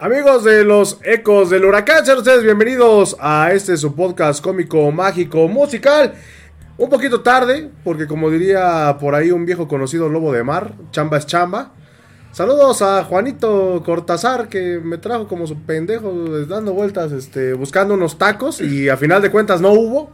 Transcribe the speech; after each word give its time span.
Amigos 0.00 0.44
de 0.44 0.62
los 0.62 1.00
ecos 1.02 1.50
del 1.50 1.64
huracán, 1.64 2.06
sean 2.06 2.18
ustedes 2.18 2.44
bienvenidos 2.44 3.16
a 3.18 3.50
este 3.52 3.76
su 3.76 3.96
podcast 3.96 4.40
cómico, 4.40 4.92
mágico, 4.92 5.48
musical. 5.48 6.14
Un 6.76 6.88
poquito 6.88 7.20
tarde, 7.22 7.68
porque 7.82 8.06
como 8.06 8.30
diría 8.30 8.96
por 9.00 9.16
ahí 9.16 9.32
un 9.32 9.44
viejo 9.44 9.66
conocido 9.66 10.08
lobo 10.08 10.32
de 10.32 10.44
mar, 10.44 10.74
chamba 10.92 11.18
es 11.18 11.26
chamba. 11.26 11.72
Saludos 12.30 12.80
a 12.80 13.02
Juanito 13.02 13.82
Cortázar 13.84 14.48
que 14.48 14.78
me 14.78 14.98
trajo 14.98 15.26
como 15.26 15.48
su 15.48 15.62
pendejo 15.62 16.12
dando 16.46 16.74
vueltas, 16.74 17.10
este, 17.10 17.54
buscando 17.54 17.94
unos 17.94 18.18
tacos 18.18 18.60
y 18.60 18.88
a 18.88 18.96
final 18.96 19.20
de 19.20 19.32
cuentas 19.32 19.60
no 19.60 19.72
hubo. 19.72 20.12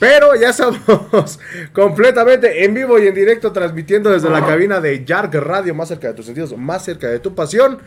Pero 0.00 0.34
ya 0.34 0.50
estamos 0.50 1.38
completamente 1.72 2.64
en 2.64 2.74
vivo 2.74 2.98
y 2.98 3.06
en 3.06 3.14
directo 3.14 3.52
transmitiendo 3.52 4.10
desde 4.10 4.28
la 4.28 4.44
cabina 4.44 4.80
de 4.80 5.04
Yark 5.04 5.32
Radio, 5.34 5.76
más 5.76 5.86
cerca 5.86 6.08
de 6.08 6.14
tus 6.14 6.26
sentidos, 6.26 6.58
más 6.58 6.84
cerca 6.84 7.06
de 7.06 7.20
tu 7.20 7.36
pasión. 7.36 7.78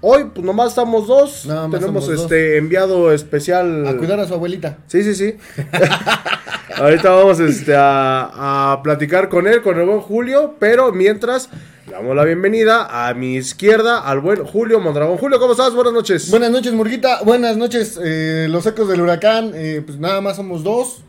Hoy, 0.00 0.26
pues 0.32 0.46
nomás 0.46 0.68
estamos 0.68 1.08
dos. 1.08 1.44
Nada 1.46 1.66
más 1.66 1.80
Tenemos 1.80 2.04
somos 2.04 2.20
este 2.20 2.56
enviado 2.56 3.12
especial. 3.12 3.84
A 3.86 3.96
cuidar 3.96 4.20
a 4.20 4.28
su 4.28 4.34
abuelita. 4.34 4.78
Sí, 4.86 5.02
sí, 5.02 5.14
sí. 5.14 5.34
Ahorita 6.76 7.10
vamos 7.10 7.40
este, 7.40 7.74
a, 7.74 8.72
a 8.72 8.82
platicar 8.84 9.28
con 9.28 9.48
él, 9.48 9.60
con 9.60 9.76
el 9.76 9.86
buen 9.86 9.98
Julio. 9.98 10.54
Pero 10.60 10.92
mientras, 10.92 11.50
le 11.88 11.94
damos 11.94 12.14
la 12.14 12.24
bienvenida 12.24 13.08
a 13.08 13.12
mi 13.14 13.34
izquierda 13.34 13.98
al 13.98 14.20
buen 14.20 14.44
Julio 14.44 14.78
Mondragón. 14.78 15.18
Julio, 15.18 15.40
¿cómo 15.40 15.52
estás? 15.52 15.74
Buenas 15.74 15.92
noches. 15.92 16.30
Buenas 16.30 16.52
noches, 16.52 16.72
Murguita. 16.74 17.22
Buenas 17.24 17.56
noches, 17.56 17.98
eh, 18.00 18.46
los 18.48 18.64
ecos 18.66 18.88
del 18.88 19.00
huracán. 19.00 19.50
Eh, 19.52 19.82
pues 19.84 19.98
nada 19.98 20.20
más 20.20 20.36
somos 20.36 20.62
dos. 20.62 21.02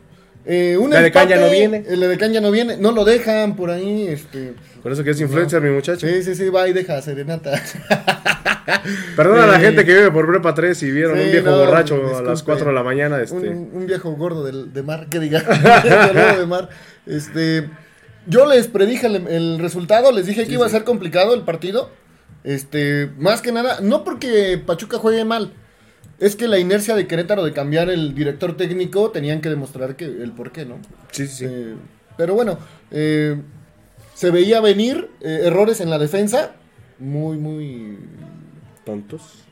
Eh, 0.45 0.77
un 0.79 0.89
La 0.89 1.01
de 1.01 1.11
Can 1.11 1.27
ya 1.27 1.35
empate, 1.35 1.51
no 1.51 1.59
viene. 1.59 1.85
El 1.87 1.99
de 1.99 2.17
Can 2.17 2.33
ya 2.33 2.41
no 2.41 2.49
viene. 2.49 2.77
No 2.77 2.91
lo 2.91 3.05
dejan 3.05 3.55
por 3.55 3.69
ahí. 3.69 4.07
Este. 4.07 4.55
Por 4.81 4.91
eso 4.91 5.03
que 5.03 5.11
es 5.11 5.19
influencer, 5.21 5.61
mi 5.61 5.69
muchacho. 5.71 6.07
Sí, 6.07 6.23
sí, 6.23 6.35
sí, 6.35 6.49
va 6.49 6.67
y 6.67 6.73
deja 6.73 7.01
serenata. 7.01 7.51
Perdona 9.15 9.43
a 9.43 9.47
la 9.47 9.59
gente 9.59 9.83
que 9.85 9.93
vive 9.95 10.11
por 10.11 10.27
Prepa 10.27 10.53
3 10.53 10.83
y 10.83 10.91
vieron 10.91 11.17
Sí, 11.17 11.25
un 11.25 11.31
viejo 11.31 11.49
no, 11.49 11.57
borracho 11.59 12.17
a 12.17 12.21
las 12.21 12.43
4 12.43 12.67
de 12.67 12.73
la 12.73 12.83
mañana. 12.83 13.19
Este. 13.21 13.35
un, 13.49 13.69
un 13.73 13.85
viejo 13.87 14.11
gordo 14.13 14.43
del- 14.45 14.71
de 14.73 14.83
mar, 14.83 15.07
que 15.09 15.19
diga. 15.19 15.43
Un 15.47 16.13
gordo 16.23 16.39
de 16.39 16.45
mar. 16.45 16.69
Este. 17.05 17.69
Yo 18.27 18.45
les 18.45 18.67
predije 18.67 19.07
el, 19.07 19.27
el 19.27 19.59
resultado, 19.59 20.11
les 20.11 20.25
dije 20.27 20.45
que 20.45 20.53
iba 20.53 20.65
a 20.65 20.69
ser 20.69 20.83
complicado 20.83 21.33
el 21.33 21.41
partido. 21.41 21.89
Este, 22.43 23.09
más 23.17 23.41
que 23.41 23.51
nada, 23.51 23.79
no 23.81 24.03
porque 24.03 24.61
Pachuca 24.63 24.97
juegue 24.97 25.25
mal, 25.25 25.51
es 26.19 26.35
que 26.37 26.47
la 26.47 26.57
inercia 26.59 26.95
de 26.95 27.05
Querétaro 27.07 27.43
de 27.43 27.51
cambiar 27.53 27.89
el 27.89 28.13
director 28.15 28.55
técnico 28.55 29.09
tenían 29.11 29.41
que 29.41 29.49
demostrar 29.49 29.95
que 29.97 30.05
el 30.05 30.31
por 30.31 30.51
qué, 30.51 30.65
¿no? 30.65 30.79
Sí, 31.11 31.27
sí, 31.27 31.35
sí. 31.39 31.45
Eh, 31.49 31.73
pero 32.17 32.35
bueno, 32.35 32.57
eh, 32.91 33.41
se 34.19 34.31
veía 34.31 34.59
venir 34.59 35.09
eh, 35.21 35.43
errores 35.45 35.79
en 35.79 35.89
la 35.89 35.97
defensa, 35.97 36.51
muy, 36.99 37.37
muy, 37.37 37.97
Tontos. 38.83 39.45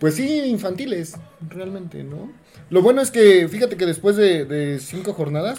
pues 0.00 0.14
sí, 0.14 0.44
infantiles, 0.46 1.16
realmente, 1.50 2.02
¿no? 2.02 2.32
Lo 2.70 2.80
bueno 2.80 3.02
es 3.02 3.10
que, 3.10 3.46
fíjate 3.48 3.76
que 3.76 3.84
después 3.84 4.16
de, 4.16 4.46
de 4.46 4.78
cinco 4.78 5.12
jornadas, 5.12 5.58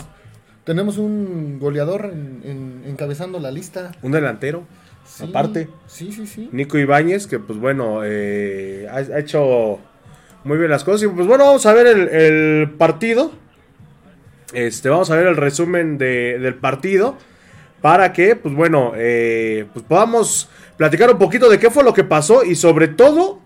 tenemos 0.63 0.97
un 0.97 1.59
goleador 1.59 2.09
en- 2.11 2.41
en- 2.43 2.83
encabezando 2.89 3.39
la 3.39 3.51
lista. 3.51 3.91
Un 4.01 4.13
delantero. 4.13 4.63
Sí, 5.05 5.25
Aparte. 5.29 5.69
Sí, 5.85 6.11
sí, 6.11 6.25
sí. 6.25 6.49
Nico 6.51 6.79
Ibáñez, 6.79 7.27
que 7.27 7.37
pues 7.37 7.59
bueno, 7.59 7.99
eh, 8.03 8.87
ha, 8.89 8.95
ha 8.95 9.19
hecho 9.19 9.77
muy 10.43 10.57
bien 10.57 10.71
las 10.71 10.83
cosas. 10.83 11.03
Y 11.03 11.07
pues 11.09 11.27
bueno, 11.27 11.43
vamos 11.45 11.65
a 11.67 11.73
ver 11.73 11.85
el, 11.85 12.07
el 12.09 12.69
partido. 12.71 13.31
Este, 14.53 14.89
vamos 14.89 15.11
a 15.11 15.17
ver 15.17 15.27
el 15.27 15.35
resumen 15.35 15.99
de- 15.99 16.39
del 16.39 16.55
partido. 16.55 17.15
Para 17.83 18.13
que, 18.13 18.37
pues 18.37 18.55
bueno, 18.55 18.93
eh, 18.95 19.65
pues 19.73 19.83
podamos 19.83 20.47
platicar 20.77 21.11
un 21.11 21.17
poquito 21.17 21.49
de 21.49 21.59
qué 21.59 21.69
fue 21.69 21.83
lo 21.83 21.93
que 21.93 22.05
pasó. 22.05 22.45
Y 22.45 22.55
sobre 22.55 22.87
todo, 22.87 23.41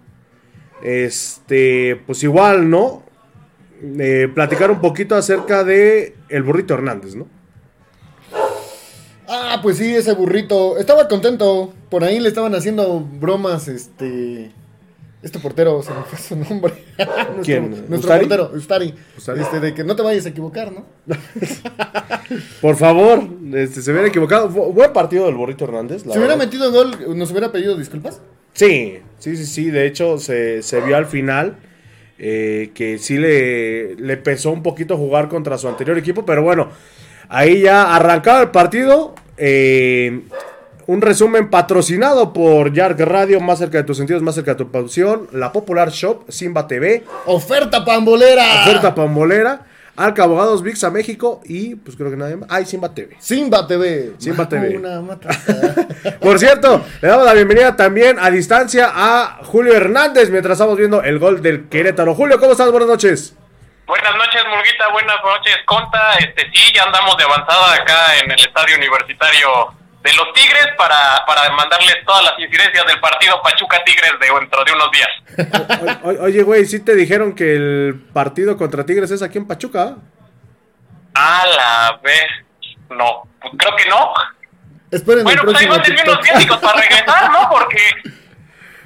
este, 0.84 2.00
pues 2.06 2.22
igual, 2.22 2.70
¿no? 2.70 3.02
Eh, 3.82 4.30
platicar 4.32 4.70
un 4.70 4.80
poquito 4.80 5.16
acerca 5.16 5.64
de 5.64 6.16
el 6.30 6.44
burrito 6.44 6.76
Hernández, 6.76 7.16
¿no? 7.16 7.26
Ah, 9.28 9.58
pues 9.64 9.78
sí, 9.78 9.96
ese 9.96 10.14
burrito. 10.14 10.78
Estaba 10.78 11.08
contento. 11.08 11.74
Por 11.90 12.04
ahí 12.04 12.20
le 12.20 12.30
estaban 12.30 12.54
haciendo 12.54 13.00
bromas, 13.00 13.68
este. 13.68 14.52
Este 15.28 15.40
portero, 15.40 15.84
se 15.84 15.92
me 15.94 16.04
fue 16.04 16.18
su 16.18 16.36
nombre. 16.38 16.74
nuestro, 16.98 17.42
¿Quién? 17.44 17.70
Nuestro 17.70 17.98
¿Ustari? 17.98 18.28
portero, 18.28 18.52
Ustari. 18.56 18.94
Ustari. 19.18 19.42
Este, 19.42 19.60
de 19.60 19.74
que 19.74 19.84
no 19.84 19.94
te 19.94 20.02
vayas 20.02 20.26
a 20.26 20.30
equivocar, 20.30 20.72
¿no? 20.72 20.86
Por 22.62 22.78
favor, 22.78 23.28
este, 23.54 23.82
se 23.82 23.92
hubiera 23.92 24.08
equivocado. 24.08 24.48
Buen 24.48 24.94
partido 24.94 25.26
del 25.26 25.36
burrito 25.36 25.66
Hernández. 25.66 26.06
la 26.06 26.14
si 26.14 26.20
hubiera 26.20 26.36
verdad. 26.38 26.46
metido 26.46 26.72
gol, 26.72 27.18
¿nos 27.18 27.30
hubiera 27.32 27.52
pedido 27.52 27.76
disculpas? 27.76 28.22
Sí, 28.54 29.00
sí, 29.20 29.36
sí, 29.36 29.46
sí. 29.46 29.70
De 29.70 29.86
hecho, 29.86 30.18
se, 30.18 30.64
se 30.64 30.80
vio 30.80 30.96
al 30.96 31.08
final 31.08 31.58
eh, 32.18 32.72
que 32.74 32.98
sí 32.98 33.18
le, 33.18 33.96
le 33.96 34.16
pesó 34.16 34.52
un 34.52 34.64
poquito 34.64 34.96
jugar 34.96 35.28
contra 35.28 35.58
su 35.58 35.68
anterior 35.68 35.98
equipo. 35.98 36.26
Pero 36.26 36.42
bueno, 36.42 36.70
ahí 37.28 37.64
ya 37.64 37.94
arrancaba 37.96 38.42
el 38.42 38.52
partido. 38.52 39.14
eh, 39.36 40.22
un 40.88 41.02
resumen 41.02 41.50
patrocinado 41.50 42.32
por 42.32 42.74
Yark 42.74 43.00
Radio, 43.02 43.42
más 43.42 43.60
cerca 43.60 43.78
de 43.78 43.84
tus 43.84 43.98
sentidos, 43.98 44.24
más 44.24 44.36
cerca 44.36 44.52
de 44.52 44.58
tu 44.58 44.72
pasión. 44.72 45.28
La 45.34 45.52
Popular 45.52 45.90
Shop, 45.90 46.24
Simba 46.30 46.66
TV, 46.66 47.04
¡Oferta 47.26 47.84
pambolera! 47.84 48.64
Oferta 48.64 48.96
Pambolera, 48.96 49.66
Alca 49.98 50.24
Abogados, 50.24 50.64
VIX 50.64 50.84
a 50.86 50.92
México 50.92 51.42
y 51.44 51.76
pues 51.76 51.98
creo 51.98 52.10
que 52.10 52.16
nadie 52.16 52.38
más. 52.38 52.48
Ay, 52.50 52.66
Simba 52.66 52.94
TV. 52.94 53.18
Simba 53.20 53.68
TV. 53.68 54.14
Simba 54.18 54.48
TV. 54.48 54.78
Una. 54.78 55.02
Por 56.22 56.40
cierto, 56.40 56.86
le 57.02 57.08
damos 57.08 57.26
la 57.26 57.34
bienvenida 57.34 57.76
también 57.76 58.18
a 58.20 58.30
distancia 58.30 58.90
a 58.94 59.40
Julio 59.44 59.74
Hernández 59.76 60.30
mientras 60.30 60.54
estamos 60.54 60.78
viendo 60.78 61.04
el 61.04 61.20
gol 61.20 61.42
del 61.42 61.68
Querétaro. 61.68 62.16
Julio, 62.16 62.40
¿cómo 62.40 62.54
estás? 62.54 62.72
Buenas 62.72 62.88
noches. 62.88 63.36
Buenas 63.88 64.16
noches, 64.16 64.42
Murguita. 64.50 64.88
Buenas 64.92 65.18
noches, 65.24 65.56
Conta. 65.66 66.14
Este 66.20 66.44
sí, 66.54 66.72
ya 66.74 66.84
andamos 66.84 67.18
de 67.18 67.24
avanzada 67.24 67.74
acá 67.74 68.18
en 68.24 68.32
el 68.32 68.40
estadio 68.40 68.78
universitario 68.78 69.77
de 70.04 70.14
los 70.14 70.34
Tigres 70.34 70.68
para, 70.78 71.24
para 71.26 71.50
mandarles 71.52 71.98
todas 72.06 72.24
las 72.24 72.40
incidencias 72.40 72.86
del 72.86 73.00
partido 73.00 73.42
Pachuca 73.42 73.84
Tigres 73.84 74.12
de 74.20 74.40
dentro 74.40 74.64
de 74.64 74.72
unos 74.72 74.90
días. 74.92 76.02
O- 76.04 76.08
o- 76.10 76.24
oye, 76.26 76.44
güey, 76.44 76.66
sí 76.66 76.80
te 76.80 76.96
dijeron 76.96 77.34
que 77.36 77.56
el 77.56 78.06
partido 78.14 78.56
contra 78.58 78.86
Tigres 78.86 79.12
es 79.12 79.22
aquí 79.22 79.38
en 79.38 79.48
Pachuca. 79.48 79.96
A 81.14 81.46
la 81.48 82.00
vez. 82.04 82.28
No, 82.90 83.24
pues 83.42 83.54
creo 83.58 83.76
que 83.76 83.90
no. 83.90 84.14
Esperen 84.92 85.24
Bueno, 85.24 85.42
el 85.42 85.46
pues 85.48 85.58
ahí 85.60 85.68
van 85.68 85.82
a 85.82 86.04
unos 86.04 86.22
viáticos 86.24 86.58
para 86.60 86.80
regresar, 86.80 87.32
¿no? 87.32 87.50
Porque, 87.50 87.82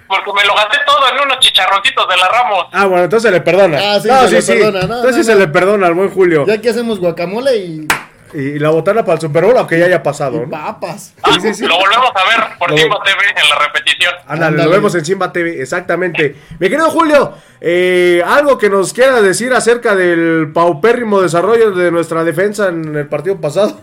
porque 0.07 0.33
me 0.33 0.45
lo 0.47 0.55
gasté 0.55 0.79
todo 0.87 1.07
en 1.13 1.19
unos 1.19 1.39
chicharroncitos 1.39 2.07
de 2.07 2.17
la 2.17 2.27
Ramos. 2.29 2.65
Ah, 2.71 2.85
bueno, 2.85 3.03
entonces 3.03 3.29
se 3.29 3.37
le 3.37 3.41
perdona. 3.41 3.77
Ah, 3.79 3.99
sí, 3.99 4.07
no, 4.07 4.27
se 4.27 4.31
le 4.31 4.41
perdona, 4.41 4.79
no, 4.87 4.95
entonces 4.95 5.11
no, 5.17 5.17
sí 5.17 5.23
se 5.23 5.35
le 5.35 5.47
perdona 5.49 5.87
al 5.87 5.93
buen 5.93 6.09
Julio. 6.09 6.45
Ya 6.47 6.59
que 6.59 6.69
hacemos 6.69 6.97
guacamole 6.99 7.55
y, 7.57 7.87
Y 8.33 8.59
la 8.59 8.69
botana 8.69 9.01
para 9.03 9.15
el 9.15 9.21
Super 9.21 9.43
Bowl, 9.45 9.57
aunque 9.57 9.77
ya 9.77 9.85
haya 9.85 10.01
pasado, 10.01 10.39
¿no? 10.41 10.49
papas. 10.49 11.13
Ah, 11.21 11.37
sí, 11.41 11.53
sí. 11.53 11.65
Lo 11.65 11.77
volvemos 11.77 12.11
a 12.15 12.23
ver 12.23 12.57
por 12.57 12.71
Lo- 12.71 12.77
Simba 12.77 13.01
TV 13.03 13.17
en 13.29 13.49
la 13.49 13.55
repetición. 13.59 14.13
Ándale. 14.27 14.63
lo 14.63 14.69
vemos 14.69 14.95
en 14.95 15.03
Simba 15.05 15.31
TV, 15.33 15.61
exactamente. 15.61 16.35
Mi 16.59 16.69
querido 16.69 16.89
Julio, 16.89 17.33
eh, 17.59 18.23
algo 18.25 18.57
que 18.57 18.69
nos 18.69 18.93
quiera 18.93 19.21
decir 19.21 19.53
acerca 19.53 19.95
del 19.95 20.51
paupérrimo 20.53 21.21
desarrollo 21.21 21.71
de 21.71 21.91
nuestra 21.91 22.23
defensa 22.23 22.69
en 22.69 22.95
el 22.95 23.07
partido 23.07 23.39
pasado. 23.41 23.77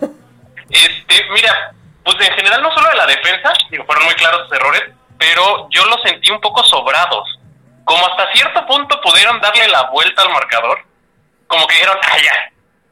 Este, 0.69 1.23
mira, 1.33 1.73
pues 2.03 2.15
en 2.19 2.33
general 2.35 2.61
no 2.61 2.71
solo 2.73 2.89
de 2.89 2.95
la 2.95 3.05
defensa, 3.07 3.51
digo, 3.71 3.85
fueron 3.85 4.05
muy 4.05 4.13
claros 4.15 4.47
sus 4.47 4.57
errores, 4.57 4.81
pero 5.17 5.67
yo 5.71 5.85
los 5.85 6.01
sentí 6.03 6.31
un 6.31 6.39
poco 6.41 6.63
sobrados. 6.63 7.39
Como 7.85 8.05
hasta 8.05 8.31
cierto 8.33 8.65
punto 8.67 8.99
pudieron 9.01 9.39
darle 9.41 9.67
la 9.67 9.89
vuelta 9.91 10.21
al 10.21 10.29
marcador, 10.29 10.79
como 11.47 11.65
que 11.67 11.73
dijeron, 11.75 11.97
ah, 12.03 12.17
ya, 12.23 12.33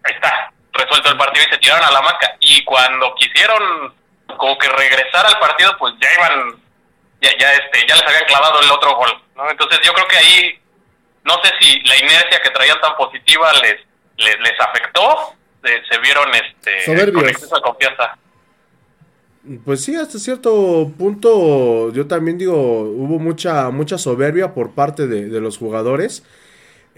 ahí 0.03 0.13
está, 0.15 0.51
resuelto 0.77 1.09
el 1.09 1.17
partido 1.17 1.45
y 1.47 1.53
se 1.53 1.59
tiraron 1.59 1.85
a 1.85 1.91
la 1.91 2.01
maca. 2.01 2.35
Y 2.39 2.63
cuando 2.63 3.13
quisieron 3.15 3.93
como 4.37 4.57
que 4.57 4.69
regresar 4.69 5.25
al 5.25 5.39
partido, 5.39 5.75
pues 5.79 5.93
ya 6.01 6.09
iban, 6.13 6.61
ya, 7.21 7.31
ya, 7.39 7.53
este, 7.53 7.87
ya 7.87 7.95
les 7.95 8.07
habían 8.07 8.25
clavado 8.25 8.61
el 8.61 8.71
otro 8.71 8.95
gol, 8.95 9.09
¿no? 9.35 9.49
Entonces 9.49 9.79
yo 9.83 9.93
creo 9.93 10.07
que 10.07 10.17
ahí, 10.17 10.59
no 11.23 11.33
sé 11.43 11.51
si 11.59 11.79
la 11.81 11.97
inercia 11.97 12.41
que 12.41 12.49
traían 12.51 12.79
tan 12.81 12.95
positiva 12.95 13.51
les, 13.61 13.77
les, 14.17 14.39
les 14.39 14.59
afectó, 14.59 15.33
se, 15.63 15.81
se 15.89 15.99
vieron 15.99 16.29
este, 16.35 16.85
Soberbios. 16.85 17.21
con 17.21 17.29
exceso 17.29 17.55
de 17.55 17.61
confianza. 17.61 18.17
Pues 19.63 19.83
sí, 19.83 19.95
hasta 19.95 20.19
cierto 20.19 20.91
punto 20.97 21.93
yo 21.93 22.05
también 22.05 22.37
digo, 22.37 22.53
hubo 22.53 23.17
mucha, 23.17 23.69
mucha 23.69 23.97
soberbia 23.97 24.53
por 24.53 24.73
parte 24.73 25.07
de, 25.07 25.29
de 25.29 25.39
los 25.39 25.57
jugadores. 25.57 26.23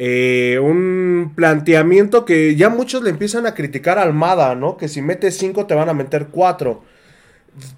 Eh, 0.02 0.58
un 0.60 1.34
planteamiento 1.36 2.24
que 2.24 2.56
ya 2.56 2.70
muchos 2.70 3.04
le 3.04 3.10
empiezan 3.10 3.46
a 3.46 3.54
criticar 3.54 4.00
a 4.00 4.04
Almada, 4.04 4.56
¿no? 4.56 4.78
Que 4.78 4.88
si 4.88 5.02
metes 5.02 5.38
5 5.38 5.66
te 5.66 5.76
van 5.76 5.90
a 5.90 5.94
meter 5.94 6.28
4. 6.32 6.82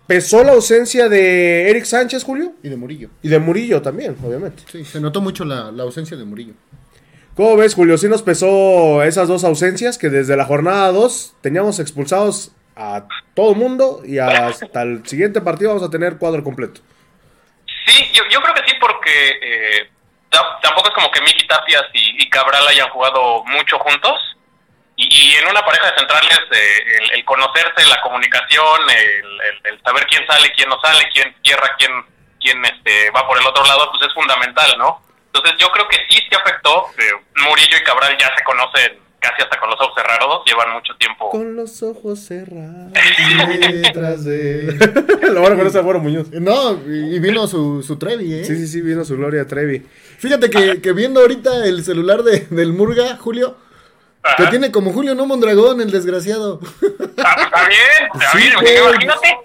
¿Pesó 0.05 0.43
la 0.43 0.51
ausencia 0.51 1.09
de 1.09 1.71
Eric 1.71 1.85
Sánchez, 1.85 2.23
Julio? 2.23 2.53
Y 2.61 2.69
de 2.69 2.77
Murillo. 2.77 3.09
Y 3.23 3.29
de 3.29 3.39
Murillo 3.39 3.81
también, 3.81 4.15
obviamente. 4.23 4.61
Sí, 4.71 4.85
se 4.85 5.01
notó 5.01 5.19
mucho 5.19 5.45
la, 5.45 5.71
la 5.71 5.81
ausencia 5.81 6.15
de 6.15 6.23
Murillo. 6.23 6.53
¿Cómo 7.35 7.57
ves, 7.57 7.73
Julio? 7.73 7.97
Sí 7.97 8.07
nos 8.07 8.21
pesó 8.21 9.01
esas 9.01 9.27
dos 9.27 9.43
ausencias 9.43 9.97
que 9.97 10.09
desde 10.09 10.37
la 10.37 10.45
jornada 10.45 10.91
2 10.91 11.37
teníamos 11.41 11.79
expulsados 11.79 12.51
a 12.75 13.07
todo 13.33 13.53
el 13.53 13.57
mundo 13.57 14.03
y 14.05 14.19
hasta 14.19 14.83
el 14.83 15.07
siguiente 15.07 15.41
partido 15.41 15.71
vamos 15.71 15.87
a 15.87 15.89
tener 15.89 16.17
cuadro 16.17 16.43
completo. 16.43 16.81
Sí, 17.87 18.03
yo, 18.13 18.21
yo 18.31 18.41
creo 18.41 18.53
que 18.53 18.61
sí, 18.69 18.75
porque 18.79 19.09
eh, 19.41 19.90
tampoco 20.61 20.89
es 20.89 20.93
como 20.95 21.11
que 21.11 21.21
Miki 21.21 21.45
Tapias 21.47 21.83
y, 21.93 22.23
y 22.23 22.29
Cabral 22.29 22.67
hayan 22.67 22.89
jugado 22.89 23.43
mucho 23.45 23.77
juntos. 23.79 24.15
Y, 24.95 25.07
y 25.07 25.35
en 25.35 25.47
una 25.49 25.63
pareja 25.65 25.89
de 25.91 25.97
centrales, 25.97 26.39
eh, 26.51 26.97
el, 27.01 27.11
el 27.19 27.25
conocerse, 27.25 27.85
la 27.89 28.01
comunicación, 28.01 28.81
el, 28.89 29.41
el- 29.41 29.73
el 29.73 29.81
saber 29.83 30.05
quién 30.07 30.25
sale, 30.27 30.51
quién 30.55 30.69
no 30.69 30.79
sale, 30.81 31.07
quién 31.13 31.33
cierra, 31.43 31.69
quién, 31.77 31.91
quién 32.39 32.63
este, 32.65 33.09
va 33.11 33.25
por 33.27 33.39
el 33.39 33.45
otro 33.47 33.63
lado, 33.65 33.89
pues 33.91 34.07
es 34.07 34.13
fundamental, 34.13 34.75
¿no? 34.77 35.01
Entonces 35.33 35.53
yo 35.59 35.69
creo 35.71 35.87
que 35.87 35.97
sí 36.09 36.19
se 36.29 36.35
afectó. 36.35 36.85
eh, 36.97 37.11
Murillo 37.47 37.77
y 37.77 37.83
Cabral 37.83 38.15
ya 38.19 38.31
se 38.37 38.43
conocen 38.43 38.99
casi 39.19 39.41
hasta 39.43 39.57
con 39.59 39.69
los 39.69 39.79
ojos 39.81 39.93
cerrados, 39.95 40.43
llevan 40.45 40.71
mucho 40.71 40.93
tiempo. 40.97 41.29
Con 41.29 41.55
los 41.55 41.81
ojos 41.83 42.19
cerrados. 42.19 42.91
Detrás 43.71 44.25
de... 44.25 44.77
Lo 45.31 45.41
bueno 45.41 45.55
conoce 45.57 45.77
a 45.77 45.81
Güero 45.81 45.99
Muñoz. 45.99 46.29
No, 46.31 46.73
y 46.87 47.15
y 47.15 47.19
vino 47.19 47.47
su, 47.47 47.81
su 47.83 47.97
Trevi, 47.97 48.33
¿eh? 48.41 48.45
Sí, 48.45 48.55
sí, 48.55 48.67
sí, 48.67 48.81
vino 48.81 49.05
su 49.05 49.15
Gloria 49.17 49.45
Trevi. 49.47 49.85
Fíjate 50.21 50.49
que, 50.51 50.81
que 50.81 50.91
viendo 50.93 51.19
ahorita 51.19 51.65
el 51.65 51.83
celular 51.83 52.21
de, 52.21 52.45
del 52.51 52.73
Murga, 52.73 53.17
Julio, 53.17 53.57
que 54.37 54.43
Ajá. 54.43 54.49
tiene 54.51 54.71
como 54.71 54.93
Julio 54.93 55.15
no 55.15 55.25
Mondragón, 55.25 55.81
el 55.81 55.89
desgraciado. 55.89 56.59
Ah, 57.17 57.35
Está 57.43 57.67
bien, 57.67 58.09
está 58.13 58.31
Sí, 58.31 58.37
bien, 58.37 58.53
güey. 58.61 58.75
imagínate. 58.75 59.37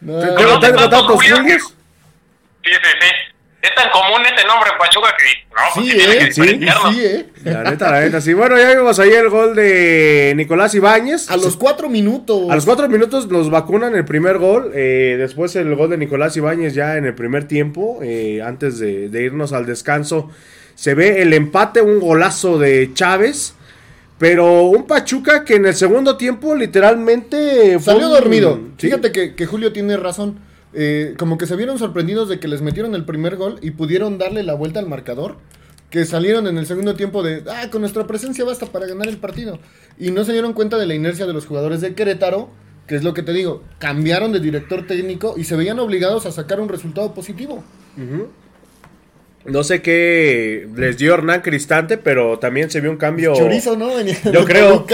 No, 0.00 0.20
¿Te- 0.20 0.34
¿Cómo 0.44 0.60
te- 0.60 0.66
te 0.68 0.72
te- 3.00 3.37
Es 3.60 3.74
tan 3.74 3.90
común 3.90 4.20
ese 4.24 4.46
nombre 4.46 4.70
en 4.72 4.78
Pachuca 4.78 5.08
que 5.18 5.24
no, 5.50 5.62
pues 5.74 5.86
Sí, 5.86 5.90
sí 5.92 5.98
tiene 5.98 6.18
que 6.18 6.24
¿eh? 6.26 6.32
Sí, 6.32 6.94
sí, 6.94 7.04
¿eh? 7.04 7.26
La 7.44 7.64
neta, 7.64 7.90
la 7.90 8.00
neta, 8.02 8.20
sí. 8.20 8.32
Bueno, 8.32 8.56
ya 8.56 8.70
vimos 8.76 8.98
ahí 9.00 9.10
el 9.10 9.28
gol 9.28 9.56
de 9.56 10.32
Nicolás 10.36 10.74
Ibáñez. 10.76 11.28
A 11.28 11.36
los 11.36 11.56
cuatro 11.56 11.88
minutos. 11.88 12.48
A 12.50 12.54
los 12.54 12.64
cuatro 12.64 12.88
minutos 12.88 13.26
nos 13.28 13.50
vacunan 13.50 13.96
el 13.96 14.04
primer 14.04 14.38
gol. 14.38 14.70
eh, 14.74 15.16
después 15.18 15.56
el 15.56 15.74
gol 15.74 15.90
de 15.90 15.98
Nicolás 15.98 16.36
Ibáñez 16.36 16.72
ya 16.74 16.96
en 16.96 17.04
el 17.06 17.14
primer 17.14 17.48
tiempo. 17.48 17.98
eh, 18.02 18.40
antes 18.44 18.78
de, 18.78 19.08
de 19.08 19.22
irnos 19.24 19.52
al 19.52 19.66
descanso. 19.66 20.30
Se 20.76 20.94
ve 20.94 21.22
el 21.22 21.32
empate, 21.32 21.80
un 21.82 21.98
golazo 21.98 22.58
de 22.58 22.90
Chávez. 22.94 23.54
Pero 24.18 24.62
un 24.64 24.84
Pachuca 24.86 25.44
que 25.44 25.56
en 25.56 25.66
el 25.66 25.74
segundo 25.74 26.16
tiempo 26.16 26.54
literalmente... 26.54 27.78
fue 27.80 27.94
Salió 27.94 28.06
un- 28.08 28.12
dormido. 28.14 28.60
Sí. 28.78 28.86
Fíjate 28.88 29.12
que, 29.12 29.34
que 29.34 29.46
Julio 29.46 29.72
tiene 29.72 29.96
razón. 29.96 30.38
Eh, 30.80 31.14
como 31.18 31.38
que 31.38 31.46
se 31.46 31.56
vieron 31.56 31.76
sorprendidos 31.76 32.28
de 32.28 32.38
que 32.38 32.46
les 32.46 32.62
metieron 32.62 32.94
el 32.94 33.04
primer 33.04 33.34
gol 33.34 33.58
y 33.62 33.72
pudieron 33.72 34.16
darle 34.16 34.44
la 34.44 34.54
vuelta 34.54 34.78
al 34.78 34.86
marcador. 34.86 35.38
Que 35.90 36.04
salieron 36.04 36.46
en 36.46 36.56
el 36.56 36.66
segundo 36.66 36.94
tiempo 36.94 37.24
de, 37.24 37.42
ah, 37.50 37.68
con 37.68 37.80
nuestra 37.80 38.06
presencia 38.06 38.44
basta 38.44 38.66
para 38.66 38.86
ganar 38.86 39.08
el 39.08 39.16
partido. 39.16 39.58
Y 39.98 40.12
no 40.12 40.24
se 40.24 40.30
dieron 40.32 40.52
cuenta 40.52 40.78
de 40.78 40.86
la 40.86 40.94
inercia 40.94 41.26
de 41.26 41.32
los 41.32 41.46
jugadores 41.46 41.80
de 41.80 41.94
Querétaro, 41.94 42.50
que 42.86 42.94
es 42.94 43.02
lo 43.02 43.12
que 43.12 43.24
te 43.24 43.32
digo, 43.32 43.64
cambiaron 43.80 44.30
de 44.30 44.38
director 44.38 44.86
técnico 44.86 45.34
y 45.36 45.42
se 45.42 45.56
veían 45.56 45.80
obligados 45.80 46.26
a 46.26 46.30
sacar 46.30 46.60
un 46.60 46.68
resultado 46.68 47.12
positivo. 47.12 47.64
No 49.44 49.64
sé 49.64 49.82
qué 49.82 50.68
les 50.76 50.96
dio 50.96 51.14
Hernán 51.14 51.40
Cristante, 51.40 51.98
pero 51.98 52.38
también 52.38 52.70
se 52.70 52.80
vio 52.80 52.92
un 52.92 52.98
cambio... 52.98 53.34
Chorizo, 53.34 53.76
¿no? 53.76 53.96
Venía 53.96 54.16
Yo 54.32 54.44
creo, 54.44 54.86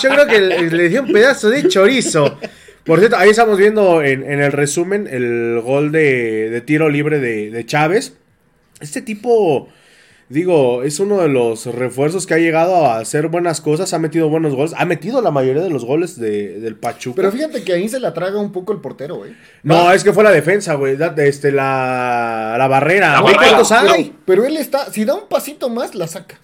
yo 0.00 0.08
creo 0.08 0.26
que 0.28 0.40
le, 0.40 0.70
le 0.70 0.88
dio 0.88 1.02
un 1.02 1.12
pedazo 1.12 1.50
de 1.50 1.66
chorizo. 1.66 2.38
Por 2.84 2.98
cierto, 2.98 3.16
ahí 3.16 3.30
estamos 3.30 3.58
viendo 3.58 4.02
en, 4.02 4.24
en 4.28 4.40
el 4.42 4.50
resumen 4.52 5.06
el 5.10 5.60
gol 5.64 5.92
de, 5.92 6.50
de 6.50 6.60
tiro 6.62 6.88
libre 6.88 7.20
de, 7.20 7.50
de 7.50 7.66
Chávez. 7.66 8.14
Este 8.80 9.00
tipo, 9.02 9.68
digo, 10.28 10.82
es 10.82 10.98
uno 10.98 11.20
de 11.22 11.28
los 11.28 11.66
refuerzos 11.66 12.26
que 12.26 12.34
ha 12.34 12.38
llegado 12.38 12.86
a 12.86 12.98
hacer 12.98 13.28
buenas 13.28 13.60
cosas, 13.60 13.92
ha 13.92 14.00
metido 14.00 14.28
buenos 14.28 14.56
goles, 14.56 14.74
ha 14.76 14.84
metido 14.84 15.22
la 15.22 15.30
mayoría 15.30 15.62
de 15.62 15.70
los 15.70 15.84
goles 15.84 16.18
de- 16.18 16.58
del 16.58 16.74
Pachuca. 16.74 17.14
Pero 17.14 17.30
fíjate 17.30 17.62
que 17.62 17.72
ahí 17.72 17.88
se 17.88 18.00
la 18.00 18.12
traga 18.12 18.40
un 18.40 18.50
poco 18.50 18.72
el 18.72 18.80
portero, 18.80 19.24
¿eh? 19.26 19.32
no, 19.62 19.92
es 19.92 20.02
que 20.02 20.12
fue 20.12 20.24
la 20.24 20.32
defensa, 20.32 20.74
güey, 20.74 20.98
este, 21.18 21.52
la, 21.52 22.56
la 22.58 22.66
barrera. 22.66 23.12
La 23.12 23.20
barrera, 23.34 23.58
pero 24.24 24.44
él 24.44 24.56
está, 24.56 24.90
si 24.90 25.04
da 25.04 25.14
un 25.14 25.28
pasito 25.28 25.68
más, 25.68 25.94
la 25.94 26.08
saca. 26.08 26.40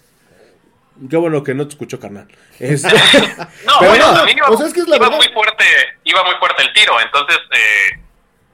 Qué 1.09 1.17
bueno 1.17 1.43
que 1.43 1.53
no 1.53 1.63
te 1.65 1.73
escuchó, 1.73 1.99
carnal. 1.99 2.27
Este, 2.59 2.87
No, 2.89 3.73
Pero 3.79 3.91
bueno, 3.91 4.07
no, 4.07 4.13
también 4.15 4.37
iba, 4.37 4.47
o 4.49 4.57
sea, 4.57 4.67
es 4.67 4.73
que 4.73 4.81
es 4.81 4.87
la 4.87 4.95
iba 4.97 5.05
verdad. 5.09 5.17
muy 5.23 5.33
fuerte, 5.33 5.65
iba 6.03 6.23
muy 6.23 6.35
fuerte 6.35 6.63
el 6.63 6.73
tiro, 6.73 6.99
entonces, 6.99 7.37
eh, 7.51 7.99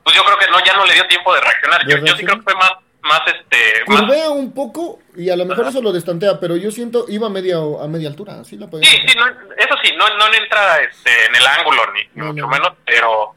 pues 0.03 0.15
yo 0.15 0.23
creo 0.23 0.37
que 0.37 0.47
no, 0.51 0.63
ya 0.63 0.73
no 0.75 0.85
le 0.85 0.93
dio 0.93 1.07
tiempo 1.07 1.33
de 1.33 1.41
reaccionar. 1.41 1.85
De 1.85 1.91
Yo, 1.93 2.05
yo 2.05 2.15
sí 2.15 2.23
creo 2.23 2.37
que 2.37 2.43
fue 2.43 2.55
más, 2.55 2.71
más 3.01 3.21
este, 3.27 3.83
más, 3.87 4.01
Curvea 4.01 4.29
un 4.29 4.53
poco 4.53 4.99
y 5.15 5.29
a 5.29 5.35
lo 5.35 5.45
mejor 5.45 5.67
eso 5.67 5.81
lo 5.81 5.91
destantea, 5.91 6.39
pero 6.39 6.55
yo 6.57 6.69
siento 6.71 7.05
iba 7.07 7.27
a 7.27 7.29
media, 7.31 7.55
a 7.57 7.87
media 7.87 8.09
altura, 8.09 8.39
así 8.41 8.57
la 8.57 8.67
podía 8.67 8.89
Sí, 8.89 8.97
sí, 9.07 9.17
no, 9.17 9.25
eso 9.27 9.75
sí, 9.83 9.91
no, 9.97 10.07
no 10.17 10.29
le 10.29 10.37
entra 10.37 10.81
este, 10.81 11.25
en 11.27 11.35
el 11.35 11.45
ángulo, 11.47 11.81
ni, 11.93 12.01
ni 12.01 12.09
No, 12.15 12.25
mucho 12.33 12.41
no. 12.43 12.47
menos, 12.49 12.73
pero 12.85 13.33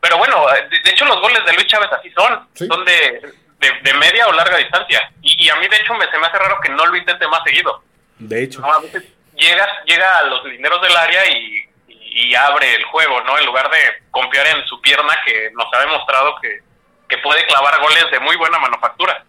pero 0.00 0.18
bueno, 0.18 0.44
de, 0.70 0.78
de 0.84 0.90
hecho 0.90 1.04
los 1.04 1.20
goles 1.20 1.44
de 1.46 1.52
Luis 1.54 1.66
Chávez 1.66 1.88
así 1.92 2.10
son, 2.10 2.48
Sí. 2.54 2.66
son 2.68 2.84
de, 2.84 3.32
de, 3.60 3.70
de 3.82 3.94
media 3.98 4.26
o 4.28 4.32
larga 4.32 4.56
distancia, 4.58 5.00
y, 5.22 5.44
y 5.44 5.48
a 5.48 5.56
mí 5.56 5.66
de 5.68 5.76
hecho 5.76 5.94
me, 5.94 6.08
se 6.10 6.18
me 6.18 6.26
hace 6.26 6.38
raro 6.38 6.58
que 6.62 6.68
no 6.70 6.86
lo 6.86 6.96
intente 6.96 7.26
más 7.28 7.40
seguido, 7.44 7.82
de 8.18 8.42
hecho. 8.42 8.60
¿no? 8.60 8.72
A 8.72 8.80
veces 8.80 9.04
llega, 9.36 9.66
llega 9.86 10.18
a 10.18 10.24
los 10.24 10.44
linderos 10.44 10.80
del 10.82 10.96
área 10.96 11.30
y, 11.30 11.64
y, 11.88 12.30
y 12.30 12.34
abre 12.34 12.74
el 12.74 12.84
juego, 12.84 13.20
¿no? 13.22 13.38
En 13.38 13.46
lugar 13.46 13.70
de 13.70 13.78
confiar 14.10 14.46
en 14.46 14.66
su 14.66 14.80
pierna 14.80 15.14
que 15.24 15.50
nos 15.52 15.66
ha 15.72 15.80
demostrado 15.80 16.34
que, 16.40 16.60
que 17.08 17.18
puede 17.18 17.46
clavar 17.46 17.80
goles 17.80 18.04
de 18.10 18.20
muy 18.20 18.36
buena 18.36 18.58
manufactura. 18.58 19.24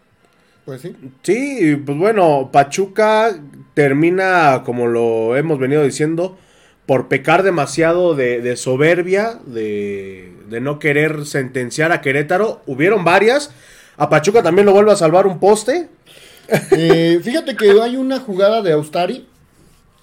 Pues 0.66 0.82
sí. 0.82 0.96
Sí, 1.24 1.76
pues 1.86 1.98
bueno, 1.98 2.50
Pachuca 2.52 3.32
termina, 3.74 4.64
como 4.66 4.88
lo 4.88 5.38
hemos 5.38 5.60
venido 5.60 5.84
diciendo, 5.84 6.38
por 6.86 7.08
pecar 7.08 7.44
demasiado 7.44 8.16
de, 8.16 8.42
de 8.42 8.58
soberbia, 8.58 9.40
de, 9.46 10.34
de 10.46 10.60
no 10.60 10.80
querer 10.80 11.26
sentenciar 11.26 11.92
a 11.92 12.02
Querétaro. 12.02 12.62
Hubieron 12.66 13.04
varias. 13.06 13.54
A 13.98 14.10
Pachuca 14.10 14.44
también 14.44 14.66
lo 14.66 14.74
vuelve 14.74 14.92
a 14.92 14.98
salvar 14.98 15.26
un 15.26 15.40
poste. 15.40 15.90
Eh, 16.72 17.20
fíjate 17.24 17.56
que 17.56 17.72
hay 17.82 17.98
una 17.98 18.20
jugada 18.20 18.62
de 18.62 18.72
Austari 18.72 19.28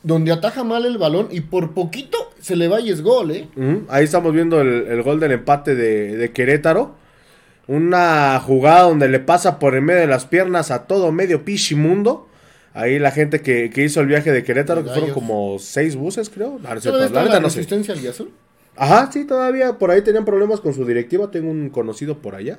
donde 0.03 0.33
ataja 0.33 0.65
mal 0.65 0.85
el 0.85 0.99
balón 0.99 1.29
y 1.31 1.41
por 1.41 1.73
poquito 1.73 2.19
se 2.41 2.57
le 2.57 2.69
va 2.69 2.81
y 2.81 2.91
es 2.91 3.01
gol, 3.03 3.31
¿eh? 3.31 3.49
Ahí 3.89 4.05
estamos 4.05 4.33
viendo 4.35 4.61
el, 4.61 4.87
el 4.87 5.03
gol 5.03 5.19
del 5.21 5.33
empate 5.33 5.75
de, 5.75 6.17
de 6.17 6.33
Querétaro. 6.33 6.95
Una 7.67 8.39
jugada 8.41 8.83
donde 8.83 9.09
le 9.09 9.21
pasa 9.21 9.59
por 9.59 9.75
en 9.75 9.85
medio 9.85 10.01
de 10.01 10.07
las 10.07 10.27
piernas 10.27 10.71
a 10.71 10.87
todo 10.87 11.11
medio 11.13 11.45
pichimundo. 11.45 12.29
Ahí 12.75 12.99
la 12.99 13.11
gente 13.13 13.41
que, 13.41 13.71
que 13.71 13.85
hizo 13.85 14.01
el 14.01 14.07
viaje 14.07 14.33
de 14.33 14.43
Querétaro, 14.45 14.83
que 14.85 14.91
fueron 14.91 15.11
como 15.15 15.59
seis 15.59 15.97
buses, 15.97 16.29
creo. 16.29 16.59
No, 16.63 16.69
no 16.69 16.75
es 16.75 16.83
cierto, 16.83 16.99
¿Todavía 17.09 17.29
la 17.31 17.35
la 17.37 17.41
no 17.41 17.49
sé. 17.49 17.61
Ajá, 18.77 19.09
sí, 19.13 19.25
todavía 19.25 19.79
por 19.79 19.91
ahí 19.91 20.03
tenían 20.03 20.25
problemas 20.25 20.61
con 20.61 20.75
su 20.75 20.85
directiva. 20.85 21.31
Tengo 21.31 21.51
un 21.51 21.71
conocido 21.71 22.19
por 22.19 22.35
allá. 22.35 22.59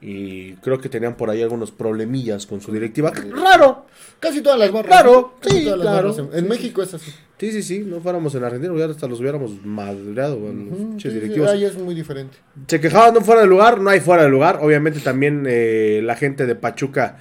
Y 0.00 0.54
creo 0.56 0.78
que 0.78 0.88
tenían 0.88 1.16
por 1.16 1.30
ahí 1.30 1.42
algunos 1.42 1.70
problemillas 1.70 2.46
con 2.46 2.60
su 2.60 2.70
directiva. 2.70 3.12
¡Raro! 3.30 3.86
Casi 4.20 4.42
todas 4.42 4.58
las 4.58 4.70
barras. 4.70 5.04
¿no? 5.04 5.34
Casi 5.40 5.58
sí, 5.58 5.64
todas 5.64 5.78
las 5.78 5.88
claro. 5.88 6.14
barras 6.14 6.34
En, 6.34 6.48
México 6.48 6.82
es 6.82 6.94
así. 6.94 7.12
Sí, 7.38 7.52
sí, 7.52 7.62
sí. 7.62 7.78
No 7.80 8.00
fuéramos 8.00 8.34
en 8.34 8.44
Argentina, 8.44 8.74
ya 8.76 8.86
hasta 8.86 9.06
los 9.06 9.20
hubiéramos 9.20 9.64
madreado 9.64 10.36
Ujú, 10.36 10.76
pinches 10.76 11.12
sí, 11.12 11.18
sí, 11.18 11.20
directivos. 11.20 11.50
ahí 11.50 11.64
es 11.64 11.76
muy 11.76 11.94
diferente. 11.94 12.36
Se 12.66 12.80
quejaban 12.80 13.14
de 13.14 13.20
un 13.20 13.24
fuera 13.24 13.40
de 13.40 13.46
lugar, 13.46 13.80
no 13.80 13.90
hay 13.90 14.00
fuera 14.00 14.22
de 14.24 14.28
lugar. 14.28 14.58
Obviamente 14.62 15.00
también 15.00 15.44
eh, 15.48 16.00
la 16.02 16.14
gente 16.14 16.46
de 16.46 16.54
Pachuca 16.54 17.16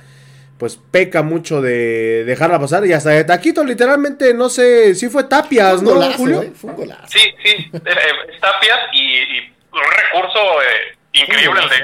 pues 0.57 0.79
peca 0.89 1.21
mucho 1.21 1.61
de 1.61 2.23
dejarla 2.25 2.59
pasar. 2.59 2.85
Y 2.85 2.93
hasta 2.93 3.09
de 3.09 3.23
Taquito 3.23 3.63
literalmente, 3.63 4.33
no 4.33 4.49
sé, 4.49 4.95
si 4.95 5.09
fue 5.09 5.25
Tapias, 5.25 5.81
Fue 5.81 5.93
un 5.93 5.99
¿no, 5.99 6.13
Julio? 6.13 6.41
¿eh? 6.43 6.51
Fue 6.55 6.69
un 6.71 6.77
golazo. 6.77 7.07
Sí, 7.07 7.19
sí, 7.43 7.51
eh, 7.51 7.69
eh, 7.73 8.33
es 8.33 8.41
Tapias 8.41 8.79
y, 8.93 8.99
y 8.99 9.39
un 9.73 9.81
recurso 9.81 10.39
eh, 10.61 10.94
increíble 11.21 11.61
el 11.63 11.69
de 11.69 11.75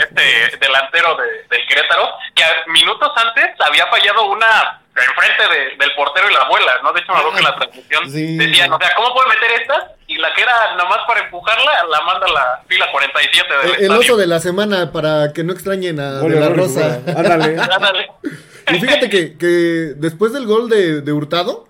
este 0.45 0.57
delantero 0.59 1.15
de, 1.17 1.55
del 1.55 1.67
Querétaro, 1.67 2.09
que 2.35 2.43
a- 2.43 2.65
minutos 2.67 3.11
antes 3.15 3.45
había 3.59 3.88
fallado 3.88 4.25
una 4.25 4.81
enfrente 4.95 5.43
de- 5.55 5.77
del 5.77 5.95
portero 5.95 6.29
y 6.29 6.33
la 6.33 6.41
abuela, 6.41 6.71
¿no? 6.83 6.91
De 6.93 7.00
hecho, 7.00 7.13
me 7.13 7.19
acuerdo 7.19 7.31
que 7.38 7.38
en 7.39 7.45
la 7.45 7.55
transmisión 7.55 8.11
Sí. 8.11 8.38
decían, 8.38 8.73
o 8.73 8.77
sea, 8.77 8.93
¿cómo 8.95 9.13
puede 9.13 9.29
meter 9.29 9.61
estas? 9.61 9.83
Y 10.07 10.17
la 10.17 10.33
que 10.33 10.41
era 10.41 10.75
nomás 10.75 11.00
para 11.07 11.21
empujarla, 11.21 11.71
la 11.89 12.01
manda 12.01 12.27
la 12.27 12.61
fila 12.67 12.88
47 12.91 13.47
del 13.63 13.75
El, 13.75 13.85
el 13.85 13.91
oso 13.91 14.17
de 14.17 14.27
la 14.27 14.39
semana 14.41 14.91
para 14.91 15.31
que 15.33 15.43
no 15.45 15.53
extrañen 15.53 16.00
a 16.01 16.19
De 16.19 16.29
la 16.39 16.50
Rosa. 16.50 17.00
Ándale. 17.07 17.57
Ándale. 17.71 18.11
Y 18.69 18.79
fíjate 18.79 19.09
que, 19.09 19.38
que 19.38 19.47
después 19.95 20.33
del 20.33 20.45
gol 20.45 20.69
de, 20.69 21.00
de 21.01 21.11
Hurtado, 21.13 21.67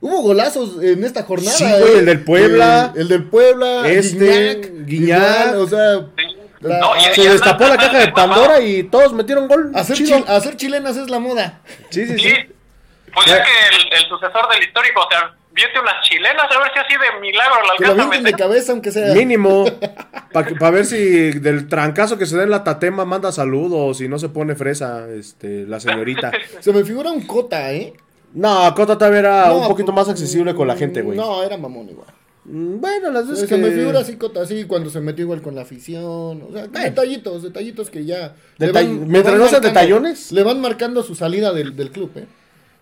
hubo 0.00 0.20
golazos 0.22 0.82
en 0.82 1.04
esta 1.04 1.22
jornada. 1.22 1.56
Sí, 1.56 1.64
güey, 1.64 1.94
¿eh? 1.94 1.98
el 2.00 2.06
del 2.06 2.24
Puebla. 2.24 2.92
Eh, 2.96 3.00
el 3.02 3.08
del 3.08 3.24
Puebla. 3.24 3.88
Este, 3.88 4.60
Guiñac. 4.84 5.54
O 5.56 5.66
sea, 5.68 6.00
Sí. 6.18 6.25
La- 6.66 6.78
No, 6.80 6.96
y- 6.96 7.14
Se 7.14 7.28
destapó 7.28 7.66
la 7.66 7.76
caja 7.76 7.98
de 7.98 8.08
Pandora 8.12 8.60
y 8.60 8.84
todos 8.84 9.12
metieron 9.12 9.48
gol. 9.48 9.70
hacer, 9.74 9.96
Chido. 9.96 10.18
chil- 10.18 10.28
hacer 10.28 10.56
chilenas 10.56 10.96
es 10.96 11.08
la 11.10 11.18
moda. 11.18 11.60
Sí, 11.90 12.06
sí, 12.06 12.18
Sí, 12.18 12.28
sí. 12.30 12.36
pues 13.14 13.26
es 13.28 13.34
que 13.34 13.76
el, 13.76 13.92
el 14.02 14.08
sucesor 14.08 14.48
del 14.52 14.62
histórico, 14.62 15.00
o 15.00 15.10
sea, 15.10 15.32
viete 15.52 15.80
unas 15.80 16.02
chilenas 16.06 16.44
a 16.54 16.58
ver 16.58 16.70
si 16.74 16.78
así 16.80 16.92
de 16.92 17.20
milagro 17.20 17.54
la 17.62 17.72
Que 17.78 17.84
lo 17.84 17.90
alcanza 17.92 18.02
a 18.02 18.06
avienten 18.06 18.10
de 18.24 18.32
meter. 18.32 18.38
cabeza, 18.46 18.72
aunque 18.72 18.90
sea. 18.92 19.14
Mínimo. 19.14 19.64
Para 20.32 20.70
ver 20.70 20.84
si 20.84 21.30
del 21.38 21.66
trancazo 21.68 22.18
que 22.18 22.26
se 22.26 22.36
da 22.36 22.42
en 22.42 22.50
la 22.50 22.62
tatema 22.62 23.04
manda 23.06 23.32
saludos 23.32 24.00
y 24.02 24.08
no 24.08 24.18
se 24.18 24.28
pone 24.28 24.54
fresa 24.54 25.06
este, 25.08 25.64
la 25.66 25.80
señorita. 25.80 26.30
Se 26.60 26.72
me 26.74 26.84
figura 26.84 27.10
un 27.10 27.26
cota, 27.26 27.72
¿eh? 27.72 27.94
No, 28.34 28.74
Cota 28.74 28.98
todavía 28.98 29.20
era 29.20 29.46
No, 29.46 29.56
un 29.60 29.68
poquito 29.68 29.92
más 29.92 30.10
accesible 30.10 30.54
con 30.54 30.68
la 30.68 30.76
gente, 30.76 31.00
güey. 31.00 31.16
No, 31.16 31.42
era 31.42 31.56
mamón 31.56 31.88
igual. 31.88 32.08
Mm, 32.48 32.80
Bueno, 32.80 33.10
las 33.10 33.28
veces 33.28 33.48
Se 33.48 33.54
que... 33.56 33.60
me 33.60 33.70
figura 33.70 34.00
así, 34.00 34.16
cota- 34.16 34.42
así 34.42 34.64
cuando 34.64 34.90
se 34.90 35.00
metió 35.00 35.24
igual 35.24 35.42
con 35.42 35.54
la 35.54 35.62
afición. 35.62 36.42
O 36.42 36.48
sea, 36.52 36.66
detallitos, 36.68 37.42
detallitos 37.42 37.90
que 37.90 38.04
ya. 38.04 38.34
Detall- 38.58 39.00
le 39.00 39.06
mientras 39.06 39.36
no 39.38 39.48
sean 39.48 39.62
detallones. 39.62 40.32
Le 40.32 40.42
van 40.42 40.60
marcando 40.60 41.02
su 41.02 41.14
salida 41.14 41.52
del, 41.52 41.74
del 41.76 41.90
club, 41.90 42.10
¿eh? 42.16 42.26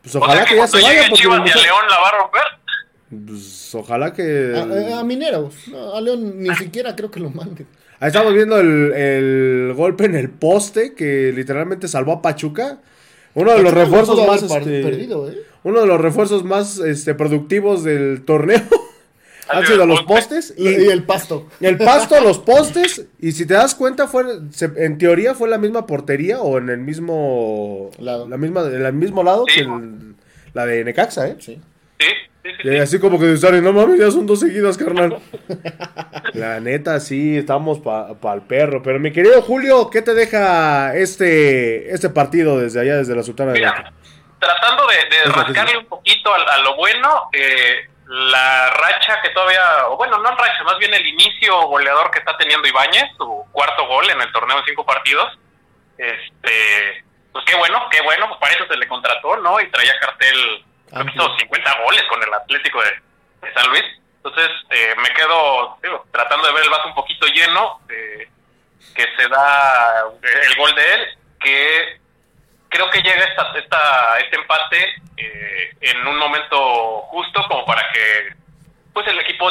Pues 0.02 0.14
O 0.14 0.18
ojalá 0.18 0.42
sea 0.42 0.44
que 0.46 0.56
ya 0.56 0.66
se 0.66 0.82
vaya 0.82 1.00
porque... 1.08 1.22
Chivas 1.22 1.38
y 1.46 1.50
a 1.50 1.62
León 1.62 1.84
la 1.88 1.96
va 2.00 2.08
a 2.08 2.22
romper. 2.22 3.26
Pues 3.26 3.74
ojalá 3.74 4.12
que... 4.12 4.92
A, 4.94 5.04
Mineros. 5.04 5.54
No, 5.68 5.94
a 5.94 6.00
León 6.00 6.42
ni 6.42 6.54
siquiera 6.56 6.94
creo 6.94 7.10
que 7.10 7.20
lo 7.20 7.30
manden. 7.30 7.66
Ahí 8.00 8.08
estamos 8.08 8.34
viendo 8.34 8.58
el, 8.58 8.92
el 8.92 9.72
golpe 9.74 10.04
en 10.04 10.14
el 10.16 10.28
poste 10.30 10.94
que 10.94 11.32
literalmente 11.34 11.88
salvó 11.88 12.12
a 12.12 12.22
Pachuca. 12.22 12.80
Uno 13.34 13.52
de 13.52 13.62
los 13.62 13.72
refuerzos 13.72 14.26
más 14.26 14.42
este, 14.42 14.82
perdido, 14.82 15.30
¿eh? 15.30 15.38
uno 15.62 15.80
de 15.80 15.86
los 15.86 16.00
refuerzos 16.00 16.44
más 16.44 16.78
este, 16.78 17.14
productivos 17.14 17.82
del 17.82 18.22
torneo 18.24 18.60
han 19.48 19.66
sido 19.66 19.86
los 19.86 20.02
poste. 20.02 20.36
postes 20.36 20.54
Y, 20.56 20.66
el 20.88 21.02
pasto. 21.04 21.48
el 21.60 21.76
pasto, 21.78 22.20
los 22.20 22.38
postes 22.38 23.06
y 23.20 23.32
si 23.32 23.46
te 23.46 23.54
das 23.54 23.74
cuenta 23.74 24.06
fue 24.06 24.24
se- 24.50 24.70
en 24.76 24.98
teoría 24.98 25.34
fue 25.34 25.48
la 25.48 25.58
misma 25.58 25.86
portería 25.86 26.40
o 26.40 26.58
en 26.58 26.68
el 26.70 26.78
mismo 26.78 27.90
Lado. 27.98 28.28
la 28.28 28.36
misma 28.36 28.62
en 28.62 28.84
el 28.84 28.92
mismo 28.92 29.22
lado 29.22 29.44
Sí. 29.48 29.54
que 29.56 29.60
el- 29.62 30.14
la 30.54 30.66
de 30.66 30.84
Necaxa, 30.84 31.28
¿eh? 31.28 31.36
Sí. 31.40 31.60
Sí, 31.98 32.06
sí, 32.42 32.50
sí. 32.62 32.68
Y 32.68 32.72
sí. 32.72 32.78
así 32.78 32.98
como 32.98 33.18
que 33.18 33.36
Sari, 33.36 33.60
no 33.60 33.72
mames, 33.72 33.98
ya 33.98 34.10
son 34.10 34.26
dos 34.26 34.40
seguidas, 34.40 34.76
carnal. 34.76 35.18
La 36.34 36.60
neta, 36.60 37.00
sí, 37.00 37.36
estamos 37.38 37.78
para 37.80 38.34
el 38.34 38.42
perro. 38.42 38.82
Pero 38.82 38.98
mi 39.00 39.12
querido 39.12 39.40
Julio, 39.42 39.88
¿qué 39.90 40.02
te 40.02 40.14
deja 40.14 40.94
este, 40.96 41.92
este 41.92 42.08
partido 42.10 42.58
desde 42.60 42.80
allá, 42.80 42.96
desde 42.96 43.14
la 43.14 43.22
Sultana 43.22 43.52
de 43.52 43.58
Mira, 43.60 43.72
Blanca? 43.72 43.92
tratando 44.40 44.82
de, 44.88 45.16
de 45.16 45.32
rascarle 45.32 45.78
un 45.78 45.86
poquito 45.86 46.30
a, 46.34 46.54
a 46.54 46.62
lo 46.62 46.76
bueno, 46.76 47.08
eh, 47.32 47.88
la 48.06 48.70
racha 48.70 49.20
que 49.22 49.30
todavía, 49.30 49.88
o 49.88 49.96
bueno, 49.96 50.18
no 50.18 50.30
racha, 50.30 50.62
más 50.64 50.78
bien 50.78 50.92
el 50.92 51.06
inicio 51.06 51.62
goleador 51.62 52.10
que 52.10 52.18
está 52.18 52.36
teniendo 52.36 52.68
Ibáñez, 52.68 53.10
su 53.16 53.46
cuarto 53.50 53.86
gol 53.86 54.08
en 54.10 54.20
el 54.20 54.32
torneo 54.32 54.58
en 54.58 54.64
cinco 54.64 54.84
partidos. 54.84 55.38
Este, 55.96 57.04
pues 57.32 57.44
qué 57.46 57.54
bueno, 57.56 57.88
qué 57.90 58.00
bueno, 58.02 58.28
pues 58.28 58.40
para 58.40 58.52
eso 58.52 58.66
se 58.66 58.76
le 58.76 58.86
contrató, 58.88 59.36
¿no? 59.38 59.60
Y 59.60 59.70
traía 59.70 59.98
cartel, 60.00 60.64
creo 60.88 61.04
que 61.06 61.12
hizo 61.12 61.22
Amplio. 61.22 61.38
50 61.38 61.82
goles 61.82 62.02
con 62.08 62.22
el 62.22 62.34
Atlético 62.34 62.80
de, 62.82 62.90
de 63.42 63.54
San 63.54 63.68
Luis. 63.68 63.84
Entonces, 64.16 64.50
eh, 64.70 64.94
me 64.96 65.10
quedo 65.10 65.78
digo, 65.82 66.06
tratando 66.10 66.46
de 66.46 66.54
ver 66.54 66.64
el 66.64 66.70
vaso 66.70 66.88
un 66.88 66.94
poquito 66.94 67.26
lleno, 67.26 67.80
eh, 67.88 68.28
que 68.94 69.06
se 69.16 69.28
da 69.28 70.04
el 70.22 70.56
gol 70.56 70.74
de 70.74 70.94
él, 70.94 71.18
que 71.40 72.00
creo 72.74 72.90
que 72.90 73.02
llega 73.02 73.24
esta, 73.24 73.52
esta, 73.56 74.18
este 74.18 74.36
empate 74.36 74.84
eh, 75.16 75.76
en 75.80 76.06
un 76.06 76.18
momento 76.18 77.02
justo 77.02 77.40
como 77.48 77.64
para 77.64 77.82
que 77.92 78.34
pues 78.92 79.06
el 79.06 79.18
equipo 79.20 79.48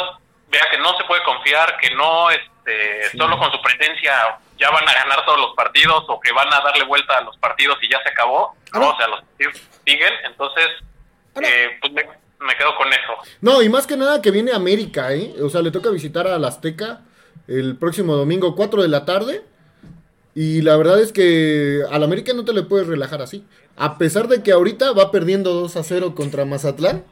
vea 0.50 0.68
que 0.70 0.76
no 0.76 0.94
se 0.98 1.04
puede 1.04 1.22
confiar, 1.22 1.78
que 1.78 1.94
no 1.94 2.30
este, 2.30 3.16
solo 3.16 3.38
con 3.38 3.50
su 3.50 3.62
presencia 3.62 4.38
ya 4.58 4.70
van 4.70 4.86
a 4.86 4.92
ganar 4.92 5.24
todos 5.24 5.40
los 5.40 5.54
partidos 5.54 6.04
o 6.08 6.20
que 6.20 6.32
van 6.32 6.52
a 6.52 6.60
darle 6.60 6.84
vuelta 6.84 7.16
a 7.16 7.22
los 7.22 7.36
partidos 7.38 7.78
y 7.80 7.88
ya 7.88 8.02
se 8.02 8.10
acabó, 8.10 8.54
o 8.74 8.96
sea, 8.98 9.08
los 9.08 9.22
partidos 9.22 9.60
siguen, 9.86 10.12
entonces 10.26 10.68
eh, 11.42 11.78
pues 11.80 11.92
me, 11.94 12.06
me 12.40 12.56
quedo 12.56 12.76
con 12.76 12.88
eso. 12.88 13.16
No, 13.40 13.62
y 13.62 13.70
más 13.70 13.86
que 13.86 13.96
nada 13.96 14.20
que 14.20 14.30
viene 14.30 14.52
América, 14.52 15.12
¿eh? 15.12 15.34
O 15.42 15.48
sea, 15.48 15.62
le 15.62 15.70
toca 15.70 15.88
visitar 15.88 16.26
a 16.26 16.38
la 16.38 16.48
Azteca 16.48 17.00
el 17.48 17.78
próximo 17.78 18.16
domingo, 18.16 18.54
4 18.54 18.82
de 18.82 18.88
la 18.88 19.06
tarde. 19.06 19.42
Y 20.34 20.62
la 20.62 20.76
verdad 20.76 21.00
es 21.00 21.12
que 21.12 21.82
al 21.90 22.02
América 22.02 22.32
no 22.34 22.44
te 22.44 22.52
le 22.52 22.62
puedes 22.62 22.86
relajar 22.88 23.22
así. 23.22 23.44
A 23.76 23.98
pesar 23.98 24.28
de 24.28 24.42
que 24.42 24.52
ahorita 24.52 24.92
va 24.92 25.10
perdiendo 25.10 25.52
2 25.52 25.76
a 25.76 25.82
0 25.84 26.14
contra 26.14 26.44
Mazatlán. 26.44 27.04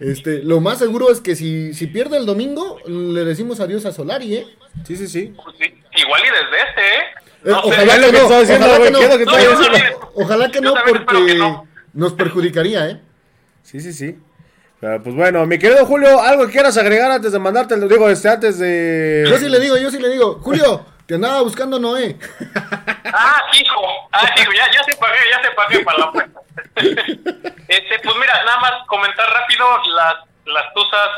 Este, 0.00 0.42
lo 0.42 0.60
más 0.60 0.78
seguro 0.78 1.10
es 1.10 1.20
que 1.20 1.36
si, 1.36 1.72
si 1.72 1.86
pierde 1.86 2.16
el 2.16 2.26
domingo, 2.26 2.78
le 2.86 3.24
decimos 3.24 3.60
adiós 3.60 3.84
a 3.86 3.92
Solari, 3.92 4.36
¿eh? 4.36 4.46
Sí, 4.84 4.96
sí, 4.96 5.06
sí. 5.06 5.34
Pues 5.36 5.56
sí, 5.58 5.72
igual 6.02 6.22
y 6.22 6.30
desde 6.30 6.68
este, 6.68 6.80
¿eh? 6.80 7.24
Eh, 7.44 7.50
No 7.50 7.60
ojalá, 7.60 7.94
que 7.94 8.12
no, 8.12 8.40
diciendo, 8.40 8.66
ojalá 10.14 10.50
que 10.50 10.60
no, 10.60 10.74
porque 10.86 11.26
que 11.26 11.34
no. 11.36 11.68
nos 11.92 12.12
perjudicaría, 12.14 12.90
¿eh? 12.90 13.00
Sí, 13.62 13.80
sí, 13.80 13.92
sí. 13.92 14.18
Pero, 14.80 15.02
pues 15.02 15.14
bueno, 15.14 15.46
mi 15.46 15.58
querido 15.58 15.86
Julio, 15.86 16.20
algo 16.20 16.46
que 16.46 16.52
quieras 16.52 16.76
agregar 16.76 17.10
antes 17.10 17.32
de 17.32 17.38
mandarte, 17.38 17.74
el 17.74 17.88
digo, 17.88 18.08
este, 18.10 18.28
antes 18.28 18.58
de... 18.58 19.24
Yo 19.28 19.38
sí 19.38 19.48
le 19.48 19.60
digo, 19.60 19.76
yo 19.76 19.90
sí 19.90 19.98
le 19.98 20.08
digo, 20.10 20.40
Julio, 20.42 20.84
te 21.06 21.14
andaba 21.14 21.42
buscando 21.42 21.78
Noé. 21.78 22.16
Ah, 23.04 23.42
hijo. 23.52 24.08
Ah, 24.12 24.30
hijo, 24.36 24.52
ya, 24.52 24.70
ya 24.72 24.82
se 24.84 24.96
pagué, 24.96 25.18
ya 25.30 25.42
se 25.42 25.50
pagué 25.52 25.80
para 25.80 25.98
la 25.98 26.04
apuesta. 26.06 26.40
este, 26.76 27.98
pues 28.02 28.16
mira, 28.16 28.42
nada 28.44 28.58
más 28.60 28.72
comentar 28.86 29.28
rápido, 29.30 29.66
las, 29.94 30.14
las 30.46 30.72
Tuzas 30.74 31.08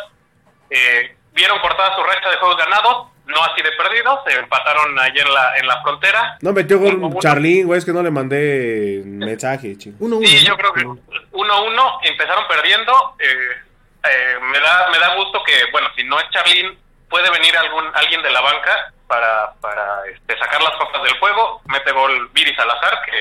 eh, 0.71 1.17
vieron 1.33 1.59
cortada 1.61 1.95
su 1.95 2.03
racha 2.03 2.29
de 2.31 2.37
juegos 2.37 2.57
ganados, 2.57 3.09
no 3.27 3.43
así 3.45 3.63
de 3.63 3.73
perdidos, 3.73 4.21
se 4.27 4.39
empataron 4.39 4.99
allí 4.99 5.19
en 5.19 5.33
la, 5.33 5.57
en 5.57 5.67
la 5.67 5.83
frontera. 5.83 6.37
No 6.41 6.53
metió 6.53 6.79
Uno, 6.79 6.91
con 6.91 7.05
uno. 7.05 7.21
Charlín, 7.21 7.67
güey, 7.67 7.79
es 7.79 7.85
que 7.85 7.93
no 7.93 8.03
le 8.03 8.11
mandé 8.11 9.03
mensaje, 9.05 9.77
ching. 9.79 9.97
Uno, 10.01 10.17
uno. 10.17 10.27
Sí, 10.27 10.41
¿no? 10.43 10.49
yo 10.49 10.57
creo 10.57 10.73
que 10.73 10.85
1-1 10.85 11.99
empezaron 12.03 12.47
perdiendo. 12.49 13.17
eh, 13.19 13.63
eh, 14.09 14.39
me 14.41 14.61
da 14.61 14.89
me 14.91 14.99
da 15.01 15.15
gusto 15.17 15.43
que, 15.45 15.53
bueno, 15.73 15.89
si 15.97 16.05
no 16.05 16.19
es 16.21 16.31
Charlín, 16.31 16.79
puede 17.09 17.29
venir 17.31 17.57
algún 17.57 17.85
alguien 17.95 18.23
de 18.23 18.31
la 18.31 18.41
banca 18.41 18.93
para, 19.07 19.53
para 19.61 20.03
este, 20.13 20.37
sacar 20.39 20.61
las 20.63 20.73
papas 20.77 21.03
del 21.03 21.19
juego. 21.19 21.61
Mete 21.67 21.93
gol 21.93 22.29
Viri 22.33 22.55
Salazar, 22.55 23.01
que, 23.05 23.13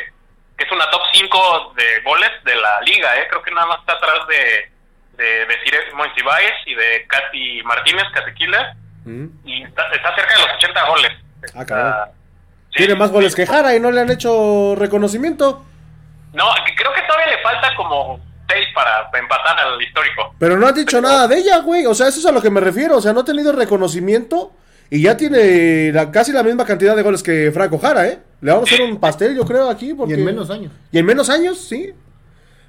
que 0.58 0.64
es 0.64 0.72
una 0.72 0.90
top 0.90 1.02
5 1.14 1.74
de 1.76 2.02
goles 2.04 2.32
de 2.44 2.56
la 2.56 2.82
liga. 2.82 3.16
eh 3.20 3.28
Creo 3.30 3.42
que 3.42 3.52
nada 3.52 3.68
más 3.68 3.80
está 3.80 3.94
atrás 3.94 4.28
de, 4.28 4.72
de, 5.24 5.46
de 5.46 5.56
Cire 5.64 5.80
y 6.66 6.76
de 6.76 7.06
Katy 7.08 7.64
Martínez, 7.64 8.04
Catequila. 8.14 8.76
Mm. 9.06 9.26
Y 9.46 9.64
está, 9.64 9.88
está 9.92 10.16
cerca 10.16 10.34
de 10.36 10.42
los 10.42 10.56
80 10.58 10.84
goles. 10.88 11.12
Ah, 11.14 11.46
Está- 11.46 11.66
cabrón. 11.66 12.10
sí. 12.72 12.78
Tiene 12.78 12.96
más 12.96 13.12
goles 13.12 13.36
que 13.36 13.46
Jara 13.46 13.76
y 13.76 13.80
no 13.80 13.92
le 13.92 14.02
han 14.02 14.10
hecho 14.12 14.74
reconocimiento. 14.76 15.64
No, 16.34 16.46
creo 16.76 16.92
que 16.94 17.02
todavía 17.04 17.28
le 17.36 17.42
falta 17.44 17.74
como 17.76 18.20
6 18.50 18.68
para 18.74 19.10
empatar 19.14 19.58
al 19.60 19.82
histórico. 19.82 20.34
Pero 20.40 20.58
no 20.58 20.68
han 20.68 20.74
dicho 20.76 21.00
nada 21.00 21.28
de 21.28 21.38
ella, 21.38 21.60
güey. 21.60 21.86
O 21.86 21.94
sea, 21.94 22.08
eso 22.08 22.20
es 22.20 22.26
a 22.26 22.32
lo 22.32 22.42
que 22.42 22.50
me 22.50 22.60
refiero. 22.60 22.98
O 22.98 23.02
sea, 23.02 23.14
no 23.14 23.22
ha 23.22 23.26
tenido 23.26 23.52
reconocimiento 23.54 24.52
y 24.90 25.02
ya 25.02 25.18
tiene 25.18 25.92
la- 25.92 26.12
casi 26.12 26.32
la 26.32 26.44
misma 26.44 26.66
cantidad 26.66 26.96
de 26.96 27.02
goles 27.02 27.24
que 27.24 27.52
Franco 27.54 27.78
Jara, 27.80 28.08
¿eh? 28.08 28.20
Le 28.42 28.52
vamos 28.52 28.72
a 28.72 28.76
hacer 28.76 28.86
un 28.86 29.00
pastel, 29.00 29.36
yo 29.36 29.46
creo, 29.46 29.70
aquí. 29.70 29.92
Y 29.92 29.94
Porque... 29.94 30.14
en 30.14 30.26
menos 30.26 30.50
años. 30.50 30.72
Y 30.92 31.00
en 31.00 31.06
menos 31.06 31.30
años, 31.30 31.58
sí. 31.60 31.94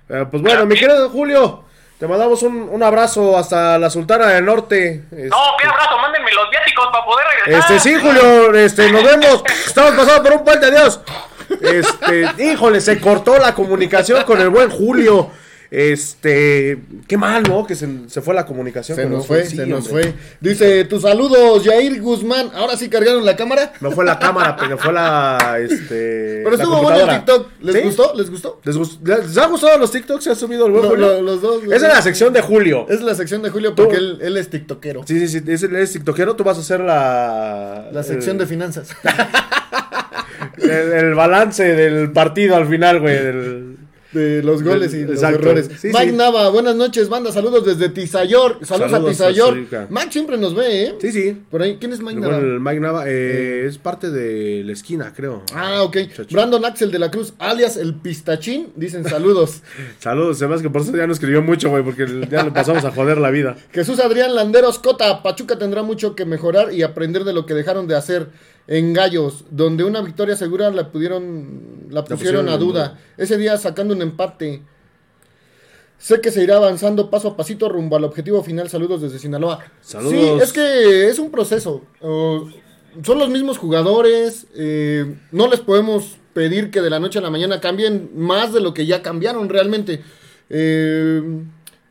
Eh, 0.08 0.24
pues 0.30 0.42
bueno, 0.42 0.64
mi 0.66 0.74
querido 0.76 1.10
Julio, 1.10 1.64
te 1.98 2.06
mandamos 2.06 2.42
un, 2.42 2.68
un 2.70 2.82
abrazo 2.82 3.36
hasta 3.36 3.78
la 3.78 3.90
Sultana 3.90 4.28
del 4.28 4.44
Norte. 4.44 5.04
Este- 5.10 5.28
No, 5.28 5.36
qué 5.60 5.66
abrazo, 5.68 5.98
mándenme 6.00 6.30
los 6.32 6.48
viáticos 6.50 6.86
para 6.92 7.04
poder 7.04 7.26
regresar. 7.44 7.72
Este, 7.76 7.80
sí, 7.90 7.94
Julio, 8.00 8.54
este, 8.54 8.90
nos 8.92 9.02
vemos. 9.04 9.42
Estamos 9.66 9.92
pasando 9.92 10.22
por 10.22 10.32
un 10.38 10.44
puente, 10.44 10.66
adiós. 10.66 11.00
Este, 11.60 12.44
híjole, 12.44 12.80
se 12.80 13.00
cortó 13.00 13.38
la 13.38 13.54
comunicación 13.54 14.22
con 14.24 14.40
el 14.40 14.48
buen 14.50 14.70
Julio. 14.70 15.30
Este, 15.70 16.78
qué 17.08 17.16
mal, 17.16 17.42
¿no? 17.42 17.66
Que 17.66 17.74
se, 17.74 17.88
se 18.08 18.20
fue 18.22 18.34
la 18.34 18.46
comunicación. 18.46 18.96
Se 18.96 19.02
con 19.02 19.12
nos 19.12 19.26
fue, 19.26 19.44
Sí, 19.46 19.56
se 19.56 19.66
nos 19.66 19.88
hombre. 19.88 20.04
fue. 20.04 20.14
Dice, 20.40 20.84
tus 20.84 21.02
saludos, 21.02 21.64
Jair 21.64 22.00
Guzmán. 22.00 22.50
Ahora 22.54 22.76
sí 22.76 22.88
cargaron 22.88 23.24
la 23.24 23.36
cámara. 23.36 23.72
No 23.80 23.90
fue 23.90 24.04
la 24.04 24.18
cámara, 24.18 24.56
pero 24.56 24.78
fue 24.78 24.92
la, 24.92 25.58
este, 25.60 26.42
Pero 26.44 26.56
estuvo 26.56 26.82
bueno 26.82 27.00
el. 27.10 27.16
TikTok. 27.16 27.48
¿Les 27.62 27.74
¿Sí? 27.76 27.82
gustó? 27.82 28.12
¿Les 28.14 28.30
gustó? 28.30 28.60
¿Les, 28.64 28.76
gust- 28.76 29.00
les 29.06 29.36
ha 29.38 29.46
gustado 29.46 29.78
los 29.78 29.90
TikToks? 29.90 30.24
¿Se 30.24 30.30
ha 30.30 30.34
subido 30.34 30.66
el 30.66 30.72
buen 30.72 30.84
Julio? 30.84 31.06
lo- 31.08 31.22
los 31.22 31.42
dos. 31.42 31.64
los 31.64 31.72
Esa 31.74 31.88
es 31.88 31.94
la 31.94 32.02
sección 32.02 32.32
de 32.32 32.40
Julio. 32.42 32.86
Es 32.88 33.00
la 33.02 33.14
sección 33.14 33.42
de 33.42 33.50
Julio 33.50 33.74
porque 33.74 33.96
él, 33.96 34.18
él 34.22 34.36
es 34.36 34.48
tiktokero. 34.50 35.02
Sí, 35.06 35.18
sí, 35.26 35.40
sí, 35.40 35.44
es, 35.52 35.62
el- 35.64 35.76
es 35.76 35.92
tiktokero, 35.92 36.36
tú 36.36 36.44
vas 36.44 36.58
a 36.58 36.60
hacer 36.60 36.80
la... 36.80 37.88
La 37.92 38.02
sección 38.02 38.36
el- 38.36 38.38
de 38.40 38.46
finanzas. 38.46 38.88
El, 40.58 40.70
el 40.70 41.14
balance 41.14 41.62
del 41.64 42.10
partido 42.12 42.56
al 42.56 42.66
final, 42.66 43.00
güey. 43.00 43.14
del- 43.14 43.75
de 44.16 44.42
los 44.42 44.62
goles 44.62 44.92
y 44.94 45.02
los 45.02 45.16
Exacto. 45.16 45.40
errores. 45.40 45.70
Sí, 45.78 45.88
Mike 45.88 46.10
sí. 46.10 46.16
Nava, 46.16 46.48
buenas 46.48 46.74
noches, 46.74 47.08
banda. 47.08 47.30
Saludos 47.30 47.64
desde 47.64 47.88
Tizayor. 47.90 48.58
Saludos, 48.62 48.90
Saludos, 48.90 49.20
a 49.20 49.28
Tizayor. 49.28 49.58
Azteca. 49.58 49.86
Mike 49.90 50.12
siempre 50.12 50.38
nos 50.38 50.54
ve, 50.54 50.84
¿eh? 50.84 50.94
Sí, 51.00 51.12
sí. 51.12 51.42
Por 51.50 51.62
ahí, 51.62 51.76
¿quién 51.78 51.92
es 51.92 52.00
Mike 52.00 52.20
Nava? 52.20 52.38
buen 52.38 52.62
Mike 52.62 52.80
Nava 52.80 53.04
eh, 53.06 53.66
es 53.66 53.78
parte 53.78 54.10
de 54.10 54.64
la 54.64 54.72
esquina, 54.72 55.12
creo. 55.14 55.42
Ah, 55.54 55.82
ok. 55.82 55.96
Brandon 56.30 56.64
Axel 56.64 56.90
de 56.90 56.98
la 56.98 57.10
Cruz, 57.10 57.34
alias 57.38 57.76
el 57.76 57.94
Pistachín, 57.94 58.68
dicen 58.74 59.04
saludos. 59.04 59.62
Saludos, 59.98 60.40
hace 60.42 60.62
que 60.62 60.70
por 60.70 60.82
eso 60.82 60.96
ya 60.96 61.06
no 61.06 61.12
escribió 61.12 61.42
mucho, 61.42 61.70
güey, 61.70 61.82
porque 61.82 62.06
ya 62.30 62.42
le 62.42 62.50
pasamos 62.50 62.84
a 62.84 62.90
joder 62.90 63.18
la 63.18 63.30
vida. 63.30 63.56
Jesús 63.72 64.00
Adrián 64.00 64.34
Landeros 64.34 64.78
Cota, 64.78 65.22
Pachuca 65.22 65.58
tendrá 65.58 65.82
mucho 65.82 66.14
que 66.14 66.24
mejorar 66.24 66.72
y 66.72 66.82
aprender 66.82 67.24
de 67.24 67.32
lo 67.32 67.46
que 67.46 67.54
dejaron 67.54 67.86
de 67.86 67.96
hacer 67.96 68.28
en 68.68 68.92
Gallos, 68.92 69.44
donde 69.50 69.84
una 69.84 70.00
victoria 70.00 70.36
segura 70.36 70.70
la 70.70 70.90
pudieron, 70.90 71.86
la 71.90 72.02
pusieron, 72.02 72.18
pusieron 72.18 72.48
a 72.48 72.56
duda. 72.56 72.88
duda. 72.88 73.00
Ese 73.16 73.36
día 73.36 73.56
sacando 73.56 73.94
un 73.94 74.02
empate. 74.02 74.62
Sé 75.98 76.20
que 76.20 76.30
se 76.30 76.42
irá 76.42 76.56
avanzando 76.56 77.08
paso 77.08 77.28
a 77.28 77.36
pasito 77.36 77.68
rumbo 77.68 77.96
al 77.96 78.04
objetivo 78.04 78.42
final. 78.42 78.68
Saludos 78.68 79.00
desde 79.00 79.18
Sinaloa. 79.18 79.64
Saludos. 79.80 80.12
Sí, 80.12 80.42
es 80.42 80.52
que 80.52 81.08
es 81.08 81.18
un 81.18 81.30
proceso. 81.30 81.82
Uh, 82.00 82.48
son 83.02 83.18
los 83.18 83.30
mismos 83.30 83.58
jugadores. 83.58 84.46
eh, 84.54 85.16
no 85.32 85.48
les 85.48 85.60
podemos 85.60 86.18
pedir 86.32 86.70
que 86.70 86.82
de 86.82 86.90
la 86.90 87.00
noche 87.00 87.18
a 87.18 87.22
la 87.22 87.30
mañana 87.30 87.60
cambien 87.60 88.10
más 88.14 88.52
de 88.52 88.60
lo 88.60 88.74
que 88.74 88.84
ya 88.84 89.02
cambiaron 89.02 89.48
realmente. 89.48 90.02
Eh, 90.50 91.22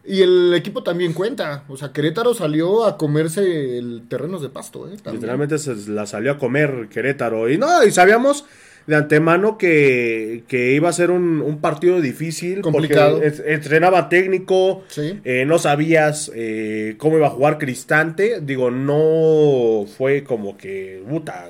Y 0.08 0.22
el 0.22 0.54
equipo 0.54 0.84
también 0.84 1.14
cuenta. 1.14 1.64
O 1.68 1.78
sea, 1.78 1.92
Querétaro 1.92 2.34
salió 2.34 2.86
a 2.86 2.98
comerse 2.98 3.78
el 3.78 4.04
terrenos 4.08 4.42
de 4.42 4.50
pasto, 4.50 4.88
¿eh? 4.88 4.98
También. 4.98 5.16
Literalmente 5.16 5.58
se 5.58 5.76
la 5.90 6.06
salió 6.06 6.34
a 6.34 6.38
comer 6.38 6.88
Querétaro. 6.92 7.50
Y 7.50 7.58
no, 7.58 7.84
y 7.84 7.92
sabíamos 7.92 8.46
de 8.88 8.96
antemano 8.96 9.58
que, 9.58 10.44
que 10.48 10.74
iba 10.74 10.90
a 10.90 10.94
ser 10.94 11.10
un, 11.10 11.42
un 11.42 11.60
partido 11.60 12.02
difícil. 12.02 12.62
Complicado. 12.62 13.20
Porque 13.20 13.54
entrenaba 13.54 14.10
técnico. 14.10 14.84
Sí. 14.90 15.20
eh, 15.24 15.44
no 15.46 15.58
sabías 15.58 16.32
eh, 16.36 16.96
cómo 17.00 17.18
iba 17.18 17.28
a 17.28 17.32
jugar 17.32 17.58
Cristante. 17.58 18.42
Digo, 18.42 18.70
no 18.70 19.86
fue 19.98 20.24
como 20.24 20.56
que. 20.56 21.04
Puta. 21.10 21.50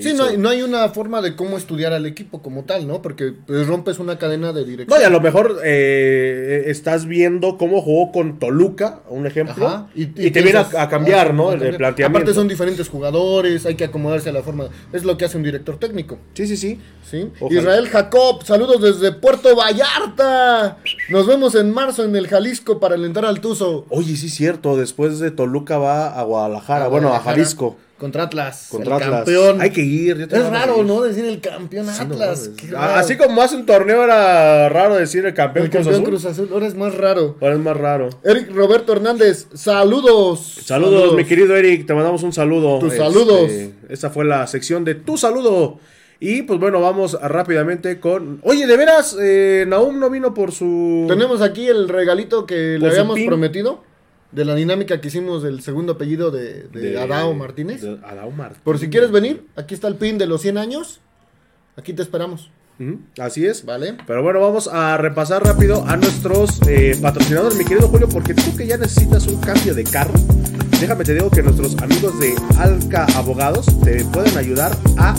Sí, 0.00 0.14
no 0.14 0.24
hay, 0.24 0.36
no 0.36 0.48
hay 0.48 0.62
una 0.62 0.88
forma 0.88 1.20
de 1.20 1.36
cómo 1.36 1.56
estudiar 1.56 1.92
al 1.92 2.06
equipo 2.06 2.42
como 2.42 2.64
tal, 2.64 2.86
¿no? 2.86 3.02
Porque 3.02 3.32
pues, 3.46 3.66
rompes 3.66 3.98
una 3.98 4.18
cadena 4.18 4.52
de 4.52 4.64
dirección. 4.64 4.98
No, 4.98 5.02
y 5.02 5.06
a 5.06 5.10
lo 5.10 5.20
mejor 5.20 5.60
eh, 5.64 6.64
estás 6.66 7.06
viendo 7.06 7.58
cómo 7.58 7.82
jugó 7.82 8.12
con 8.12 8.38
Toluca, 8.38 9.00
un 9.08 9.26
ejemplo, 9.26 9.66
Ajá, 9.66 9.88
y, 9.94 10.06
te 10.06 10.42
viene 10.42 10.58
a, 10.58 10.88
cambiar, 10.88 11.28
ah, 11.28 11.32
¿no? 11.32 11.50
a 11.50 11.54
El, 11.54 11.76
planteamiento. 11.76 12.06
Aparte 12.06 12.34
son 12.34 12.48
diferentes 12.48 12.88
jugadores, 12.88 13.66
hay 13.66 13.74
que 13.74 13.84
acomodarse 13.84 14.30
a 14.30 14.32
la 14.32 14.42
forma. 14.42 14.68
Es 14.92 15.04
lo 15.04 15.16
que 15.16 15.24
hace 15.24 15.36
un 15.36 15.42
director 15.42 15.78
técnico. 15.78 16.18
Sí, 16.34 16.46
sí, 16.46 16.56
sí. 16.56 16.80
¿sí? 17.08 17.30
Ojalá. 17.40 17.60
Israel 17.60 17.88
Jacob, 17.88 18.44
saludos 18.44 18.80
desde 18.80 19.12
Puerto 19.12 19.54
Vallarta. 19.54 20.78
Nos 21.10 21.26
vemos 21.26 21.54
en 21.54 21.72
marzo 21.72 22.04
en 22.04 22.16
el 22.16 22.28
Jalisco 22.28 22.80
para 22.80 22.94
alentar 22.94 23.24
al 23.24 23.40
Tuzo. 23.40 23.86
Oye, 23.88 24.16
sí, 24.16 24.28
cierto. 24.28 24.76
Después 24.76 25.18
de 25.18 25.30
Toluca 25.30 25.78
va 25.78 26.18
a 26.18 26.22
Guadalajara, 26.22 26.88
bueno, 26.88 27.14
a 27.14 27.20
Jalisco. 27.20 27.76
Contra 27.98 28.24
Atlas. 28.24 28.66
Contra 28.70 28.96
el 28.96 29.02
Atlas. 29.02 29.18
campeón. 29.24 29.60
Hay 29.60 29.70
que 29.70 29.82
ir. 29.82 30.16
yo 30.28 30.36
Es 30.36 30.50
raro, 30.50 30.78
ir. 30.80 30.84
¿no? 30.84 31.02
Decir 31.02 31.24
el 31.24 31.40
campeón 31.40 31.86
Sí, 31.86 32.02
Atlas. 32.02 32.50
Así 32.76 33.16
como 33.16 33.40
hace 33.40 33.56
un 33.56 33.66
torneo 33.66 34.02
era 34.02 34.68
raro 34.68 34.96
decir 34.96 35.24
el 35.24 35.32
campeón, 35.32 35.66
el 35.66 35.70
Cruz 35.70 35.84
campeón 35.84 36.02
Azul. 36.02 36.10
Cruz 36.10 36.24
Azul. 36.24 36.48
Ahora 36.52 36.66
es 36.66 36.74
más 36.74 36.94
raro. 36.94 37.36
Ahora 37.40 37.54
es 37.54 37.60
más 37.60 37.76
raro. 37.76 38.10
Eric 38.24 38.50
Roberto 38.54 38.92
Hernández, 38.92 39.46
saludos. 39.54 40.58
Saludos, 40.64 41.14
mi 41.14 41.24
querido 41.24 41.56
Eric, 41.56 41.86
te 41.86 41.94
mandamos 41.94 42.22
un 42.22 42.32
saludo. 42.32 42.78
Tus 42.80 42.94
saludos. 42.94 43.50
Esa 43.88 44.10
fue 44.10 44.24
la 44.24 44.46
sección 44.46 44.84
de 44.84 44.96
tu 44.96 45.16
saludo. 45.16 45.78
Y 46.20 46.42
pues 46.42 46.58
bueno, 46.58 46.80
vamos 46.80 47.18
rápidamente 47.20 48.00
con... 48.00 48.40
Oye, 48.44 48.66
de 48.66 48.76
veras, 48.76 49.16
eh, 49.20 49.64
Naum 49.68 49.98
no 49.98 50.08
vino 50.08 50.32
por 50.32 50.52
su... 50.52 51.04
Tenemos 51.08 51.42
aquí 51.42 51.66
el 51.68 51.88
regalito 51.88 52.46
que 52.46 52.54
le 52.78 52.80
Por 52.80 52.88
habíamos 52.90 53.16
pin. 53.16 53.26
prometido 53.26 53.82
de 54.34 54.44
la 54.44 54.54
dinámica 54.54 55.00
que 55.00 55.08
hicimos 55.08 55.42
del 55.42 55.62
segundo 55.62 55.92
apellido 55.92 56.30
de, 56.30 56.64
de 56.64 57.00
Adao 57.00 57.34
Martínez. 57.34 57.82
de 57.82 57.98
Adao 58.04 58.30
Martínez. 58.30 58.62
Por 58.64 58.78
si 58.78 58.88
quieres 58.90 59.10
venir, 59.10 59.46
aquí 59.56 59.74
está 59.74 59.88
el 59.88 59.96
pin 59.96 60.18
de 60.18 60.26
los 60.26 60.42
100 60.42 60.58
años. 60.58 61.00
Aquí 61.76 61.92
te 61.92 62.02
esperamos, 62.02 62.50
Así 63.20 63.46
es. 63.46 63.64
¿vale? 63.64 63.96
Pero 64.06 64.22
bueno, 64.22 64.40
vamos 64.40 64.66
a 64.68 64.96
repasar 64.96 65.44
rápido 65.44 65.84
a 65.86 65.96
nuestros 65.96 66.60
eh, 66.68 66.98
patrocinadores, 67.00 67.56
mi 67.56 67.64
querido 67.64 67.88
Julio, 67.88 68.08
porque 68.08 68.34
tú 68.34 68.56
que 68.56 68.66
ya 68.66 68.76
necesitas 68.76 69.26
un 69.28 69.40
cambio 69.40 69.74
de 69.74 69.84
carro, 69.84 70.12
déjame 70.80 71.04
te 71.04 71.14
digo 71.14 71.30
que 71.30 71.42
nuestros 71.42 71.76
amigos 71.78 72.18
de 72.18 72.34
Alca 72.58 73.06
Abogados 73.16 73.66
te 73.84 74.04
pueden 74.06 74.36
ayudar 74.36 74.76
a 74.98 75.14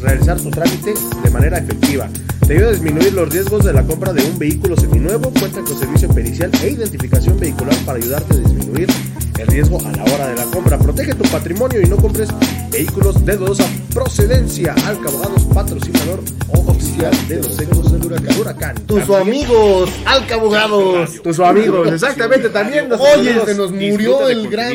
realizar 0.00 0.40
tu 0.40 0.50
trámite 0.50 0.94
de 1.24 1.27
manera 1.38 1.58
efectiva. 1.58 2.08
Te 2.46 2.54
ayuda 2.54 2.68
a 2.68 2.72
disminuir 2.72 3.12
los 3.12 3.28
riesgos 3.32 3.64
de 3.64 3.72
la 3.72 3.82
compra 3.84 4.12
de 4.12 4.24
un 4.24 4.38
vehículo 4.38 4.76
seminuevo, 4.76 5.30
cuenta 5.38 5.60
con 5.62 5.78
servicio 5.78 6.08
pericial 6.08 6.50
e 6.62 6.70
identificación 6.70 7.38
vehicular 7.38 7.76
para 7.84 7.98
ayudarte 7.98 8.34
a 8.34 8.38
disminuir 8.38 8.88
el 9.38 9.46
riesgo 9.46 9.78
a 9.86 9.92
la 9.92 10.02
hora 10.14 10.28
de 10.28 10.34
la 10.36 10.44
compra. 10.46 10.78
Protege 10.78 11.14
tu 11.14 11.24
patrimonio 11.28 11.80
y 11.80 11.86
no 11.86 11.96
compres 11.96 12.28
vehículos 12.72 13.24
de 13.24 13.36
dudosa 13.36 13.64
procedencia. 13.94 14.74
Alca 14.86 15.08
Abogados, 15.10 15.44
patrocinador 15.54 16.20
oficial 16.66 17.12
de 17.28 17.36
los 17.36 17.58
ecos 17.60 17.92
del 17.92 18.04
huracán. 18.06 18.38
huracán. 18.40 18.74
Tus 18.86 19.06
También- 19.06 19.44
amigos, 19.44 19.90
Alca 20.06 20.34
Abogados. 20.34 21.22
tus 21.22 21.38
amigos, 21.40 21.92
exactamente, 21.92 22.48
también. 22.48 22.88
nuestros 22.88 23.16
Oye, 23.18 23.34
se 23.44 23.54
nos 23.54 23.70
murió 23.72 24.28
el 24.28 24.48
gran 24.48 24.72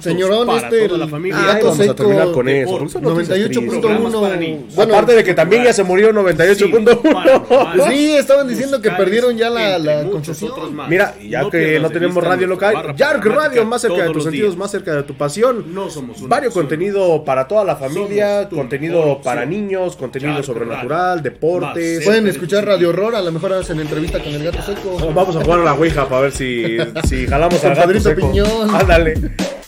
señorón 0.00 0.50
este, 0.50 0.88
toda 0.88 0.98
la 0.98 1.08
familia. 1.08 1.38
Gato 1.40 1.66
vamos 1.70 1.88
a 1.88 1.94
terminar 1.94 2.32
con 2.32 2.48
eso. 2.48 2.70
porque 2.78 2.92
son 2.92 3.02
noticias 3.02 3.38
tristes. 3.38 3.56
98.1. 3.68 4.66
Bueno, 4.74 4.94
Aparte 4.94 5.14
de 5.14 5.24
que 5.24 5.34
también 5.34 5.64
ya 5.64 5.72
se 5.72 5.82
murió 5.82 5.93
98.1. 6.02 7.84
Sí, 7.88 8.16
estaban 8.16 8.48
diciendo 8.48 8.80
que 8.80 8.90
perdieron 8.90 9.36
ya 9.36 9.50
la, 9.50 9.78
la 9.78 10.04
concesión. 10.10 10.52
Mira, 10.88 11.14
ya 11.20 11.48
que 11.50 11.78
no 11.80 11.90
tenemos 11.90 12.22
radio 12.22 12.46
local, 12.46 12.94
Yark 12.96 13.24
Radio, 13.24 13.64
más 13.64 13.82
cerca 13.82 14.04
de 14.04 14.10
tus 14.10 14.24
sentidos, 14.24 14.56
más 14.56 14.70
cerca 14.70 14.94
de 14.94 15.02
tu 15.02 15.14
pasión. 15.14 15.74
No 15.74 15.90
somos 15.90 16.26
Vario 16.26 16.50
contenido 16.50 17.24
para 17.24 17.46
toda 17.46 17.64
la 17.64 17.76
familia, 17.76 18.48
contenido 18.48 19.20
para 19.22 19.44
niños, 19.44 19.96
contenido 19.96 20.34
Yark 20.34 20.44
sobrenatural, 20.44 21.22
deportes. 21.22 21.98
Más 21.98 22.04
Pueden 22.04 22.28
escuchar 22.28 22.66
Radio 22.66 22.90
Horror, 22.90 23.16
a 23.16 23.20
lo 23.20 23.32
mejor 23.32 23.52
hacen 23.54 23.80
entrevista 23.80 24.22
con 24.22 24.32
el 24.32 24.44
gato 24.44 24.62
seco. 24.62 25.12
Vamos 25.12 25.36
a 25.36 25.44
jugar 25.44 25.60
a 25.60 25.64
la 25.64 25.74
Ouija 25.74 26.08
para 26.08 26.22
ver 26.22 26.32
si, 26.32 26.76
si 27.08 27.26
jalamos 27.26 27.62
al 27.64 27.74
gato 27.74 28.00
seco. 28.00 28.30
Piñón. 28.30 28.74
Ándale. 28.74 29.14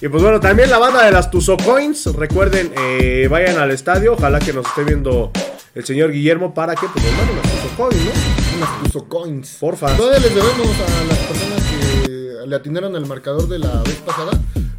Y 0.01 0.09
pues 0.09 0.23
bueno, 0.23 0.41
también 0.41 0.69
la 0.71 0.79
banda 0.79 1.05
de 1.05 1.13
las 1.13 1.31
Tuzo 1.31 1.57
Coins. 1.57 2.07
Recuerden, 2.15 2.71
eh, 2.77 3.29
vayan 3.31 3.59
al 3.59 3.71
estadio. 3.71 4.13
Ojalá 4.13 4.39
que 4.39 4.53
nos 4.53 4.67
esté 4.67 4.85
viendo 4.85 5.33
el 5.77 5.85
señor 5.85 6.11
Guillermo 6.11 6.55
para 6.55 6.75
que 6.75 6.87
pues 6.89 7.05
nos 7.05 7.15
manden 7.15 7.37
las 7.37 7.53
Tuzo 7.53 7.77
Coins, 7.77 8.05
¿no? 8.05 8.57
Unas 8.57 8.71
puso 8.83 9.05
coins. 9.05 9.57
Porfa. 9.61 9.95
Todavía 9.95 10.19
les 10.21 10.35
debemos 10.35 10.67
a 10.67 11.05
las 11.05 11.19
personas 11.19 11.63
que 11.65 12.47
le 12.47 12.57
atinaron 12.57 12.97
el 12.97 13.05
marcador 13.05 13.47
de 13.47 13.59
la 13.59 13.83
vez 13.83 13.97
pasada. 13.97 14.33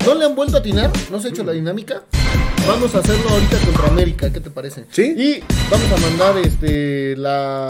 ¿No 0.03 0.15
le 0.15 0.25
han 0.25 0.35
vuelto 0.35 0.57
a 0.57 0.59
atinar? 0.61 0.91
¿No 1.11 1.19
se 1.19 1.27
ha 1.27 1.29
hecho 1.29 1.43
la 1.43 1.51
dinámica? 1.51 2.01
Vamos 2.67 2.95
a 2.95 2.99
hacerlo 2.99 3.29
ahorita 3.29 3.57
contra 3.59 3.87
América, 3.87 4.33
¿qué 4.33 4.39
te 4.39 4.49
parece? 4.49 4.85
Sí. 4.89 5.13
Y 5.15 5.43
vamos 5.69 5.91
a 5.91 5.97
mandar 5.97 6.37
este 6.39 7.15
la, 7.17 7.69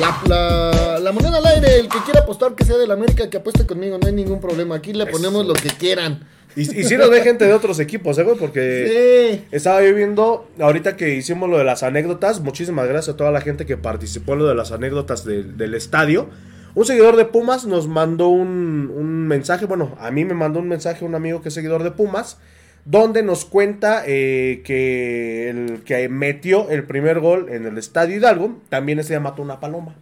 la, 0.00 0.22
la, 0.26 0.98
la 0.98 1.12
moneda 1.12 1.36
al 1.36 1.46
aire. 1.46 1.80
El 1.80 1.88
que 1.88 1.98
quiera 2.04 2.20
apostar 2.20 2.54
que 2.54 2.64
sea 2.64 2.78
del 2.78 2.90
América, 2.90 3.28
que 3.28 3.36
apueste 3.36 3.66
conmigo, 3.66 3.98
no 4.00 4.06
hay 4.06 4.14
ningún 4.14 4.40
problema. 4.40 4.76
Aquí 4.76 4.94
le 4.94 5.04
ponemos 5.04 5.44
lo 5.44 5.52
que 5.52 5.68
quieran. 5.68 6.26
Y, 6.56 6.62
y 6.80 6.84
si 6.84 6.96
nos 6.96 7.10
ve 7.10 7.20
gente 7.20 7.44
de 7.44 7.52
otros 7.52 7.78
equipos, 7.80 8.16
¿eh, 8.18 8.22
güey? 8.22 8.36
Porque 8.38 9.36
Sí. 9.38 9.44
estaba 9.52 9.82
yo 9.84 9.94
viendo, 9.94 10.48
ahorita 10.58 10.96
que 10.96 11.14
hicimos 11.14 11.48
lo 11.50 11.58
de 11.58 11.64
las 11.64 11.82
anécdotas, 11.82 12.40
muchísimas 12.40 12.88
gracias 12.88 13.14
a 13.14 13.16
toda 13.16 13.30
la 13.30 13.42
gente 13.42 13.66
que 13.66 13.76
participó 13.76 14.32
en 14.32 14.38
lo 14.40 14.46
de 14.48 14.54
las 14.54 14.72
anécdotas 14.72 15.24
del- 15.24 15.56
del 15.58 15.74
estadio. 15.74 16.28
Un 16.74 16.84
seguidor 16.86 17.16
de 17.16 17.26
Pumas 17.26 17.66
nos 17.66 17.88
mandó 17.88 18.28
un, 18.28 18.90
un 18.94 19.26
mensaje, 19.28 19.66
bueno, 19.66 19.94
a 20.00 20.10
mí 20.10 20.24
me 20.24 20.34
mandó 20.34 20.58
un 20.60 20.68
mensaje 20.68 21.04
un 21.04 21.14
amigo 21.14 21.42
que 21.42 21.48
es 21.48 21.54
seguidor 21.54 21.82
de 21.82 21.90
Pumas, 21.90 22.38
donde 22.84 23.22
nos 23.22 23.44
cuenta 23.44 24.04
eh, 24.06 24.62
que 24.64 25.50
el 25.50 25.82
que 25.84 26.08
metió 26.08 26.70
el 26.70 26.84
primer 26.84 27.20
gol 27.20 27.48
en 27.50 27.66
el 27.66 27.78
estadio 27.78 28.16
Hidalgo, 28.16 28.60
también 28.68 28.98
ese 28.98 29.10
día 29.14 29.20
mató 29.20 29.42
una 29.42 29.58
paloma. 29.60 29.94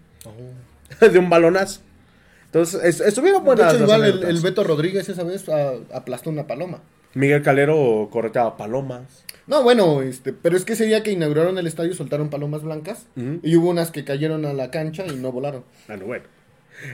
de 1.00 1.18
un 1.18 1.28
balonazo. 1.30 1.80
Entonces, 2.54 2.84
es- 2.84 3.00
estuvieron 3.00 3.42
De 3.42 3.46
buenas 3.46 3.74
hecho, 3.74 3.80
las 3.86 3.88
igual 3.98 4.04
el, 4.04 4.24
el 4.24 4.40
Beto 4.40 4.62
Rodríguez 4.62 5.08
esa 5.08 5.24
vez 5.24 5.48
a- 5.48 5.74
aplastó 5.92 6.30
una 6.30 6.46
paloma. 6.46 6.80
Miguel 7.14 7.42
Calero 7.42 8.08
correteaba 8.12 8.56
palomas. 8.56 9.24
No, 9.46 9.62
bueno, 9.62 10.02
este, 10.02 10.32
pero 10.32 10.56
es 10.56 10.64
que 10.64 10.72
ese 10.74 10.86
día 10.86 11.02
que 11.02 11.10
inauguraron 11.12 11.58
el 11.58 11.66
estadio 11.66 11.94
soltaron 11.94 12.30
palomas 12.30 12.62
blancas 12.62 13.06
y 13.42 13.56
hubo 13.56 13.70
unas 13.70 13.90
que 13.90 14.04
cayeron 14.04 14.44
a 14.46 14.52
la 14.52 14.70
cancha 14.70 15.04
y 15.06 15.16
no 15.16 15.32
volaron. 15.32 15.64
Bueno, 15.88 16.06
bueno. 16.06 16.24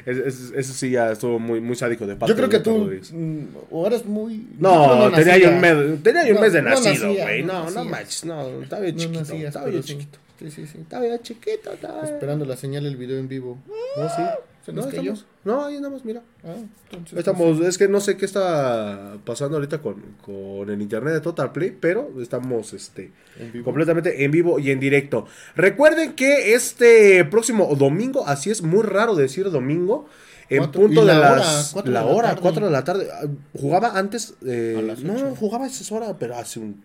Ese, 0.05 0.29
ese- 0.29 0.59
ese 0.61 0.73
sí 0.75 0.91
ya 0.91 1.13
estuvo 1.13 1.39
muy, 1.39 1.61
muy 1.61 1.75
sádico 1.77 2.07
de 2.07 2.15
parte 2.17 2.31
Yo 2.33 2.37
creo 2.37 2.49
de 2.49 2.57
que 2.59 2.63
tú 2.63 2.79
Rodríguez. 2.85 3.13
mm, 3.13 3.45
o 3.71 3.87
eres 3.87 4.05
muy 4.05 4.47
No, 4.59 5.09
yo 5.11 5.17
tenía 5.17 5.39
yo 5.39 5.49
un 5.51 5.61
mes, 5.61 6.03
tenía 6.03 6.23
yo 6.25 6.31
un 6.31 6.35
No, 6.37 6.41
mes 6.43 6.53
de 6.53 6.63
no 6.63 6.71
nacido, 6.71 7.13
güey. 7.15 7.43
no 7.43 7.65
No, 7.65 7.71
no, 7.71 7.85
manches, 7.87 8.25
no, 8.27 8.63
estaba 8.63 8.83
bien 8.83 8.97
No 8.97 9.03
chiquito. 9.03 9.21
nacías, 9.21 9.45
estaba 9.49 9.67
bien 9.67 9.83
sí. 9.83 9.89
chiquito. 9.95 10.19
Sí, 10.39 10.51
sí, 10.51 10.67
sí. 10.67 10.79
Estaba 10.81 11.05
bien 11.05 11.19
chiquito, 11.23 11.73
estaba. 11.73 12.03
Esperando 12.05 12.45
la 12.47 12.57
señal 12.57 12.85
del 12.85 12.97
video 12.97 13.19
en 13.19 13.29
vivo. 13.29 13.59
No, 13.97 14.09
sí. 14.09 14.23
¿Se 14.71 14.77
No, 14.77 14.89
estamos, 14.89 15.27
no, 15.45 15.65
ahí 15.65 15.77
andamos, 15.77 16.05
mira. 16.05 16.23
Ah, 16.45 16.55
entonces, 16.93 17.19
Estamos, 17.19 17.61
es 17.61 17.79
que 17.79 17.89
no 17.89 18.01
sé 18.01 18.17
qué 18.17 18.25
está 18.25 19.17
pasando 19.25 19.57
ahorita 19.57 19.79
con, 19.83 19.97
con 20.25 20.69
el 20.71 20.81
internet 20.83 21.15
de 21.15 21.21
Total 21.21 21.53
Play, 21.53 21.77
pero 21.79 22.11
estamos 22.21 22.73
este 22.73 23.13
En 23.39 23.63
completamente 23.63 24.25
en 24.25 24.31
vivo 24.31 24.59
y 24.59 24.71
en 24.71 24.81
directo. 24.81 25.27
Recuerden 25.57 26.15
que 26.15 26.55
este 26.55 27.25
próximo 27.25 27.75
domingo, 27.77 28.27
así 28.27 28.51
es 28.51 28.63
muy 28.63 28.83
raro 28.83 29.15
decir 29.15 29.51
domingo, 29.51 30.07
en 30.49 30.59
Cuatro- 30.59 30.81
punto 30.83 31.01
de 31.05 31.15
la 31.15 31.19
hora, 31.33 31.37
las 31.37 31.75
de 31.85 31.91
la 31.91 32.05
hora, 32.07 32.29
tarde. 32.31 32.41
4 32.43 32.67
de 32.67 32.73
la 32.73 32.85
tarde. 32.85 33.09
Ah, 33.13 33.27
Jugaba 33.59 33.97
antes, 33.99 34.35
eh, 34.45 34.97
no, 35.03 35.37
jugaba 35.37 35.65
a 35.65 35.69
esa 35.69 35.95
hora, 35.95 36.17
pero 36.19 36.37
hace 36.37 36.59
un 36.61 36.83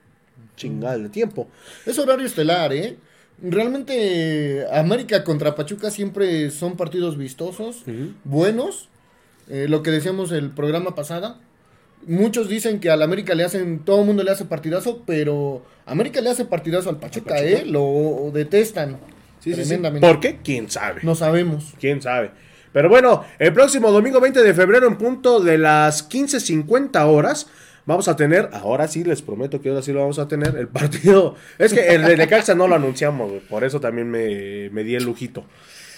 chingada 0.55 0.97
de 0.97 1.09
tiempo. 1.09 1.47
Es 1.85 1.97
horario 1.99 2.25
estelar, 2.27 2.71
¿eh? 2.73 2.95
Realmente 3.41 4.65
América 4.71 5.23
contra 5.23 5.55
Pachuca 5.55 5.91
siempre 5.91 6.49
son 6.51 6.77
partidos 6.77 7.17
vistosos, 7.17 7.83
buenos. 8.23 8.89
Eh, 9.49 9.67
lo 9.69 9.83
que 9.83 9.91
decíamos 9.91 10.31
el 10.31 10.49
programa 10.51 10.95
pasada. 10.95 11.39
Muchos 12.07 12.49
dicen 12.49 12.79
que 12.79 12.89
al 12.89 13.01
América 13.01 13.33
le 13.35 13.43
hacen, 13.43 13.79
todo 13.79 14.01
el 14.01 14.05
mundo 14.05 14.23
le 14.23 14.31
hace 14.31 14.45
partidazo, 14.45 15.03
pero 15.05 15.63
América 15.85 16.21
le 16.21 16.29
hace 16.29 16.45
partidazo 16.45 16.89
al 16.89 16.97
Pachuca, 16.97 17.35
Pachuca. 17.35 17.49
¿eh? 17.49 17.65
Lo 17.65 18.31
detestan. 18.33 18.99
Sí, 19.39 19.53
sí. 19.53 19.77
¿Por 19.99 20.19
qué? 20.19 20.39
¿Quién 20.43 20.69
sabe? 20.69 21.01
No 21.03 21.15
sabemos. 21.15 21.73
¿Quién 21.79 22.01
sabe? 22.01 22.31
Pero 22.73 22.89
bueno, 22.89 23.23
el 23.39 23.53
próximo 23.53 23.91
domingo 23.91 24.19
20 24.19 24.43
de 24.43 24.53
febrero 24.53 24.87
en 24.87 24.97
punto 24.97 25.39
de 25.39 25.57
las 25.57 26.09
15.50 26.09 27.05
horas 27.05 27.47
vamos 27.85 28.07
a 28.07 28.15
tener, 28.15 28.49
ahora 28.53 28.87
sí 28.87 29.03
les 29.03 29.21
prometo 29.21 29.61
que 29.61 29.69
ahora 29.69 29.81
sí 29.81 29.93
lo 29.93 30.01
vamos 30.01 30.19
a 30.19 30.27
tener, 30.27 30.55
el 30.55 30.67
partido. 30.67 31.35
Es 31.57 31.73
que 31.73 31.87
el 31.95 32.03
de 32.03 32.17
Necaxa 32.17 32.55
no 32.55 32.67
lo 32.67 32.75
anunciamos, 32.75 33.31
por 33.49 33.63
eso 33.63 33.79
también 33.79 34.09
me, 34.09 34.69
me 34.71 34.83
di 34.83 34.95
el 34.95 35.03
lujito. 35.03 35.45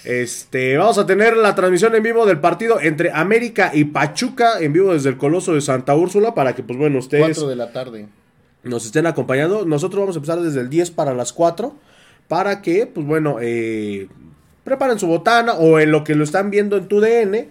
Este, 0.04 0.78
vamos 0.78 0.98
a 0.98 1.06
tener 1.06 1.36
la 1.36 1.54
transmisión 1.54 1.94
en 1.94 2.02
vivo 2.02 2.26
del 2.26 2.40
partido 2.40 2.80
entre 2.80 3.12
América 3.12 3.72
y 3.74 3.84
Pachuca 3.84 4.60
en 4.60 4.72
vivo 4.72 4.94
desde 4.94 5.10
el 5.10 5.18
Coloso 5.18 5.54
de 5.54 5.60
Santa 5.60 5.96
Úrsula 5.96 6.34
para 6.34 6.56
que, 6.56 6.64
pues 6.64 6.80
bueno, 6.80 7.00
ustedes 7.00 7.38
4 7.38 7.48
de 7.50 7.56
la 7.58 7.74
tarde. 7.74 8.08
nos 8.64 8.86
estén 8.86 9.06
acompañando. 9.06 9.66
Nosotros 9.66 10.00
vamos 10.00 10.16
a 10.16 10.20
empezar 10.20 10.40
desde 10.40 10.62
el 10.62 10.70
10 10.70 10.92
para 10.92 11.14
las 11.14 11.34
4 11.34 11.76
para 12.30 12.62
que, 12.62 12.88
pues 12.88 13.06
bueno, 13.06 13.38
eh, 13.42 14.08
preparen 14.64 15.00
su 15.00 15.08
botana 15.08 15.54
o 15.54 15.80
en 15.80 15.92
lo 15.92 16.04
que 16.04 16.16
lo 16.16 16.24
están 16.24 16.52
viendo 16.52 16.78
en 16.78 16.88
tu 16.88 17.02
DN. 17.02 17.50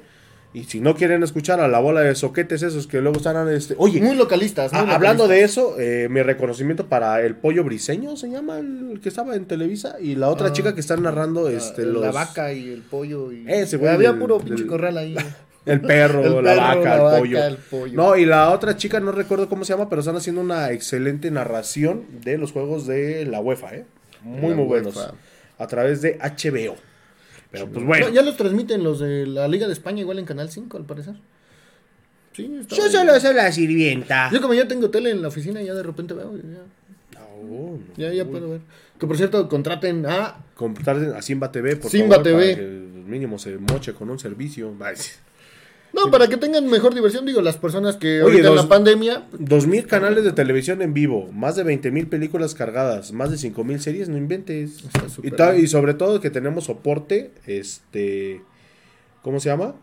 Y 0.57 0.65
si 0.65 0.81
no 0.81 0.95
quieren 0.95 1.23
escuchar 1.23 1.61
a 1.61 1.69
la 1.69 1.81
bola 1.81 2.01
de 2.01 2.15
soquetes 2.15 2.63
esos 2.63 2.87
que 2.87 3.03
luego 3.03 3.19
están, 3.19 3.47
este, 3.51 3.75
oye, 3.77 4.01
Muy 4.01 4.17
localistas. 4.17 4.73
muy 4.73 4.91
hablando 4.91 5.29
de 5.29 5.43
eso, 5.43 5.79
eh, 5.79 6.09
mi 6.11 6.23
reconocimiento 6.23 6.87
para 6.87 7.21
el 7.21 7.35
pollo 7.35 7.63
briseño, 7.63 8.17
se 8.17 8.31
llama 8.31 8.59
el 8.61 8.99
que 9.03 9.11
estaba 9.11 9.37
en 9.37 9.45
Televisa, 9.45 9.97
y 10.01 10.15
la 10.15 10.31
otra 10.31 10.47
Ah, 10.49 10.53
chica 10.55 10.75
que 10.75 10.81
está 10.81 10.97
narrando 10.97 11.51
este, 11.51 11.83
la, 11.85 11.93
los, 11.93 12.03
la 12.05 12.11
vaca 12.11 12.55
y 12.55 12.71
el 12.71 12.81
pollo. 12.81 13.33
Y... 13.33 13.45
Ese 13.47 13.77
güey 13.77 13.93
Había 13.93 14.19
puro 14.19 14.39
pinche 14.39 14.67
corral 14.67 14.97
ahí. 14.97 15.15
el 15.67 15.83
perro, 15.83 16.25
El 16.25 16.43
la 16.43 16.55
vaca, 16.55 16.75
la 16.75 16.95
el, 16.97 17.03
vaca, 17.03 17.19
pollo. 17.19 17.45
el 17.45 17.57
pollo. 17.59 17.93
No, 17.95 18.17
y 18.17 18.25
la 18.25 18.51
otra 18.51 18.79
chica, 18.79 18.99
no 18.99 19.13
recuerdo 19.13 19.51
cómo 19.51 19.63
se 19.67 19.75
llama, 19.75 19.91
pero 19.91 20.01
están 20.01 20.17
haciendo 20.17 20.41
una 20.41 20.73
excelente 20.73 21.31
narración 21.31 22.07
de 22.25 22.39
los 22.39 22.53
juegos 22.53 22.87
de 22.87 23.27
la 23.27 23.41
UEFA, 23.41 23.75
¿eh? 23.75 23.85
Muy, 24.23 24.51
La 24.53 24.57
muy 24.57 24.65
buenos. 24.65 24.97
A 25.59 25.67
través 25.67 26.01
de 26.01 26.19
HBO. 26.19 26.77
Pero 27.61 27.73
pues 27.73 27.87
bueno. 27.87 28.09
No, 28.09 28.13
ya 28.15 28.23
los 28.23 28.37
transmiten 28.37 28.83
los 28.85 29.01
de 29.01 29.27
la 29.27 29.49
Liga 29.49 29.67
de 29.67 29.73
España 29.73 30.01
igual 30.01 30.19
en 30.19 30.25
Canal 30.25 30.51
5, 30.51 30.77
al 30.77 30.85
parecer. 30.85 31.15
Sí, 32.33 32.51
está 32.61 32.77
Yo 32.77 32.83
bien. 32.83 32.93
solo 32.93 33.19
soy 33.21 33.35
la 33.35 33.51
sirvienta. 33.51 34.31
Yo 34.31 34.41
como 34.43 34.55
ya 34.55 34.69
tengo 34.69 34.91
tele 34.91 35.11
en 35.11 35.23
la 35.23 35.29
oficina, 35.29 35.63
ya 35.63 35.75
de 35.75 35.83
repente 35.83 36.13
veo. 36.15 36.37
y 36.37 36.43
Ya, 36.43 37.21
No, 37.21 37.43
no. 37.77 37.79
ya, 37.97 38.13
ya 38.13 38.25
puedo 38.27 38.51
ver. 38.51 38.61
Que 39.01 39.07
por 39.07 39.17
cierto, 39.17 39.49
contraten 39.49 40.05
a... 40.07 40.37
Comprar 40.55 40.97
a 41.17 41.23
Simba 41.23 41.51
TV, 41.53 41.77
por 41.77 41.91
Simba 41.91 42.17
favor, 42.17 42.23
TV. 42.25 42.53
para 42.55 42.57
que 42.57 42.67
mínimo 43.07 43.39
se 43.39 43.57
moche 43.59 43.93
con 43.95 44.11
un 44.11 44.19
servicio. 44.19 44.75
No, 45.97 46.11
para 46.11 46.29
que 46.29 46.37
tengan 46.37 46.67
mejor 46.69 46.95
diversión, 46.95 47.25
digo, 47.27 47.41
las 47.41 47.57
personas 47.57 47.97
que 47.97 48.23
Oye, 48.23 48.33
ahorita 48.35 48.49
en 48.51 48.57
la 48.57 48.69
pandemia... 48.69 49.25
Dos 49.39 49.67
mil 49.67 49.87
canales 49.87 50.25
de 50.25 50.33
televisión 50.33 50.83
en 50.83 50.93
vivo, 50.95 51.31
más 51.33 51.57
de 51.57 51.65
20 51.65 51.91
mil 51.91 52.07
películas 52.07 52.55
cargadas, 52.55 53.13
más 53.13 53.31
de 53.31 53.39
5 53.39 53.65
mil 53.65 53.81
series, 53.81 54.09
no 54.09 54.17
inventes. 54.17 54.85
Y, 55.23 55.31
ta- 55.31 55.55
sobre 55.67 55.95
todo 55.95 56.21
que 56.21 56.31
tenemos 56.31 56.65
soporte, 56.65 57.33
este, 57.47 58.43
¿cómo 59.23 59.41
se 59.41 59.49
llama? 59.49 59.75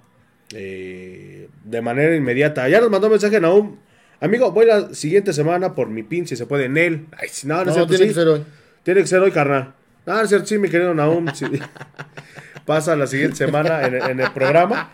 Eh, 0.54 1.50
de 1.64 1.82
manera 1.82 2.16
inmediata. 2.16 2.70
Ya 2.70 2.80
nos 2.80 2.90
mandó 2.92 3.08
un 3.08 3.14
mensaje 3.14 3.42
Naum. 3.42 3.78
Amigo, 4.20 4.52
voy 4.52 4.66
la 4.68 4.94
siguiente 4.94 5.34
semana 5.34 5.74
por 5.76 5.90
mi 5.90 6.04
pin, 6.04 6.28
si 6.28 6.36
se 6.36 6.46
puede, 6.46 6.66
en 6.66 6.78
él. 6.78 7.08
Ay, 7.18 7.28
si 7.32 7.48
no, 7.48 7.56
no, 7.56 7.66
No, 7.66 7.70
es 7.72 7.76
cierto, 7.76 7.90
tiene 7.90 8.04
sí. 8.06 8.10
que 8.10 8.14
ser 8.14 8.28
hoy. 8.28 8.44
Tiene 8.84 9.02
que 9.02 9.08
ser 9.08 9.20
hoy, 9.20 9.32
carnal. 9.32 9.74
No, 10.06 10.14
no 10.16 10.22
es 10.22 10.30
cierto, 10.30 10.46
sí, 10.48 10.58
mi 10.58 10.70
querido 10.70 10.94
Naum. 10.94 11.28
sí. 11.34 11.46
Pasa 12.66 12.96
la 12.96 13.08
siguiente 13.08 13.36
semana 13.36 13.86
en, 13.86 13.96
en 13.96 14.20
el 14.20 14.32
programa. 14.32 14.94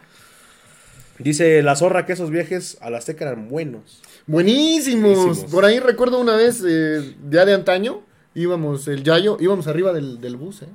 Dice 1.20 1.62
la 1.64 1.76
zorra 1.76 2.06
que 2.06 2.14
esos 2.14 2.30
viajes 2.32 2.78
a 2.82 2.90
la 2.90 2.98
Azteca 3.00 3.26
eran 3.26 3.48
buenos. 3.50 4.02
Buenísimos. 4.26 5.16
Buenísimos. 5.18 5.52
Por 5.52 5.66
ahí 5.66 5.80
recuerdo 5.80 6.20
una 6.20 6.36
vez, 6.36 6.64
eh, 6.68 7.16
ya 7.30 7.46
de 7.46 7.54
antaño, 7.54 8.02
íbamos, 8.36 8.88
el 8.88 9.04
Yayo, 9.04 9.38
íbamos 9.40 9.68
arriba 9.68 9.92
del, 9.94 10.22
del 10.22 10.38
bus, 10.38 10.62
¿eh? 10.62 10.68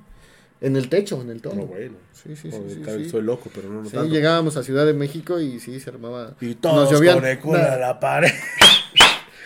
En 0.60 0.76
el 0.76 0.88
techo, 0.88 1.20
en 1.20 1.30
el 1.30 1.42
tono. 1.42 1.62
No, 1.62 1.66
bueno. 1.66 1.96
Sí, 2.12 2.36
sí, 2.36 2.50
sí, 2.50 2.58
sí. 2.84 3.10
Soy 3.10 3.22
loco, 3.22 3.50
pero 3.54 3.68
no, 3.68 3.82
no 3.82 3.88
Sí, 3.88 3.96
tanto. 3.96 4.12
llegábamos 4.14 4.56
a 4.56 4.62
Ciudad 4.62 4.86
de 4.86 4.94
México 4.94 5.38
y 5.40 5.60
sí, 5.60 5.78
se 5.80 5.90
armaba. 5.90 6.34
Y 6.40 6.54
todos 6.54 6.90
llovían- 6.90 7.16
con 7.16 7.26
el 7.26 7.38
culo 7.38 7.58
na- 7.58 7.72
a 7.72 7.76
la 7.76 8.00
pared. 8.00 8.30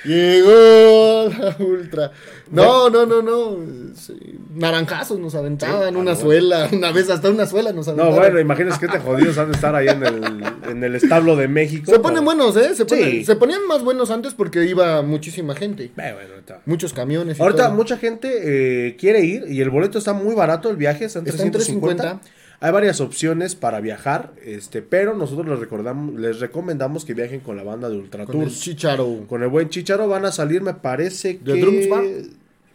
Llegó 0.05 1.29
la 1.39 1.57
ultra. 1.59 2.13
No, 2.51 2.89
no, 2.89 3.05
no, 3.05 3.21
no. 3.23 3.59
sí, 3.95 4.15
Naranjazos 4.55 5.19
nos 5.19 5.35
aventaban, 5.35 5.97
una 5.97 6.15
suela, 6.17 6.69
una 6.73 6.93
vez 6.93 7.11
hasta 7.11 7.29
una 7.29 7.47
suela 7.47 7.73
nos 7.73 7.87
No, 7.89 7.93
aventaron. 7.93 8.17
bueno, 8.19 8.41
imagínense 8.41 8.79
que 8.81 8.89
te 8.89 8.99
jodidos 9.01 9.37
han 9.39 9.49
de 9.51 9.55
estar 9.55 9.75
ahí 9.75 9.89
en 9.89 10.03
el, 10.05 10.23
en 10.71 10.83
el 10.85 10.95
establo 10.95 11.37
de 11.37 11.47
México. 11.49 11.91
se 11.93 11.99
ponen 11.99 12.25
buenos, 12.25 12.57
¿eh? 12.57 12.75
Se, 12.75 12.87
ponen- 12.87 13.11
Sí. 13.11 13.25
se 13.25 13.37
ponían 13.37 13.67
más 13.67 13.83
buenos 13.83 14.11
antes 14.11 14.35
porque 14.35 14.65
iba 14.65 15.03
muchísima 15.03 15.55
gente. 15.55 15.85
Eh, 15.85 15.91
bueno. 15.97 16.39
Muchos 16.65 16.93
camiones. 16.95 17.39
y 17.39 17.43
Ahorita 17.43 17.67
todo. 17.67 17.77
mucha 17.77 17.99
gente 17.99 18.87
eh, 18.89 18.97
quiere 18.97 19.21
ir 19.25 19.45
y 19.49 19.61
el 19.61 19.69
boleto 19.71 19.99
está 19.99 20.15
muy 20.15 20.35
barato, 20.35 20.71
el 20.71 20.77
viaje 20.77 21.05
está 21.05 21.19
en 21.19 21.27
Está 21.27 21.43
en 21.43 21.51
350. 21.51 22.21
350. 22.59 22.67
Hay 22.67 22.73
varias 22.73 23.01
opciones 23.01 23.55
para 23.55 23.81
viajar, 23.81 24.33
este, 24.45 24.83
pero 24.83 25.15
nosotros 25.15 25.47
les 25.49 25.59
recordamos, 25.59 26.19
les 26.19 26.41
recomendamos 26.41 27.05
que 27.05 27.15
viajen 27.15 27.41
con 27.41 27.57
la 27.57 27.63
banda 27.63 27.89
de 27.89 27.97
Ultra 27.97 28.27
Con 28.27 28.43
el 28.43 28.51
chicharo. 28.51 29.25
Con 29.29 29.43
el 29.43 29.49
buen 29.49 29.69
Chicharo 29.69 30.09
van 30.09 30.25
a 30.25 30.33
salir, 30.33 30.63
me 30.63 30.75
parece 30.75 31.39
que... 31.39 31.45
¿Del 31.45 31.61
Drunks 31.61 31.89
Bar? 31.89 32.05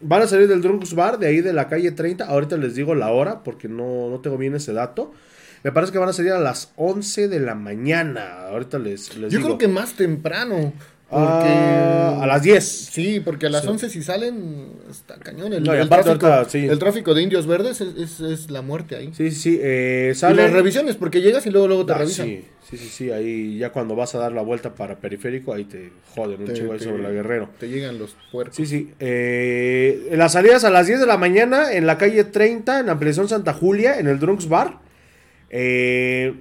Van 0.00 0.22
a 0.22 0.26
salir 0.26 0.48
del 0.48 0.60
Drunks 0.60 0.94
Bar, 0.94 1.18
de 1.18 1.26
ahí 1.28 1.40
de 1.40 1.52
la 1.52 1.68
calle 1.68 1.90
30. 1.90 2.24
Ahorita 2.24 2.56
les 2.56 2.74
digo 2.74 2.94
la 2.94 3.10
hora, 3.10 3.42
porque 3.42 3.68
no, 3.68 4.10
no 4.10 4.20
tengo 4.20 4.36
bien 4.36 4.54
ese 4.54 4.72
dato. 4.72 5.12
Me 5.62 5.72
parece 5.72 5.92
que 5.92 5.98
van 5.98 6.10
a 6.10 6.12
salir 6.12 6.32
a 6.32 6.38
las 6.38 6.72
11 6.76 7.28
de 7.28 7.40
la 7.40 7.54
mañana. 7.54 8.48
Ahorita 8.48 8.78
les, 8.78 9.16
les 9.16 9.32
Yo 9.32 9.38
digo. 9.38 9.48
creo 9.48 9.58
que 9.58 9.68
más 9.68 9.94
temprano. 9.94 10.74
Porque. 11.14 11.48
Ah, 11.48 12.18
a 12.22 12.26
las 12.26 12.42
10. 12.42 12.64
Sí, 12.64 13.20
porque 13.20 13.46
a 13.46 13.50
las 13.50 13.62
Sí. 13.62 13.68
11 13.68 13.88
si 13.90 14.02
salen, 14.02 14.72
está 14.90 15.16
cañón. 15.16 15.52
El, 15.52 15.62
No, 15.62 15.72
el 15.74 15.88
tráfico, 15.88 16.44
sí. 16.48 16.66
el 16.66 16.78
tráfico 16.78 17.14
de 17.14 17.22
indios 17.22 17.46
verdes 17.46 17.80
es, 17.80 17.96
es- 17.96 18.20
es 18.20 18.50
la 18.50 18.62
muerte 18.62 18.96
ahí. 18.96 19.10
Sí, 19.14 19.30
sí. 19.30 19.58
Eh, 19.62 20.10
Y 20.12 20.14
salen- 20.14 20.36
las 20.46 20.52
revisiones, 20.52 20.96
porque 20.96 21.20
llegas 21.20 21.46
y 21.46 21.50
luego, 21.50 21.68
luego 21.68 21.84
te 21.86 21.92
Ah, 21.92 21.98
revisan. 21.98 22.26
sí, 22.26 22.44
sí, 22.70 22.76
sí, 22.78 22.88
sí. 22.88 23.10
Ahí 23.10 23.58
ya 23.58 23.70
cuando 23.70 23.94
vas 23.94 24.14
a 24.14 24.18
dar 24.18 24.32
la 24.32 24.42
vuelta 24.42 24.74
para 24.74 24.96
periférico, 24.96 25.52
ahí 25.52 25.64
te 25.64 25.92
joden 26.14 26.42
un 26.42 26.52
chingo 26.54 26.72
ahí 26.72 26.80
sobre 26.80 27.02
la 27.02 27.10
Guerrero. 27.10 27.50
Te 27.58 27.68
llegan 27.68 27.98
los 27.98 28.16
puercos. 28.32 28.56
Sí, 28.56 28.64
sí. 28.66 28.90
Eh, 29.00 30.08
las 30.12 30.32
salidas 30.32 30.64
a 30.64 30.70
las 30.70 30.86
10 30.86 31.00
de 31.00 31.06
la 31.06 31.16
mañana 31.18 31.72
en 31.72 31.86
la 31.86 31.98
calle 31.98 32.24
30, 32.24 32.80
en 32.80 32.88
Ampliación 32.88 33.28
Santa 33.28 33.52
Julia, 33.52 33.98
en 33.98 34.06
el 34.08 34.18
Drunks 34.18 34.48
Bar. 34.48 34.78
Eh, 35.50 36.34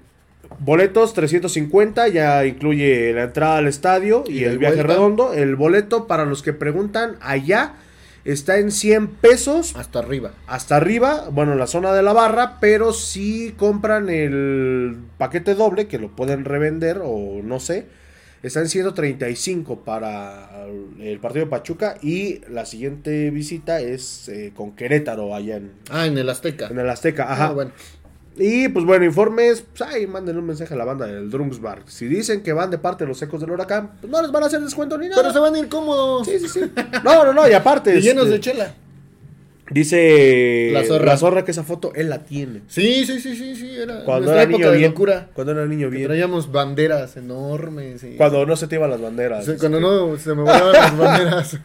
boletos 0.60 1.14
350, 1.14 2.08
ya 2.10 2.46
incluye 2.46 3.14
la 3.14 3.24
entrada 3.24 3.58
al 3.58 3.68
estadio 3.68 4.24
y, 4.28 4.40
Y 4.40 4.44
el 4.46 4.58
viaje 4.58 4.76
vuelta. 4.76 4.94
redondo. 4.94 5.34
El 5.34 5.56
boleto, 5.56 6.08
para 6.08 6.26
los 6.26 6.42
que 6.44 6.54
preguntan, 6.54 7.16
allá 7.22 7.74
está 8.26 8.58
en 8.58 8.72
100 8.72 9.08
pesos 9.08 9.76
Hasta 9.76 10.00
arriba. 10.00 10.32
hasta 10.48 10.78
arriba, 10.78 11.28
bueno, 11.32 11.54
en 11.54 11.60
la 11.60 11.68
zona 11.68 11.94
de 11.94 12.04
la 12.04 12.14
barra, 12.14 12.58
pero 12.62 12.94
si 12.94 13.54
compran 13.58 14.10
el 14.10 14.96
paquete 15.18 15.56
doble, 15.56 15.88
que 15.88 16.00
lo 16.00 16.16
pueden 16.16 16.46
revender 16.46 17.02
o 17.04 17.42
no 17.44 17.60
sé, 17.60 17.86
está 18.42 18.62
en 18.62 18.70
135 18.70 19.80
para 19.84 20.66
el 21.02 21.20
partido 21.20 21.46
de 21.46 21.52
Pachuca 21.52 21.96
y 22.02 22.40
la 22.50 22.66
siguiente 22.66 23.30
visita 23.30 23.82
es 23.82 24.30
eh, 24.30 24.54
con 24.56 24.74
Querétaro 24.74 25.36
allá 25.36 25.58
en, 25.58 25.72
Ah, 25.90 26.06
en 26.06 26.18
el 26.18 26.30
Azteca. 26.30 26.68
en 26.68 26.80
el 26.80 26.90
Azteca. 26.90 27.30
Ajá. 27.32 27.48
Ah, 27.48 27.52
bueno. 27.52 27.72
Y 28.36 28.68
pues 28.70 28.84
bueno, 28.86 29.06
informes, 29.06 29.62
pues 29.62 29.82
ahí 29.90 30.08
manden 30.08 30.38
un 30.38 30.46
mensaje 30.48 30.74
a 30.74 30.78
la 30.78 30.86
banda 30.86 31.06
del 31.06 31.30
Drums 31.30 31.62
Bar. 31.62 31.84
Si 31.86 32.08
dicen 32.08 32.42
que 32.42 32.52
van 32.52 32.72
de 32.72 32.80
parte 32.80 33.04
de 33.04 33.08
los 33.10 33.22
ecos 33.22 33.40
del 33.42 33.52
huracán, 33.52 33.92
pues 34.02 34.12
no 34.12 34.22
les 34.22 34.32
van 34.32 34.42
a 34.44 34.48
hacer 34.48 34.60
descuento 34.62 34.98
ni 34.98 35.08
nada. 35.08 35.22
Pero 35.22 35.34
se 35.34 35.40
van 35.40 35.54
a 35.54 35.60
ir 35.60 35.68
cómodos. 35.70 36.28
Sí, 36.28 36.40
sí, 36.40 36.48
sí. 36.50 36.62
No, 37.04 37.26
no, 37.26 37.34
no, 37.34 37.48
y 37.48 37.54
aparte. 37.54 37.96
Y 37.98 38.02
llenos 38.02 38.24
este, 38.26 38.34
de 38.36 38.40
chela. 38.40 38.74
Dice 39.72 40.72
La 41.02 41.16
zorra. 41.18 41.46
que 41.46 41.52
esa 41.52 41.64
foto 41.64 41.94
él 41.96 42.10
la 42.10 42.20
tiene. 42.26 42.62
Sí, 42.68 43.06
sí, 43.06 43.20
sí, 43.20 43.36
sí, 43.36 43.56
sí. 43.56 43.76
Era 43.76 44.04
Cuando 44.04 44.32
era 44.32 44.44
época 44.44 44.58
niño 44.58 44.72
de 44.72 44.78
bien. 44.78 44.92
locura. 44.92 45.30
Cuando 45.34 45.54
era 45.54 45.66
niño 45.66 45.90
bien. 45.90 46.06
traíamos 46.06 46.52
banderas 46.52 47.16
enormes. 47.18 48.04
y- 48.04 48.16
Cuando 48.18 48.46
no 48.46 48.56
se 48.56 48.68
te 48.68 48.76
iban 48.76 48.90
las 48.90 49.02
banderas. 49.02 49.46
Sí, 49.46 49.54
cuando 49.60 49.80
no 49.80 50.18
se 50.18 50.30
me 50.30 50.42
volaban 50.42 50.74
las 50.74 50.98
banderas. 50.98 51.58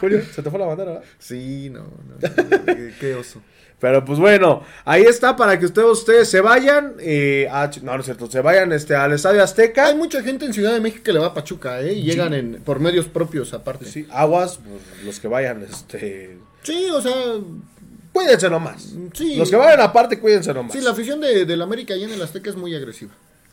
Julio, 0.00 0.20
se 0.32 0.42
te 0.42 0.50
fue 0.50 0.58
la 0.58 0.66
bandera, 0.66 0.90
¿verdad? 0.92 1.06
Sí, 1.18 1.70
no, 1.70 1.80
no, 1.80 2.16
no, 2.20 2.74
qué 3.00 3.14
oso. 3.14 3.40
Pero 3.82 4.04
pues 4.04 4.20
bueno, 4.20 4.62
ahí 4.84 5.02
está 5.02 5.34
para 5.34 5.58
que 5.58 5.66
ustedes, 5.66 5.88
ustedes 5.88 6.28
se 6.28 6.40
vayan. 6.40 6.94
eh, 7.00 7.48
a 7.50 7.68
no, 7.82 7.94
no 7.94 7.98
es 7.98 8.04
cierto, 8.04 8.30
se 8.30 8.40
vayan 8.40 8.70
este, 8.72 8.94
al 8.94 9.12
Estadio 9.12 9.42
Azteca. 9.42 9.86
Hay 9.86 9.96
mucha 9.96 10.22
gente 10.22 10.44
en 10.46 10.52
Ciudad 10.54 10.72
de 10.72 10.78
México 10.78 11.02
que 11.04 11.12
le 11.12 11.18
va 11.18 11.26
a 11.26 11.34
Pachuca, 11.34 11.80
¿eh? 11.80 11.92
Y 11.94 12.02
llegan 12.02 12.32
en, 12.32 12.62
por 12.64 12.78
medios 12.78 13.06
propios 13.06 13.52
aparte. 13.52 13.86
Sí, 13.86 14.04
Sí, 14.04 14.08
aguas, 14.12 14.60
pues, 14.62 15.04
los 15.04 15.18
que 15.18 15.26
vayan, 15.26 15.66
este. 15.68 16.38
o 16.94 17.02
sea, 17.02 17.12
Cuídense 18.12 18.48
nomás. 18.48 18.94
Sí. 19.14 19.34
Los 19.34 19.50
que 19.50 19.56
vayan 19.56 19.80
aparte, 19.80 20.20
cuídense 20.20 20.54
nomás. 20.54 20.72
sí, 20.72 20.80
la 20.80 20.92
afición 20.92 21.20
de, 21.20 21.44
del 21.44 21.60
América 21.60 21.94
allá 21.94 22.04
en 22.04 22.12
el 22.12 22.22
Azteca 22.22 22.50
es 22.50 22.56
muy 22.56 22.72
agresiva. 22.76 23.10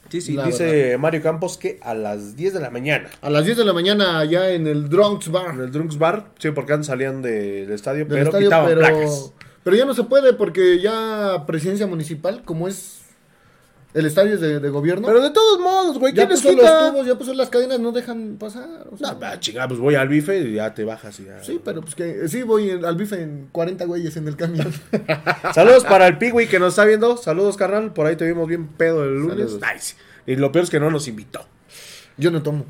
Sí, 0.09 0.21
sí, 0.21 0.33
la 0.33 0.45
dice 0.45 0.95
Mario 0.99 1.23
Campos 1.23 1.57
que 1.57 1.79
a 1.81 1.95
las 1.95 2.35
10 2.35 2.53
de 2.53 2.59
la 2.59 2.69
mañana. 2.69 3.09
A 3.21 3.31
las 3.31 3.45
10 3.45 3.57
de 3.57 3.65
la 3.65 3.73
mañana 3.73 4.19
allá 4.19 4.51
en 4.51 4.67
el 4.67 4.89
Drunks 4.89 5.25
En 5.27 5.33
Bar 5.33 5.55
el 5.59 5.71
Drunks 5.71 5.97
Bar, 5.97 6.25
sí, 6.37 6.51
porque 6.51 6.73
antes 6.73 6.85
salían 6.87 7.21
de- 7.23 7.61
del 7.65 7.71
estadio, 7.71 8.05
del 8.05 8.07
pero 8.09 8.23
estadio, 8.25 8.47
quitaban 8.47 8.67
pero, 8.67 8.79
placas. 8.79 9.31
Pero 9.63 9.75
ya 9.75 9.85
no 9.85 9.93
se 9.93 10.03
puede 10.03 10.33
porque 10.33 10.79
ya 10.79 11.43
presidencia 11.45 11.87
municipal, 11.87 12.43
como 12.43 12.67
es 12.67 12.99
el 13.93 14.05
estadio 14.05 14.35
es 14.35 14.41
de, 14.41 14.59
de 14.59 14.69
gobierno, 14.69 15.07
Pero 15.07 15.19
de 15.19 15.31
todos 15.31 15.59
modos, 15.59 15.97
güey, 15.97 16.13
ya 16.13 16.27
¿quién 16.27 16.29
les 16.29 16.41
puso 16.41 16.55
los 16.55 16.91
tubos, 16.91 17.07
ya 17.07 17.17
puso 17.17 17.33
las 17.33 17.49
cadenas, 17.49 17.79
no 17.79 17.91
dejan 17.91 18.37
pasar. 18.37 18.87
o 18.91 18.95
sea. 18.97 19.13
No, 19.13 19.39
chingada, 19.39 19.67
pues 19.67 19.79
voy 19.79 19.95
al 19.95 20.07
bife 20.07 20.37
y 20.41 20.53
ya 20.53 20.75
te 20.75 20.83
bajas 20.83 21.19
y 21.19 21.25
ya. 21.25 21.43
Sí, 21.43 21.59
pero 21.63 21.81
pues 21.81 21.95
que 21.95 22.27
sí 22.27 22.43
voy 22.43 22.69
al 22.69 22.95
bife 22.95 23.19
en 23.19 23.49
40 23.51 23.85
güeyes 23.85 24.15
en 24.17 24.27
el 24.27 24.35
camión. 24.35 24.71
Saludos 25.55 25.85
para 25.85 26.05
el 26.05 26.19
Pigui 26.19 26.45
que 26.45 26.59
nos 26.59 26.73
está 26.73 26.85
viendo. 26.85 27.17
Saludos, 27.17 27.57
carnal. 27.57 27.91
Por 27.91 28.05
ahí 28.05 28.15
te 28.15 28.27
vimos 28.27 28.47
bien 28.47 28.67
pedo 28.67 29.03
el 29.03 29.15
lunes. 29.15 29.53
Saludos. 29.53 29.81
Sí. 29.81 29.95
Y 30.27 30.35
lo 30.35 30.51
peor 30.51 30.65
es 30.65 30.69
que 30.69 30.79
no 30.79 30.91
nos 30.91 31.07
invitó. 31.07 31.47
Yo 32.17 32.29
no 32.29 32.43
tomo. 32.43 32.65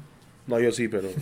No, 0.50 0.60
yo 0.60 0.72
sí, 0.72 0.88
pero. 0.88 1.08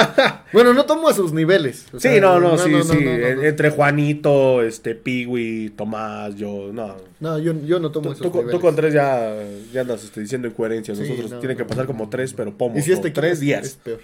Bueno, 0.52 0.74
no 0.74 0.84
tomo 0.84 1.08
a 1.08 1.14
sus 1.14 1.32
niveles. 1.32 1.86
o 1.94 2.00
Sí, 2.00 2.20
no, 2.20 2.40
no, 2.40 2.58
sí, 2.58 2.70
no, 2.72 2.82
sí. 2.82 2.98
Entre 3.00 3.70
Juanito, 3.70 4.62
este, 4.62 4.94
Piwi, 4.96 5.70
Tomás, 5.76 6.34
yo, 6.34 6.70
no. 6.72 6.96
No, 7.20 7.38
yo, 7.38 7.54
yo 7.64 7.78
no 7.78 7.90
tomo 7.92 8.06
Tú, 8.08 8.12
esos 8.14 8.22
tú 8.26 8.32
con- 8.32 8.50
tú 8.50 8.60
con 8.60 8.74
tres 8.74 8.92
ya, 8.92 9.32
ya 9.72 9.82
andas 9.82 10.02
este, 10.04 10.20
diciendo 10.22 10.48
incoherencias. 10.48 10.98
Sí, 10.98 11.04
Nosotros 11.04 11.30
no, 11.30 11.38
tienen 11.38 11.56
que 11.56 11.64
pasar 11.64 11.86
como 11.90 12.08
tres, 12.08 12.32
pero 12.32 12.56
pomos. 12.56 12.78
Y 12.78 12.82
si 12.82 12.92
este 12.92 13.10
tres 13.10 13.38
días. 13.40 13.64
Es 13.66 13.74
peor. 13.76 14.00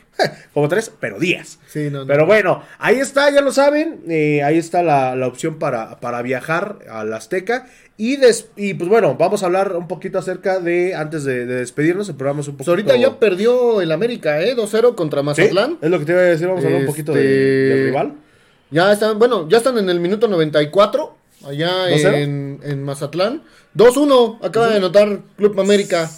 como 0.55 0.69
tres, 0.69 0.93
pero 1.01 1.19
días. 1.19 1.59
Sí, 1.67 1.89
no, 1.91 2.01
no. 2.01 2.07
Pero 2.07 2.27
bueno, 2.27 2.63
ahí 2.79 2.97
está, 2.99 3.31
ya 3.31 3.41
lo 3.41 3.51
saben. 3.53 4.01
eh, 4.09 4.43
ahí 4.45 4.59
está 4.59 4.83
la, 4.83 5.17
la 5.17 5.27
opción 5.27 5.59
para, 5.59 5.99
para 6.01 6.23
viajar 6.23 6.79
al 6.91 7.13
Azteca. 7.13 7.67
Y, 7.99 8.17
des- 8.17 8.49
y 8.57 8.75
pues 8.75 8.91
bueno, 8.91 9.17
vamos 9.19 9.43
a 9.43 9.47
hablar 9.47 9.75
un 9.75 9.89
poquito 9.89 10.19
acerca 10.19 10.59
de, 10.61 10.95
antes 10.95 11.25
de, 11.25 11.47
de 11.47 11.55
despedirnos, 11.57 12.09
el 12.11 12.15
programa 12.17 12.41
es 12.43 12.49
un 12.49 12.55
poquito... 12.57 12.73
ahorita 12.73 12.97
ya 12.97 13.19
perdió 13.19 13.81
el 13.81 13.91
América, 13.91 14.43
¿eh? 14.43 14.55
2-0 14.55 14.95
contra 14.95 15.21
Sí, 15.21 15.25
Mazatlán. 15.27 15.79
es 15.81 15.91
lo 15.91 15.99
que 15.99 16.05
te 16.05 16.13
iba 16.13 16.21
a 16.21 16.25
decir, 16.25 16.47
vamos 16.47 16.63
a 16.63 16.67
hablar 16.67 16.81
un 16.83 16.87
poquito 16.87 17.13
de, 17.13 17.21
Este- 17.21 17.75
del 17.75 17.85
rival. 17.87 18.13
Ya 18.71 18.93
están, 18.93 19.19
bueno, 19.19 19.49
ya 19.49 19.59
están 19.59 19.79
en 19.79 19.89
el 19.89 20.01
minuto 20.01 20.29
94, 20.29 21.17
allá 21.47 21.89
2-0. 21.89 22.15
en, 22.17 22.61
en 22.65 22.83
Mazatlán. 22.83 23.43
2-1, 23.77 24.39
acaba 24.43 24.69
de 24.69 24.77
anotar 24.77 25.21
Club 25.37 25.59
América. 25.61 26.11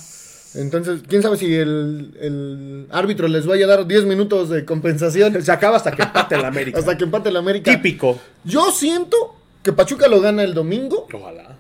Entonces, 0.55 1.03
quién 1.07 1.23
sabe 1.23 1.37
si 1.37 1.55
el, 1.55 2.17
el 2.21 2.87
árbitro 2.91 3.29
les 3.29 3.47
vaya 3.47 3.67
a 3.67 3.69
dar 3.69 3.87
10 3.87 4.07
minutos 4.07 4.49
de 4.49 4.64
compensación 4.64 5.41
Se 5.43 5.53
acaba 5.53 5.77
hasta 5.77 5.93
que 5.93 6.03
empate 6.03 6.35
el 6.37 6.45
América. 6.45 6.79
hasta 6.81 6.97
que 6.97 7.05
empate 7.05 7.29
el 7.29 7.37
América. 7.37 7.71
Típico. 7.71 8.19
Yo 8.45 8.73
siento 8.73 9.37
que 9.62 9.73
Pachuca 9.75 10.09
lo 10.09 10.21
gana 10.23 10.43
el 10.43 10.55
domingo 10.55 11.07
Ojalá. 11.12 11.57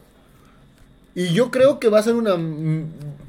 Y 1.18 1.32
yo 1.32 1.50
creo 1.50 1.80
que 1.80 1.88
va 1.88 1.98
a 1.98 2.02
ser 2.04 2.14
una 2.14 2.36
mm, 2.36 2.84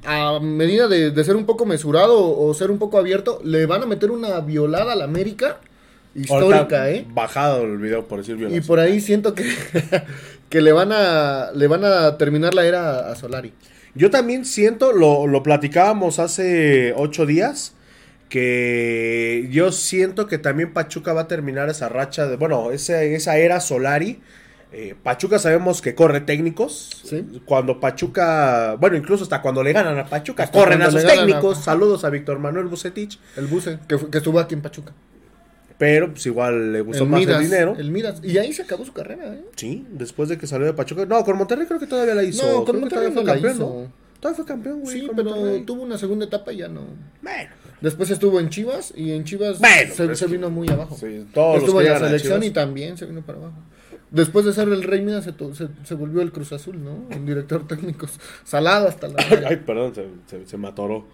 a 0.06 0.40
medida 0.40 0.88
de, 0.88 1.10
de 1.10 1.24
ser 1.24 1.36
un 1.36 1.48
poco 1.48 1.66
mesurado 1.66 2.38
o 2.38 2.54
ser 2.54 2.70
un 2.70 2.78
poco 2.78 3.00
abierto, 3.00 3.42
le 3.44 3.66
van 3.66 3.82
a 3.82 3.88
meter 3.88 4.12
una 4.12 4.40
violada 4.42 4.94
al 4.94 5.02
América 5.02 5.60
histórica, 6.14 6.84
Ahorita 6.84 6.92
¿eh? 6.92 7.08
Bajado 7.10 7.64
el 7.64 7.80
video 7.80 8.08
por 8.08 8.20
decir 8.20 8.36
Y 8.36 8.38
violación. 8.38 8.66
por 8.68 8.80
ahí 8.80 9.02
siento 9.02 9.34
que, 9.34 9.44
que 10.50 10.62
le 10.62 10.72
van 10.72 10.92
a 10.92 11.52
le 11.56 11.68
van 11.68 11.84
a 11.84 12.16
terminar 12.18 12.54
la 12.54 12.66
era 12.68 13.12
a 13.12 13.16
Solari. 13.16 13.54
Yo 13.96 14.12
también 14.12 14.46
siento, 14.46 14.94
lo, 14.94 15.26
lo 15.26 15.42
platicábamos 15.42 16.20
hace 16.20 16.94
ocho 16.96 17.26
días, 17.26 17.74
que 18.30 19.48
yo 19.52 19.72
siento 19.72 20.28
que 20.28 20.38
también 20.38 20.74
Pachuca 20.74 21.14
va 21.14 21.22
a 21.22 21.28
terminar 21.28 21.70
esa 21.70 21.90
racha 21.90 22.28
de, 22.28 22.36
bueno, 22.38 22.70
esa, 22.72 23.02
esa 23.02 23.38
era 23.40 23.60
Solari. 23.60 24.22
Eh, 24.72 24.96
Pachuca 25.02 25.40
sabemos 25.40 25.82
que 25.82 25.96
corre 25.96 26.22
técnicos. 26.22 27.02
Sí. 27.04 27.42
Cuando 27.46 27.80
Pachuca, 27.80 28.76
bueno, 28.80 28.98
incluso 28.98 29.24
hasta 29.24 29.42
cuando 29.42 29.64
le 29.64 29.74
ganan 29.74 29.98
a 29.98 30.06
Pachuca, 30.06 30.44
Hasta 30.44 30.60
corren 30.60 30.82
a 30.84 30.92
sus 30.92 31.04
a- 31.04 31.08
técnicos. 31.08 31.64
Saludos 31.64 32.04
a 32.06 32.10
Víctor 32.12 32.38
Manuel 32.40 32.68
Bucetich. 32.68 33.20
El 33.36 33.48
Buse, 33.48 33.80
que, 33.88 33.96
estuvo 34.18 34.40
aquí 34.40 34.54
en 34.54 34.62
Pachuca. 34.62 34.94
Pero 35.80 36.12
pues 36.12 36.26
igual 36.26 36.74
le 36.74 36.82
gustó 36.82 37.04
El 37.06 37.10
más 37.10 37.20
Midas, 37.22 37.38
el 37.42 37.44
dinero. 37.50 37.76
el 37.80 37.90
Midas. 37.90 38.20
Y 38.22 38.38
ahí 38.38 38.52
se 38.54 38.64
acabó 38.64 38.86
su 38.86 38.92
carrera, 38.94 39.34
¿eh? 39.34 39.42
Sí, 39.56 39.88
después 39.92 40.28
de 40.30 40.38
que 40.38 40.46
salió 40.46 40.68
de 40.68 40.74
Pachuca. 40.74 41.06
No, 41.06 41.24
con 41.24 41.38
Monterrey 41.38 41.66
creo 41.66 41.80
que 41.80 41.88
todavía 41.88 42.14
la 42.14 42.24
hizo. 42.24 42.46
No, 42.46 42.66
con 42.66 42.80
Monterrey 42.82 43.12
todavía 43.12 43.12
fue 43.14 43.24
no 43.24 43.28
la 43.28 43.34
campeón, 43.34 43.56
hizo. 43.56 43.66
¿no? 43.88 43.94
Todavía 44.20 44.36
fue 44.36 44.46
campeón, 44.46 44.82
güey. 44.82 45.00
Sí, 45.00 45.08
pero 45.16 45.30
Monterrey. 45.32 45.64
tuvo 45.64 45.84
una 45.84 45.98
segunda 45.98 46.26
etapa 46.26 46.52
y 46.52 46.58
ya 46.58 46.68
no. 46.68 46.82
Bueno, 47.22 47.50
Después 47.82 48.10
estuvo 48.10 48.42
en 48.42 48.50
Chivas 48.50 48.92
y 48.94 49.14
en 49.14 49.24
Chivas 49.24 49.58
Bueno, 49.60 50.16
se, 50.16 50.28
vino 50.28 50.50
muy 50.50 50.70
abajo. 50.70 50.98
sí, 51.00 51.26
todos 51.34 51.60
estuvo 51.60 51.80
en 51.80 51.88
la 51.94 51.98
selección 52.00 52.42
Chivas. 52.42 52.48
y 52.48 52.52
también 52.52 52.98
se 52.98 53.06
vino 53.06 53.22
para 53.22 53.38
abajo. 53.38 53.54
Después 54.12 54.46
de 54.46 54.54
ser 54.54 54.68
el 54.70 54.84
Rey 54.84 55.02
Midas 55.02 55.24
se, 55.24 55.34
se, 55.54 55.68
se 55.84 55.96
volvió 55.96 56.22
el 56.22 56.32
Cruz 56.32 56.52
Azul, 56.52 56.84
¿no? 56.84 57.06
Un 57.16 57.26
director 57.26 57.68
técnico 57.68 58.08
salado 58.44 58.88
hasta 58.88 59.08
la 59.08 59.24
Ay, 59.48 59.58
perdón, 59.58 59.94
se, 59.94 60.08
se, 60.26 60.48
se 60.48 60.58
me 60.58 60.68
atoró. 60.68 61.06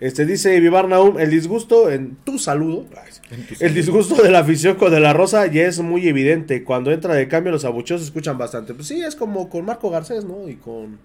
Este 0.00 0.24
dice 0.24 0.58
Vivar 0.60 0.88
Naum, 0.88 1.18
el 1.18 1.30
disgusto 1.30 1.90
en 1.90 2.16
tu 2.24 2.38
saludo. 2.38 2.86
El 3.60 3.74
disgusto 3.74 4.22
de 4.22 4.30
la 4.30 4.38
afición 4.38 4.76
con 4.76 4.90
De 4.90 4.98
La 4.98 5.12
Rosa 5.12 5.46
ya 5.46 5.64
es 5.64 5.78
muy 5.80 6.08
evidente. 6.08 6.64
Cuando 6.64 6.90
entra 6.90 7.14
de 7.14 7.28
cambio 7.28 7.52
los 7.52 7.66
abucheos 7.66 8.00
se 8.00 8.06
escuchan 8.06 8.38
bastante. 8.38 8.72
Pues 8.72 8.88
sí, 8.88 9.02
es 9.02 9.14
como 9.14 9.50
con 9.50 9.66
Marco 9.66 9.90
Garcés, 9.90 10.24
¿no? 10.24 10.48
Y 10.48 10.56
con... 10.56 10.98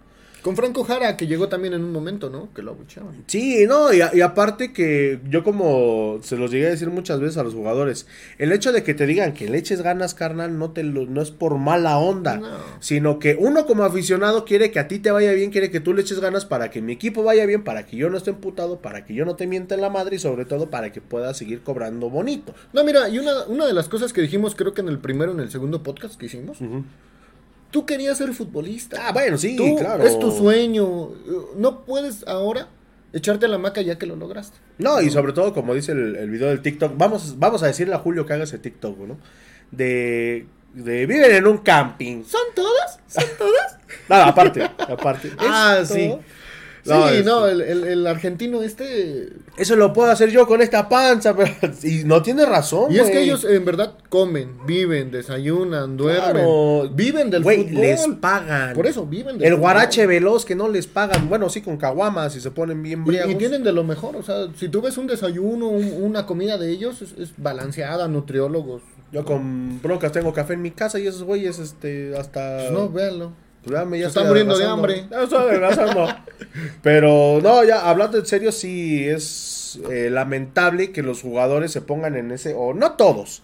Con 0.45 0.55
Franco 0.55 0.83
Jara, 0.83 1.17
que 1.17 1.25
llegó 1.25 1.49
también 1.49 1.73
en 1.73 1.83
un 1.83 1.91
momento, 1.91 2.29
¿no? 2.29 2.53
Que 2.53 2.61
lo 2.61 2.73
abucheaban. 2.73 3.23
Sí, 3.25 3.65
no, 3.67 3.91
y, 3.91 4.01
a- 4.01 4.11
y 4.13 4.21
aparte 4.21 4.71
que 4.73 5.19
yo 5.27 5.43
como 5.43 6.19
se 6.21 6.37
los 6.37 6.51
llegué 6.51 6.67
a 6.67 6.69
decir 6.69 6.87
muchas 6.91 7.19
veces 7.19 7.37
a 7.37 7.43
los 7.43 7.55
jugadores, 7.55 8.05
el 8.37 8.51
hecho 8.51 8.71
de 8.71 8.83
que 8.83 8.93
te 8.93 9.07
digan 9.07 9.33
que 9.33 9.49
le 9.49 9.57
eches 9.57 9.81
ganas, 9.81 10.13
carnal, 10.13 10.59
no 10.59 10.69
te 10.69 10.83
lo- 10.83 11.07
no 11.07 11.23
es 11.23 11.31
por 11.31 11.57
mala 11.57 11.97
onda, 11.97 12.35
No. 12.37 12.47
sino 12.79 13.17
que 13.17 13.35
uno 13.39 13.65
como 13.65 13.85
aficionado 13.85 14.45
quiere 14.45 14.69
que 14.69 14.77
a 14.77 14.87
ti 14.87 14.99
te 14.99 15.09
vaya 15.09 15.31
bien, 15.31 15.49
quiere 15.49 15.71
que 15.71 15.79
tú 15.79 15.95
le 15.95 16.03
eches 16.03 16.19
ganas 16.19 16.45
para 16.45 16.69
que 16.69 16.79
mi 16.79 16.93
equipo 16.93 17.23
vaya 17.23 17.47
bien, 17.47 17.63
para 17.63 17.87
que 17.87 17.97
yo 17.97 18.11
no 18.11 18.17
esté 18.17 18.29
emputado, 18.29 18.81
para 18.81 19.03
que 19.03 19.15
yo 19.15 19.25
no 19.25 19.35
te 19.35 19.47
mienta 19.47 19.73
en 19.73 19.81
la 19.81 19.89
madre 19.89 20.17
y 20.17 20.19
sobre 20.19 20.45
todo 20.45 20.69
para 20.69 20.91
que 20.91 21.01
pueda 21.01 21.33
seguir 21.33 21.61
cobrando 21.63 22.11
bonito. 22.11 22.53
No, 22.71 22.83
mira, 22.83 23.09
y 23.09 23.17
una, 23.17 23.45
una 23.47 23.65
de 23.65 23.73
las 23.73 23.89
cosas 23.89 24.13
que 24.13 24.21
dijimos, 24.21 24.53
creo 24.53 24.75
que 24.75 24.81
en 24.81 24.89
el 24.89 24.99
primero, 24.99 25.31
en 25.31 25.39
el 25.39 25.49
segundo 25.49 25.81
podcast 25.81 26.19
que 26.19 26.27
hicimos, 26.27 26.59
tú 27.71 27.85
querías 27.85 28.17
ser 28.17 28.33
futbolista. 28.33 28.97
Ah, 29.07 29.11
bueno, 29.11 29.37
sí, 29.37 29.55
Tú- 29.55 29.75
claro. 29.77 30.03
Es 30.03 30.17
tu 30.19 30.31
sueño. 30.31 31.09
No 31.57 31.85
puedes 31.85 32.25
ahora 32.27 32.67
echarte 33.13 33.47
la 33.47 33.57
maca 33.57 33.81
ya 33.81 33.97
que 33.97 34.05
lo 34.05 34.15
lograste. 34.15 34.57
No, 34.77 35.01
y 35.01 35.09
sobre 35.09 35.33
todo, 35.33 35.53
como 35.53 35.73
dice 35.73 35.91
el, 35.93 36.15
el 36.17 36.29
video 36.29 36.49
del 36.49 36.61
TikTok, 36.61 36.93
vamos, 36.97 37.39
vamos 37.39 37.63
a 37.63 37.67
decirle 37.67 37.95
a 37.95 37.99
Julio 37.99 38.25
que 38.25 38.33
haga 38.33 38.43
ese 38.43 38.57
TikTok, 38.59 38.97
¿no? 38.99 39.17
De, 39.71 40.47
de 40.73 41.05
viven 41.05 41.31
en 41.33 41.47
un 41.47 41.57
camping. 41.59 42.23
¿Son 42.23 42.41
todas? 42.53 42.99
¿Son 43.07 43.23
todas? 43.37 43.77
Nada, 44.09 44.27
aparte, 44.27 44.63
aparte. 44.63 45.31
ah, 45.39 45.79
Esto- 45.81 46.19
sí. 46.85 46.89
No, 46.91 47.09
este- 47.09 47.23
no, 47.23 47.47
el, 47.47 47.61
el- 47.61 47.83
el 47.83 48.07
argentino 48.07 48.61
este... 48.61 49.29
Eso 49.57 49.75
lo 49.75 49.91
puedo 49.91 50.09
hacer 50.11 50.29
yo 50.31 50.47
con 50.47 50.61
esta 50.61 50.87
panza, 50.87 51.35
pero... 51.35 51.51
Y 51.83 52.03
no 52.05 52.21
tiene 52.21 52.45
razón, 52.45 52.91
Y 52.91 52.99
es 52.99 53.09
que 53.09 53.21
ellos 53.23 53.43
en 53.43 53.65
verdad 53.65 53.95
comen, 54.09 54.51
viven, 54.65 55.11
desayunan, 55.11 55.97
duermen, 55.97 56.31
Claro. 56.33 56.89
viven 56.93 57.29
del 57.29 57.43
Güey, 57.43 57.67
fútbol. 57.67 57.81
les 57.81 58.07
pagan. 58.21 58.73
Por 58.75 58.87
eso, 58.87 59.05
viven 59.05 59.37
del 59.37 59.43
El 59.47 59.49
fútbol. 59.53 59.61
guarache 59.61 60.05
veloz 60.07 60.45
que 60.45 60.55
no 60.55 60.69
les 60.69 60.87
pagan. 60.87 61.27
Bueno, 61.27 61.49
sí, 61.49 61.61
con 61.61 61.77
caguamas 61.77 62.35
y 62.35 62.41
se 62.41 62.51
ponen 62.51 62.81
bien 62.83 63.01
Y, 63.01 63.03
briagos. 63.09 63.31
y 63.33 63.35
tienen 63.35 63.63
de 63.63 63.71
lo 63.73 63.83
mejor, 63.83 64.15
o 64.15 64.23
sea, 64.23 64.47
si 64.55 64.69
tú 64.69 64.81
ves 64.81 64.97
un 64.97 65.07
desayuno, 65.07 65.67
un- 65.67 66.03
una 66.03 66.25
comida 66.25 66.57
de 66.57 66.69
ellos, 66.71 67.01
es, 67.01 67.13
es 67.17 67.33
balanceada, 67.37 68.07
nutriólogos. 68.07 68.81
Yo 69.11 69.23
con 69.23 69.81
broncas 69.81 70.11
tengo 70.11 70.33
café 70.33 70.53
en 70.53 70.61
mi 70.61 70.71
casa 70.71 70.99
y 70.99 71.07
esos 71.07 71.23
güeyes, 71.23 71.59
este, 71.59 72.17
hasta... 72.17 72.57
Pues 72.57 72.71
no, 72.71 72.89
véanlo. 72.89 73.31
Pues 73.65 73.73
véanme, 73.73 73.97
ya 73.99 74.05
Se 74.05 74.07
está 74.09 74.19
estoy 74.21 74.29
muriendo 74.29 74.57
de 74.57 74.65
hambre. 74.65 75.05
Ya 75.11 75.23
estoy 75.23 75.39
adelgazando. 75.39 76.07
Pero 76.81 77.39
no, 77.41 77.63
ya 77.63 77.89
hablando 77.89 78.17
en 78.17 78.25
serio, 78.25 78.51
sí 78.51 79.03
es 79.07 79.79
eh, 79.89 80.09
lamentable 80.09 80.91
que 80.91 81.01
los 81.03 81.21
jugadores 81.21 81.71
se 81.71 81.81
pongan 81.81 82.15
en 82.15 82.31
ese. 82.31 82.53
O 82.55 82.73
no 82.73 82.93
todos. 82.93 83.41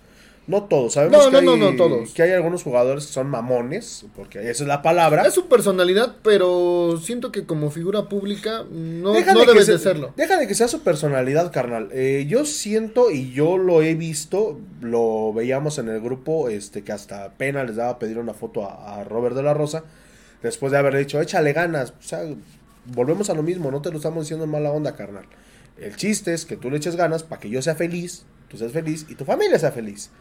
No 0.47 0.63
todos. 0.63 0.93
Sabemos 0.93 1.25
No, 1.25 1.39
que, 1.39 1.45
no, 1.45 1.51
hay, 1.53 1.59
no, 1.59 1.71
no 1.71 1.77
todos. 1.77 2.11
que 2.13 2.23
hay 2.23 2.31
algunos 2.31 2.63
jugadores 2.63 3.05
que 3.07 3.13
son 3.13 3.27
mamones. 3.27 4.05
Porque 4.15 4.39
esa 4.49 4.63
es 4.63 4.67
la 4.67 4.81
palabra. 4.81 5.23
Es 5.25 5.33
su 5.35 5.47
personalidad, 5.47 6.15
pero 6.23 6.99
siento 7.01 7.31
que 7.31 7.45
como 7.45 7.69
figura 7.69 8.09
pública 8.09 8.63
no, 8.69 9.13
Deja 9.13 9.33
no 9.33 9.41
de 9.41 9.45
que 9.45 9.51
debes 9.53 9.65
se- 9.67 9.73
de 9.73 9.79
serlo. 9.79 10.13
Deja 10.17 10.37
de 10.37 10.47
que 10.47 10.55
sea 10.55 10.67
su 10.67 10.81
personalidad, 10.81 11.51
carnal. 11.51 11.89
Eh, 11.93 12.25
yo 12.27 12.45
siento 12.45 13.11
y 13.11 13.31
yo 13.31 13.57
lo 13.57 13.81
he 13.81 13.93
visto, 13.93 14.59
lo 14.81 15.31
veíamos 15.31 15.77
en 15.77 15.89
el 15.89 16.01
grupo, 16.01 16.49
este 16.49 16.83
que 16.83 16.91
hasta 16.91 17.29
pena 17.33 17.63
les 17.63 17.75
daba 17.75 17.97
pedir 17.99 18.17
una 18.17 18.33
foto 18.33 18.65
a, 18.67 18.99
a 18.99 19.03
Robert 19.03 19.35
de 19.35 19.43
la 19.43 19.53
Rosa, 19.53 19.83
después 20.43 20.71
de 20.71 20.77
haber 20.77 20.97
dicho, 20.97 21.21
échale 21.21 21.53
ganas. 21.53 21.91
O 21.91 22.03
sea, 22.03 22.21
volvemos 22.85 23.29
a 23.29 23.33
lo 23.33 23.43
mismo, 23.43 23.71
no 23.71 23.81
te 23.81 23.91
lo 23.91 23.97
estamos 23.97 24.25
diciendo 24.25 24.45
en 24.45 24.51
mala 24.51 24.71
onda, 24.71 24.95
carnal. 24.95 25.25
El 25.77 25.95
chiste 25.95 26.33
es 26.33 26.45
que 26.45 26.57
tú 26.57 26.69
le 26.69 26.77
eches 26.77 26.95
ganas 26.95 27.23
para 27.23 27.41
que 27.41 27.49
yo 27.49 27.61
sea 27.61 27.75
feliz, 27.75 28.23
tú 28.49 28.57
seas 28.57 28.71
feliz 28.71 29.05
y 29.09 29.15
tu 29.15 29.25
familia 29.25 29.57
sea 29.57 29.71
feliz. 29.71 30.11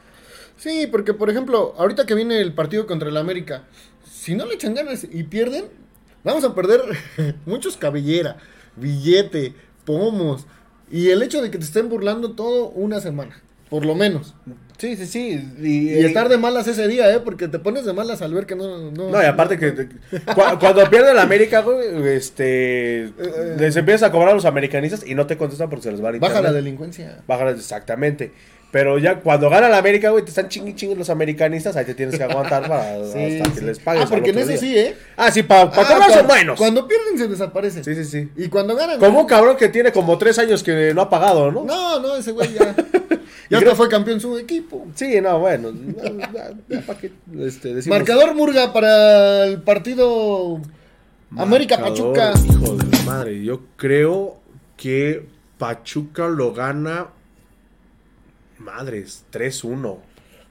Sí, 0.56 0.86
porque 0.90 1.14
por 1.14 1.30
ejemplo, 1.30 1.74
ahorita 1.78 2.06
que 2.06 2.14
viene 2.14 2.40
el 2.40 2.54
partido 2.54 2.86
contra 2.86 3.08
el 3.08 3.16
América, 3.16 3.64
si 4.10 4.34
no 4.34 4.46
le 4.46 4.54
echan 4.54 4.74
ganas 4.74 5.06
y 5.10 5.22
pierden, 5.24 5.66
vamos 6.24 6.44
a 6.44 6.54
perder 6.54 6.82
muchos 7.46 7.76
cabellera, 7.76 8.36
billete, 8.76 9.54
pomos 9.84 10.46
y 10.90 11.10
el 11.10 11.22
hecho 11.22 11.40
de 11.40 11.50
que 11.50 11.58
te 11.58 11.64
estén 11.64 11.88
burlando 11.88 12.32
todo 12.32 12.68
una 12.70 13.00
semana, 13.00 13.40
por 13.68 13.84
lo 13.84 13.94
menos. 13.94 14.34
Sí, 14.80 14.96
sí, 14.96 15.06
sí. 15.06 15.48
Y 15.60 15.90
estar 16.06 16.30
de 16.30 16.38
malas 16.38 16.66
ese 16.66 16.88
día, 16.88 17.12
¿eh? 17.14 17.20
Porque 17.20 17.48
te 17.48 17.58
pones 17.58 17.84
de 17.84 17.92
malas 17.92 18.22
al 18.22 18.32
ver 18.32 18.46
que 18.46 18.56
no... 18.56 18.90
No, 18.90 19.10
No, 19.10 19.22
y 19.22 19.26
aparte 19.26 19.58
que 19.58 19.74
que- 19.74 19.86
cu- 20.20 20.58
cuando 20.58 20.88
pierde 20.88 21.12
la 21.12 21.20
América, 21.20 21.60
güey, 21.60 21.78
este, 22.16 23.10
les 23.58 23.76
empiezas 23.76 24.08
a 24.08 24.10
cobrar 24.10 24.30
a 24.30 24.34
los 24.34 24.46
americanistas 24.46 25.04
y 25.06 25.14
no 25.14 25.26
te 25.26 25.36
contestan 25.36 25.68
porque 25.68 25.82
se 25.82 25.92
les 25.92 26.02
va 26.02 26.08
a 26.08 26.12
Baja 26.12 26.40
la 26.40 26.52
delincuencia. 26.52 27.18
Baja 27.26 27.50
exactamente. 27.50 28.32
Pero 28.72 28.98
ya 28.98 29.16
cuando 29.20 29.50
gana 29.50 29.68
la 29.68 29.78
América, 29.78 30.10
güey, 30.10 30.22
te 30.24 30.30
están 30.30 30.48
chingui 30.48 30.74
chingui 30.76 30.94
los 30.94 31.10
americanistas, 31.10 31.74
ahí 31.76 31.84
te 31.84 31.94
tienes 31.94 32.16
que 32.16 32.22
aguantar 32.22 32.66
para 32.68 33.04
Sí, 33.12 33.40
hasta 33.40 33.44
sí. 33.52 33.58
que 33.60 33.66
les 33.66 33.78
pagues. 33.80 34.04
Ah, 34.04 34.06
porque 34.08 34.30
en 34.30 34.38
eso 34.38 34.56
sí, 34.56 34.78
¿eh? 34.78 34.94
Ah, 35.16 35.30
sí, 35.30 35.42
para 35.42 35.62
Ah, 35.62 35.70
cobrar 35.72 36.10
son 36.12 36.26
buenos. 36.26 36.56
Cuando 36.58 36.86
pierden 36.88 37.18
se 37.18 37.26
desaparecen. 37.28 37.84
Sí, 37.84 37.94
sí, 37.96 38.04
sí. 38.04 38.28
Y 38.36 38.48
cuando 38.48 38.76
ganan... 38.76 38.98
Como 39.00 39.20
un 39.20 39.26
cabrón 39.26 39.56
que 39.56 39.68
tiene 39.68 39.92
como 39.92 40.16
tres 40.18 40.38
años 40.38 40.62
que 40.62 40.94
no 40.94 41.02
ha 41.02 41.10
pagado, 41.10 41.50
¿no? 41.50 41.64
No, 41.64 41.98
no, 42.00 42.16
ese 42.16 42.30
güey 42.32 42.48
ya... 42.54 42.74
Y 43.50 43.54
ya 43.54 43.58
creo- 43.58 43.72
hasta 43.72 43.76
fue 43.76 43.88
campeón 43.88 44.20
su 44.20 44.38
equipo. 44.38 44.86
Sí, 44.94 45.20
no, 45.20 45.38
bueno. 45.40 45.72
qué, 47.00 47.12
este, 47.40 47.74
decimos- 47.74 47.98
Marcador 47.98 48.34
Murga 48.34 48.72
para 48.72 49.44
el 49.46 49.60
partido 49.62 50.60
América 51.36 51.78
Pachuca. 51.78 52.32
Hijo 52.48 52.76
de 52.76 52.96
la 52.96 53.02
madre, 53.04 53.42
yo 53.44 53.60
creo 53.76 54.38
que 54.76 55.26
Pachuca 55.58 56.28
lo 56.28 56.52
gana 56.54 57.08
Madres, 58.58 59.24
3-1. 59.30 59.98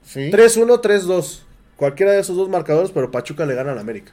Sí. 0.03 0.29
3-1, 0.31 0.79
3-2. 0.81 1.43
Cualquiera 1.75 2.12
de 2.13 2.19
esos 2.19 2.35
dos 2.35 2.49
marcadores, 2.49 2.91
pero 2.91 3.12
Pachuca 3.12 3.45
le 3.45 3.55
gana 3.55 3.71
al 3.71 3.79
América. 3.79 4.12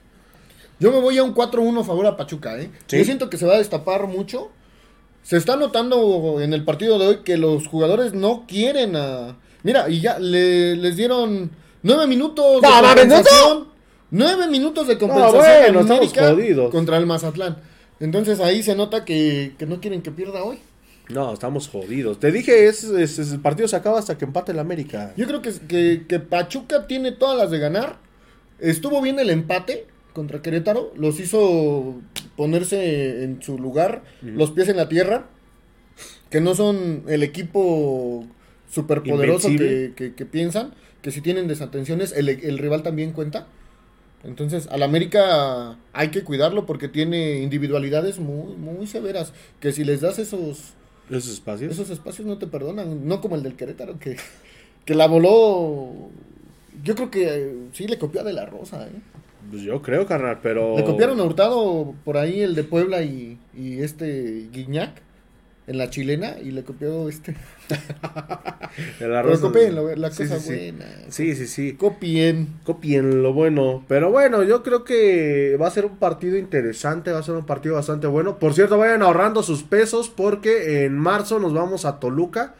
Yo 0.79 0.93
me 0.93 1.01
voy 1.01 1.17
a 1.19 1.23
un 1.25 1.33
4-1 1.35 1.81
a 1.81 1.85
favor 1.85 2.07
a 2.07 2.17
Pachuca, 2.17 2.59
¿eh? 2.61 2.71
¿Sí? 2.87 2.99
Yo 2.99 3.05
siento 3.05 3.31
que 3.31 3.39
se 3.39 3.47
va 3.47 3.55
a 3.55 3.59
destapar 3.59 4.07
mucho. 4.07 4.51
Se 5.27 5.37
está 5.37 5.57
notando 5.57 6.41
en 6.41 6.53
el 6.53 6.63
partido 6.65 7.01
de 7.01 7.07
hoy 7.09 7.17
que 7.25 7.37
los 7.37 7.67
jugadores 7.67 8.15
no 8.15 8.45
quieren 8.47 8.95
a... 8.95 9.37
Mira, 9.65 9.89
y 9.89 10.01
ya 10.01 10.21
le- 10.21 10.77
les 10.77 10.95
dieron 10.97 11.51
nueve 11.83 12.07
minutos 12.07 12.63
de 12.63 12.69
¡No, 12.69 12.71
mames, 12.83 12.89
compensación. 13.07 13.67
Nueve 14.13 14.47
minutos 14.47 14.87
de 14.87 14.97
compensación 14.99 15.39
bueno, 15.41 15.79
a 15.81 15.83
estamos 15.83 15.91
América 15.91 16.31
jodidos. 16.31 16.71
contra 16.71 16.97
el 16.99 17.07
Mazatlán. 17.07 17.57
Entonces 17.99 18.39
ahí 18.39 18.63
se 18.63 18.77
nota 18.77 19.05
que, 19.05 19.55
que 19.59 19.67
no 19.67 19.81
quieren 19.81 20.01
que 20.01 20.13
pierda 20.13 20.45
hoy. 20.45 20.61
No, 21.09 21.33
estamos 21.33 21.67
jodidos. 21.67 22.21
Te 22.21 22.31
dije, 22.31 22.69
es, 22.69 22.85
es- 22.85 23.19
es- 23.19 23.33
el 23.33 23.41
partido 23.41 23.67
se 23.67 23.75
acaba 23.75 23.99
hasta 23.99 24.17
que 24.17 24.27
empate 24.27 24.53
el 24.53 24.61
América. 24.61 25.13
Yo 25.17 25.27
creo 25.27 25.43
que, 25.43 25.53
que, 25.67 26.05
que 26.09 26.21
Pachuca 26.21 26.87
tiene 26.87 27.11
todas 27.11 27.37
las 27.37 27.51
de 27.51 27.59
ganar. 27.59 27.97
Estuvo 28.61 29.03
bien 29.03 29.19
el 29.19 29.31
empate 29.31 29.89
contra 30.17 30.41
Querétaro. 30.41 30.93
Los 30.97 31.21
hizo 31.21 32.01
ponerse 32.37 33.23
en 33.23 33.43
su 33.43 33.59
lugar, 33.59 34.03
los 34.23 34.51
pies 34.53 34.69
en 34.71 34.79
la 34.79 34.89
tierra. 34.89 35.27
Que 36.31 36.41
no 36.41 36.55
son 36.55 37.05
el 37.07 37.23
equipo 37.23 38.27
superpoderoso 38.69 39.49
que, 39.51 39.93
que, 39.95 40.15
que 40.15 40.27
piensan. 40.27 40.73
Que 41.03 41.11
si 41.11 41.21
tienen 41.21 41.49
desatenciones, 41.49 42.13
el, 42.13 42.29
el 42.31 42.59
rival 42.59 42.83
también 42.83 43.13
cuenta. 43.13 43.47
Entonces, 44.25 44.67
al 44.73 44.83
América 44.83 45.77
hay 45.93 46.09
que 46.09 46.25
cuidarlo 46.25 46.65
porque 46.67 46.89
tiene 46.89 47.43
individualidades 47.43 48.19
muy, 48.19 48.57
muy 48.57 48.87
severas. 48.87 49.33
Que 49.61 49.71
si 49.71 49.85
les 49.85 50.01
das 50.01 50.19
esos, 50.19 50.73
Esos 51.11 51.29
espacios. 51.35 51.71
esos 51.73 51.91
espacios 51.91 52.27
no 52.27 52.39
te 52.39 52.47
perdonan, 52.47 53.07
no 53.07 53.21
como 53.21 53.37
el 53.37 53.43
del 53.43 53.55
Querétaro 53.55 53.99
que, 53.99 54.17
que 54.87 54.95
la 54.95 55.07
voló. 55.07 56.09
Yo 56.83 56.95
creo 56.95 57.11
que 57.11 57.29
eh, 57.29 57.55
sí 57.73 57.87
le 57.87 57.99
copió 57.99 58.23
a 58.23 58.25
De 58.25 58.33
La 58.33 58.47
Rosa, 58.47 58.87
¿eh? 58.87 59.01
Pues 59.51 59.63
yo 59.63 59.81
creo, 59.83 60.07
carnal, 60.07 60.39
pero. 60.43 60.77
Le 60.77 60.85
copiaron 60.85 61.21
a 61.21 61.25
Hurtado 61.25 61.95
por 62.05 62.17
ahí 62.17 62.41
el 62.41 62.55
de 62.55 62.65
Puebla 62.65 63.03
y, 63.03 63.39
y 63.57 63.81
este 63.83 64.49
Guiñac 64.53 65.03
en 65.67 65.79
la 65.79 65.91
chilena 65.91 66.37
y 66.43 66.51
le 66.53 66.63
copió 66.63 67.09
este. 67.09 67.35
El 69.01 69.13
arroz- 69.15 69.41
Pero 69.41 69.41
copien 69.41 69.75
la, 69.75 69.83
la 69.97 70.11
Sí, 70.11 70.23
cosa 70.25 70.39
sí. 70.41 70.49
buena. 70.55 70.85
Sí, 71.09 71.35
sí, 71.35 71.47
sí. 71.47 71.73
Copien. 71.75 72.49
Copien 72.65 73.23
lo 73.23 73.33
bueno. 73.33 73.85
Pero 73.89 74.11
bueno, 74.11 74.43
yo 74.45 74.63
creo 74.63 74.85
que 74.85 75.57
va 75.61 75.67
a 75.67 75.71
ser 75.71 75.85
un 75.87 75.97
partido 75.97 76.37
interesante, 76.37 77.11
va 77.13 77.19
a 77.19 77.23
ser 77.23 77.35
un 77.35 77.47
partido 77.47 77.75
bastante 77.77 78.07
bueno. 78.07 78.39
Por 78.39 78.55
cierto, 78.55 78.79
vayan 78.79 79.03
ahorrando 79.03 79.43
sus 79.43 79.63
pesos 79.63 80.09
porque 80.09 80.85
en 80.85 80.97
marzo 80.99 81.39
nos 81.39 81.53
vamos 81.55 81.85
a 81.85 81.99
Toluca 81.99 82.55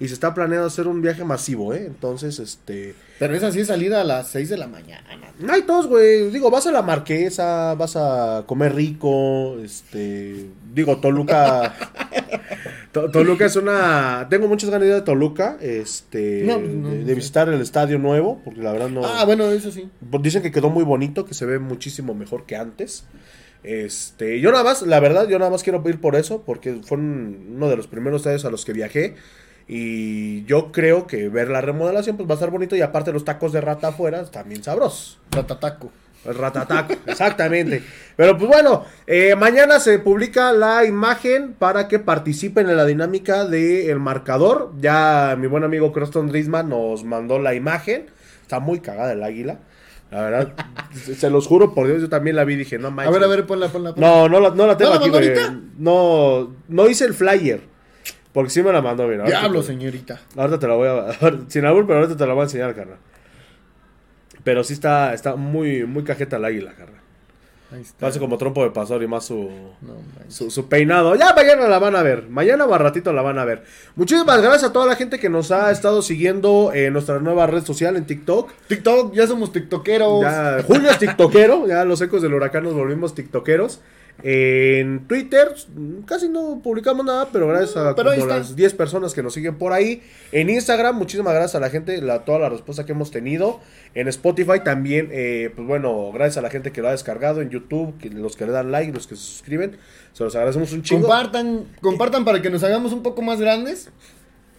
y 0.00 0.08
se 0.08 0.14
está 0.14 0.34
planeando 0.34 0.66
hacer 0.66 0.86
un 0.88 1.00
viaje 1.02 1.24
masivo, 1.24 1.72
¿eh? 1.74 1.84
Entonces, 1.86 2.38
este... 2.40 2.94
Pero 3.18 3.34
esa 3.34 3.52
sí 3.52 3.60
es 3.60 3.68
salida 3.68 4.00
a 4.00 4.04
las 4.04 4.28
6 4.28 4.48
de 4.48 4.56
la 4.56 4.66
mañana. 4.66 5.06
No 5.38 5.52
hay 5.52 5.62
todos, 5.62 5.86
güey. 5.86 6.30
Digo, 6.30 6.50
vas 6.50 6.66
a 6.66 6.72
la 6.72 6.82
marquesa, 6.82 7.74
vas 7.74 7.94
a 7.96 8.42
comer 8.46 8.74
rico, 8.74 9.56
este... 9.62 10.46
Digo, 10.72 10.98
Toluca... 10.98 11.74
To- 12.92 13.10
Toluca 13.10 13.46
es 13.46 13.56
una... 13.56 14.26
Tengo 14.30 14.46
muchas 14.48 14.70
ganas 14.70 14.86
de 14.88 14.94
ir 14.94 15.00
a 15.00 15.04
Toluca, 15.04 15.56
este... 15.60 16.42
No, 16.44 16.58
no, 16.58 16.90
de, 16.90 17.04
de 17.04 17.14
visitar 17.14 17.48
el 17.48 17.60
estadio 17.60 17.98
nuevo, 17.98 18.40
porque 18.44 18.60
la 18.62 18.72
verdad 18.72 18.88
no... 18.88 19.04
Ah, 19.04 19.24
bueno, 19.24 19.50
eso 19.50 19.70
sí. 19.70 19.88
Pues 20.10 20.22
Dicen 20.22 20.42
que 20.42 20.50
quedó 20.52 20.70
muy 20.70 20.84
bonito, 20.84 21.24
que 21.24 21.34
se 21.34 21.46
ve 21.46 21.58
muchísimo 21.58 22.14
mejor 22.14 22.46
que 22.46 22.56
antes. 22.56 23.04
Este, 23.62 24.40
yo 24.40 24.50
nada 24.52 24.62
más, 24.62 24.82
la 24.82 25.00
verdad, 25.00 25.26
yo 25.28 25.38
nada 25.38 25.50
más 25.50 25.62
quiero 25.62 25.82
ir 25.88 26.00
por 26.00 26.16
eso, 26.16 26.42
porque 26.44 26.80
fue 26.84 26.98
un- 26.98 27.54
uno 27.56 27.68
de 27.68 27.76
los 27.76 27.86
primeros 27.86 28.20
estadios 28.20 28.44
a 28.44 28.50
los 28.50 28.64
que 28.64 28.72
viajé. 28.74 29.14
Y 29.66 30.44
yo 30.44 30.72
creo 30.72 31.06
que 31.06 31.28
ver 31.28 31.48
la 31.48 31.60
remodelación 31.60 32.16
pues 32.16 32.28
va 32.28 32.32
a 32.32 32.36
estar 32.36 32.50
bonito 32.50 32.76
y 32.76 32.82
aparte 32.82 33.12
los 33.12 33.24
tacos 33.24 33.52
de 33.52 33.60
rata 33.60 33.88
afuera 33.88 34.24
también 34.26 34.62
sabrosos. 34.62 35.18
Ratataco. 35.30 35.90
Ratataco, 36.24 36.94
exactamente. 37.06 37.82
Pero 38.16 38.36
pues 38.38 38.48
bueno, 38.48 38.84
eh, 39.06 39.34
mañana 39.36 39.78
se 39.80 39.98
publica 39.98 40.52
la 40.52 40.84
imagen 40.84 41.54
para 41.58 41.86
que 41.88 41.98
participen 41.98 42.68
en 42.70 42.76
la 42.76 42.84
dinámica 42.86 43.44
del 43.46 43.98
marcador. 44.00 44.72
Ya 44.80 45.36
mi 45.38 45.46
buen 45.48 45.64
amigo 45.64 45.92
Croston 45.92 46.28
Drisman 46.28 46.68
nos 46.70 47.04
mandó 47.04 47.38
la 47.38 47.54
imagen. 47.54 48.06
Está 48.42 48.58
muy 48.60 48.80
cagada 48.80 49.12
el 49.12 49.22
águila. 49.22 49.58
La 50.10 50.20
verdad, 50.22 50.52
se- 50.92 51.28
los 51.30 51.46
juro 51.46 51.74
por 51.74 51.86
Dios, 51.88 52.00
yo 52.00 52.08
también 52.08 52.36
la 52.36 52.44
vi 52.44 52.54
y 52.54 52.58
dije, 52.58 52.78
no 52.78 52.88
A 52.88 52.90
manches. 52.90 53.14
ver, 53.14 53.24
a 53.24 53.26
ver, 53.26 53.46
ponla, 53.46 53.68
ponla. 53.68 53.94
ponla. 53.94 54.06
No, 54.06 54.28
no 54.28 54.40
la, 54.40 54.50
no 54.50 54.66
la 54.66 54.76
tengo 54.76 54.94
¿No 54.94 55.00
la 55.00 55.16
aquí? 55.18 55.30
No, 55.78 56.54
no 56.68 56.88
hice 56.88 57.04
el 57.04 57.14
flyer. 57.14 57.73
Porque 58.34 58.50
sí 58.50 58.62
me 58.62 58.72
la 58.72 58.82
mandó, 58.82 59.06
mira. 59.08 59.24
Diablo, 59.24 59.60
te- 59.60 59.68
señorita. 59.68 60.20
Ahorita 60.36 60.58
te 60.58 60.68
la 60.68 60.74
voy 60.74 60.88
a. 60.88 61.12
Sin 61.48 61.64
albur, 61.64 61.86
pero 61.86 62.00
ahorita 62.00 62.16
te 62.18 62.26
la 62.26 62.34
voy 62.34 62.42
a 62.42 62.44
enseñar, 62.44 62.74
carnal. 62.74 62.98
Pero 64.42 64.62
sí 64.64 64.74
está, 64.74 65.14
está 65.14 65.36
muy, 65.36 65.86
muy 65.86 66.04
cajeta 66.04 66.36
el 66.36 66.44
águila, 66.44 66.72
carnal. 66.72 67.00
Ahí 67.72 67.80
está. 67.80 67.96
Parece 68.00 68.18
como 68.18 68.36
trompo 68.36 68.62
de 68.62 68.70
pastor 68.70 69.02
y 69.02 69.06
más 69.06 69.24
su, 69.24 69.48
No, 69.80 69.94
su, 70.28 70.50
su 70.50 70.68
peinado. 70.68 71.14
Ya 71.16 71.32
mañana 71.34 71.66
la 71.66 71.78
van 71.78 71.96
a 71.96 72.02
ver. 72.02 72.28
Mañana 72.28 72.66
o 72.66 72.76
ratito 72.78 73.12
la 73.12 73.22
van 73.22 73.38
a 73.38 73.44
ver. 73.44 73.64
Muchísimas 73.96 74.42
gracias 74.42 74.64
a 74.64 74.72
toda 74.72 74.86
la 74.86 74.96
gente 74.96 75.18
que 75.18 75.30
nos 75.30 75.50
ha 75.50 75.70
estado 75.70 76.02
siguiendo 76.02 76.72
en 76.74 76.92
nuestra 76.92 77.20
nueva 77.20 77.46
red 77.46 77.64
social 77.64 77.96
en 77.96 78.04
TikTok. 78.04 78.50
TikTok, 78.68 79.14
ya 79.14 79.26
somos 79.26 79.50
tiktokeros. 79.52 80.20
Ya, 80.22 80.62
Julio 80.66 80.90
es 80.90 80.98
tiktokero, 80.98 81.66
ya 81.66 81.84
los 81.84 82.00
ecos 82.02 82.20
del 82.20 82.34
huracán 82.34 82.64
nos 82.64 82.74
volvimos 82.74 83.14
tiktokeros. 83.14 83.80
En 84.22 85.06
Twitter 85.06 85.48
casi 86.06 86.28
no 86.28 86.60
publicamos 86.62 87.04
nada, 87.04 87.28
pero 87.32 87.48
gracias 87.48 87.76
a 87.76 87.94
pero 87.94 88.10
como 88.10 88.22
está. 88.22 88.38
las 88.38 88.56
10 88.56 88.72
personas 88.74 89.12
que 89.12 89.22
nos 89.22 89.34
siguen 89.34 89.56
por 89.56 89.72
ahí. 89.72 90.02
En 90.32 90.48
Instagram, 90.48 90.96
muchísimas 90.96 91.34
gracias 91.34 91.56
a 91.56 91.60
la 91.60 91.68
gente, 91.68 92.00
la, 92.00 92.24
toda 92.24 92.38
la 92.38 92.48
respuesta 92.48 92.86
que 92.86 92.92
hemos 92.92 93.10
tenido. 93.10 93.60
En 93.94 94.08
Spotify 94.08 94.60
también, 94.64 95.08
eh, 95.12 95.50
pues 95.54 95.66
bueno, 95.66 96.10
gracias 96.12 96.38
a 96.38 96.42
la 96.42 96.50
gente 96.50 96.72
que 96.72 96.80
lo 96.80 96.88
ha 96.88 96.92
descargado. 96.92 97.42
En 97.42 97.50
YouTube, 97.50 97.98
que, 97.98 98.08
los 98.10 98.36
que 98.36 98.46
le 98.46 98.52
dan 98.52 98.70
like, 98.72 98.92
los 98.92 99.06
que 99.06 99.16
se 99.16 99.22
suscriben. 99.22 99.76
Se 100.12 100.24
los 100.24 100.34
agradecemos 100.34 100.72
un 100.72 100.82
chingo. 100.82 101.02
Compartan, 101.02 101.64
compartan 101.80 102.24
para 102.24 102.40
que 102.40 102.50
nos 102.50 102.62
hagamos 102.62 102.92
un 102.92 103.02
poco 103.02 103.20
más 103.20 103.40
grandes. 103.40 103.90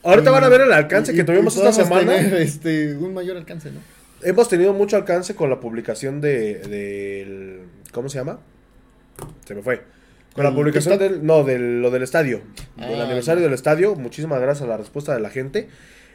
Ahorita 0.03 0.29
Y- 0.29 0.33
van 0.33 0.43
a 0.43 0.49
ver 0.49 0.61
el 0.61 0.73
alcance 0.73 1.11
y- 1.11 1.15
que 1.15 1.21
y 1.21 1.25
tuvimos 1.25 1.55
esta 1.57 1.71
semana. 1.73 2.15
tener, 2.17 2.33
este, 2.41 2.95
un 2.97 3.13
mayor 3.13 3.37
alcance, 3.37 3.71
¿no? 3.71 3.79
Hemos 4.21 4.47
tenido 4.49 4.73
mucho 4.73 4.95
alcance 4.97 5.33
con 5.33 5.49
la 5.49 5.59
publicación 5.59 6.19
de, 6.21 6.59
del... 6.59 7.61
¿Cómo 7.91 8.09
se 8.09 8.17
llama? 8.19 8.39
Se 9.45 9.55
me 9.55 9.61
fue. 9.61 9.83
Con 10.33 10.43
la 10.43 10.49
¿El 10.49 10.55
publicación 10.55 10.97
TikTok? 10.97 11.11
del... 11.17 11.25
No, 11.25 11.43
de 11.43 11.57
lo 11.59 11.91
del 11.91 12.03
estadio. 12.03 12.41
del 12.75 12.99
Ah, 12.99 13.03
aniversario 13.05 13.39
ya. 13.41 13.45
del 13.45 13.53
estadio. 13.53 13.95
Muchísimas 13.95 14.41
gracias 14.41 14.63
a 14.65 14.67
la 14.67 14.77
respuesta 14.77 15.13
de 15.13 15.21
la 15.21 15.29
gente. 15.29 15.69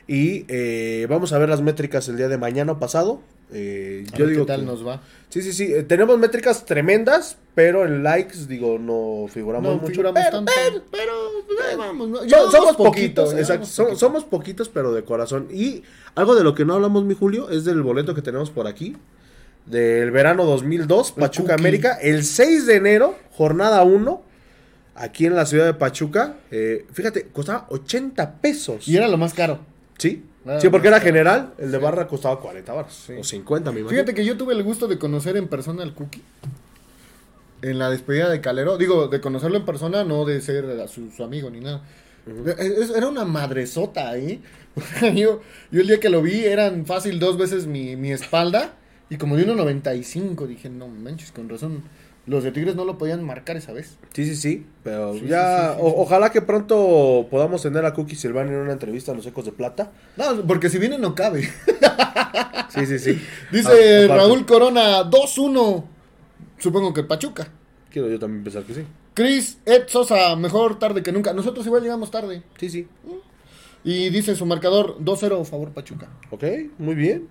Y 0.06 0.44
eh, 0.48 1.06
vamos 1.08 1.32
a 1.32 1.38
ver 1.38 1.48
las 1.48 1.62
métricas 1.62 2.08
el 2.08 2.16
día 2.16 2.28
de 2.28 2.36
mañana 2.36 2.72
o 2.72 2.78
pasado. 2.78 3.22
Eh, 3.52 4.04
A 4.12 4.16
yo 4.16 4.24
ver 4.26 4.34
digo 4.34 4.44
qué 4.46 4.52
tal 4.52 4.60
que- 4.60 4.66
nos 4.66 4.86
va. 4.86 5.00
Sí, 5.28 5.40
sí, 5.42 5.52
sí. 5.52 5.72
eh, 5.72 5.82
tenemos 5.84 6.18
métricas 6.18 6.64
tremendas, 6.66 7.36
pero 7.54 7.84
en 7.84 8.02
likes, 8.02 8.46
digo, 8.46 8.78
no 8.78 9.26
figuramos 9.28 9.70
No 9.72 9.76
mucho. 9.80 9.90
figuramos 9.92 10.20
pero- 10.22 10.30
tanto. 10.36 10.52
pero- 10.54 10.82
Pero, 10.90 11.12
pues, 11.46 11.58
ahí 11.70 11.76
vamos, 11.76 12.08
¿no? 12.08 12.16
So- 12.18 12.24
Llevamos 12.26 12.52
somos 12.52 12.76
poquito, 12.76 13.24
poquitos, 13.24 13.24
llevamos 13.34 13.50
exacto. 13.68 13.82
poquito. 13.84 13.98
somos 13.98 14.24
poquitos, 14.24 14.68
pero 14.68 14.92
de 14.92 15.04
corazón. 15.04 15.48
Y 15.52 15.82
algo 16.14 16.34
de 16.34 16.44
lo 16.44 16.54
que 16.54 16.64
no 16.64 16.74
hablamos, 16.74 17.04
mi 17.04 17.14
Julio, 17.14 17.48
es 17.50 17.64
del 17.64 17.82
boleto 17.82 18.14
que 18.14 18.22
tenemos 18.22 18.50
por 18.50 18.66
aquí. 18.66 18.96
Del 19.66 20.10
verano 20.10 20.44
2002, 20.44 21.10
El 21.10 21.14
Pachuca 21.20 21.48
Cookie. 21.52 21.60
América. 21.60 21.98
El 22.00 22.24
6 22.24 22.66
de 22.66 22.76
enero, 22.76 23.16
jornada 23.32 23.82
1, 23.84 24.22
aquí 24.96 25.26
en 25.26 25.36
la 25.36 25.46
ciudad 25.46 25.66
de 25.66 25.74
Pachuca. 25.74 26.36
Eh, 26.50 26.86
fíjate, 26.92 27.28
costaba 27.32 27.66
80 27.70 28.40
pesos. 28.40 28.88
Y 28.88 28.96
era 28.96 29.06
lo 29.08 29.16
más 29.16 29.32
caro. 29.34 29.60
Sí, 29.98 30.24
Nada 30.44 30.60
sí, 30.60 30.68
porque 30.70 30.88
era 30.88 30.96
caro. 30.98 31.06
general. 31.06 31.54
El 31.58 31.70
de 31.70 31.78
Sí. 31.78 31.84
barra 31.84 32.06
costaba 32.08 32.40
40 32.40 32.72
baros. 32.72 33.10
O 33.18 33.22
50, 33.22 33.70
me 33.70 33.80
imagino. 33.80 33.90
Fíjate 34.00 34.14
que 34.14 34.24
yo 34.24 34.36
tuve 34.36 34.54
el 34.54 34.62
gusto 34.62 34.88
de 34.88 34.98
conocer 34.98 35.36
en 35.36 35.46
persona 35.46 35.82
al 35.82 35.94
Cookie. 35.94 36.22
En 37.62 37.78
la 37.78 37.90
despedida 37.90 38.28
de 38.30 38.40
Calero. 38.40 38.78
Digo, 38.78 39.08
de 39.08 39.20
conocerlo 39.20 39.58
en 39.58 39.66
persona, 39.66 40.02
no 40.02 40.24
de 40.24 40.40
ser 40.40 40.64
a 40.80 40.88
su, 40.88 41.10
su 41.10 41.22
amigo 41.22 41.50
ni 41.50 41.60
nada. 41.60 41.82
Es- 42.58 42.58
es- 42.58 42.90
era 42.96 43.06
una 43.08 43.24
madresota, 43.26 44.16
¿eh? 44.16 44.40
yo, 45.14 45.42
yo 45.70 45.80
el 45.80 45.86
día 45.86 46.00
que 46.00 46.08
lo 46.08 46.22
vi 46.22 46.44
eran 46.44 46.86
fácil 46.86 47.18
dos 47.20 47.36
veces 47.36 47.66
mi, 47.66 47.96
mi 47.96 48.10
espalda. 48.12 48.74
Y 49.10 49.16
como 49.16 49.36
de 49.36 49.46
1.95 49.46 50.46
dije, 50.46 50.70
no 50.70 50.88
manches, 50.88 51.32
con 51.32 51.48
razón. 51.48 51.82
Los 52.26 52.44
de 52.44 52.52
Tigres 52.52 52.76
no 52.76 52.84
lo 52.84 52.96
podían 52.96 53.24
marcar 53.24 53.56
esa 53.56 53.72
vez. 53.72 53.96
Sí, 54.12 54.24
sí, 54.24 54.36
sí, 54.36 54.66
pero 54.84 55.14
Sí, 55.14 55.22
ya, 55.26 55.56
sí, 55.58 55.66
sí, 55.72 55.74
sí, 55.74 55.80
o- 55.82 55.88
sí. 55.88 55.94
ojalá 55.98 56.30
que 56.30 56.42
pronto 56.42 57.26
podamos 57.30 57.62
tener 57.62 57.84
a 57.84 57.92
Cookie 57.94 58.14
Silvano 58.14 58.50
en 58.52 58.58
una 58.58 58.72
entrevista 58.72 59.10
a 59.10 59.14
los 59.14 59.26
Ecos 59.26 59.46
de 59.46 59.52
Plata. 59.52 59.90
No, 60.16 60.42
porque 60.46 60.68
si 60.68 60.78
viene 60.78 60.98
no 60.98 61.14
cabe. 61.14 61.48
Sí, 62.70 62.86
sí, 62.86 63.00
sí. 63.00 63.20
Dice 63.50 64.04
Ah, 64.08 64.14
Raúl 64.16 64.46
Corona, 64.46 65.02
2-1. 65.10 65.84
Supongo 66.58 66.94
que 66.94 67.02
Pachuca. 67.02 67.48
Quiero 67.90 68.08
yo 68.08 68.16
también 68.18 68.44
pensar 68.44 68.62
que 68.62 68.74
sí. 68.74 68.82
Chris 69.12 69.58
Ed 69.66 69.88
Sosa, 69.88 70.36
mejor 70.36 70.78
tarde 70.78 71.02
que 71.02 71.10
nunca. 71.10 71.32
Nosotros 71.32 71.66
igual 71.66 71.82
llegamos 71.82 72.12
tarde. 72.12 72.44
Sí, 72.60 72.70
sí. 72.70 72.86
Y 73.82 74.10
dice 74.10 74.36
su 74.36 74.46
marcador 74.46 74.98
2-0 75.00 75.44
favor 75.44 75.70
Pachuca. 75.72 76.06
Ok, 76.30 76.44
muy 76.78 76.94
bien. 76.94 77.26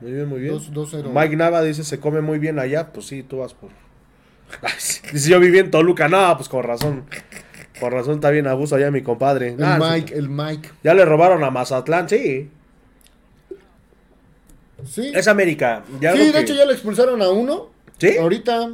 Muy 0.00 0.12
bien, 0.12 0.28
muy 0.28 0.40
bien. 0.40 0.52
Dos- 0.54 0.72
2-0. 0.72 1.10
Mike 1.12 1.36
Nava 1.36 1.62
dice, 1.62 1.84
se 1.84 1.98
come 2.00 2.20
muy 2.20 2.38
bien 2.38 2.58
allá. 2.58 2.92
Pues 2.92 3.06
sí, 3.06 3.22
tú 3.22 3.38
vas 3.38 3.54
por... 3.54 3.70
Dice, 5.12 5.30
yo 5.30 5.40
viví 5.40 5.58
en 5.58 5.70
Toluca. 5.70 6.08
No, 6.08 6.36
pues 6.36 6.48
con 6.48 6.62
razón. 6.62 7.04
Por 7.80 7.92
razón 7.92 8.14
está 8.14 8.30
bien 8.30 8.46
abuso 8.46 8.76
allá 8.76 8.90
mi 8.90 9.02
compadre. 9.02 9.48
El 9.48 9.56
Mike, 9.78 10.08
sí. 10.12 10.18
el 10.18 10.28
Mike. 10.28 10.70
Ya 10.84 10.94
le 10.94 11.04
robaron 11.04 11.42
a 11.44 11.50
Mazatlán, 11.50 12.08
sí. 12.08 12.48
Sí. 14.84 15.10
Es 15.14 15.26
América. 15.28 15.82
Ya 16.00 16.12
sí, 16.12 16.18
de 16.18 16.32
que- 16.32 16.38
hecho 16.40 16.54
ya 16.54 16.64
le 16.66 16.72
expulsaron 16.72 17.20
a 17.22 17.28
uno. 17.30 17.70
¿Sí? 17.98 18.16
Ahorita, 18.18 18.70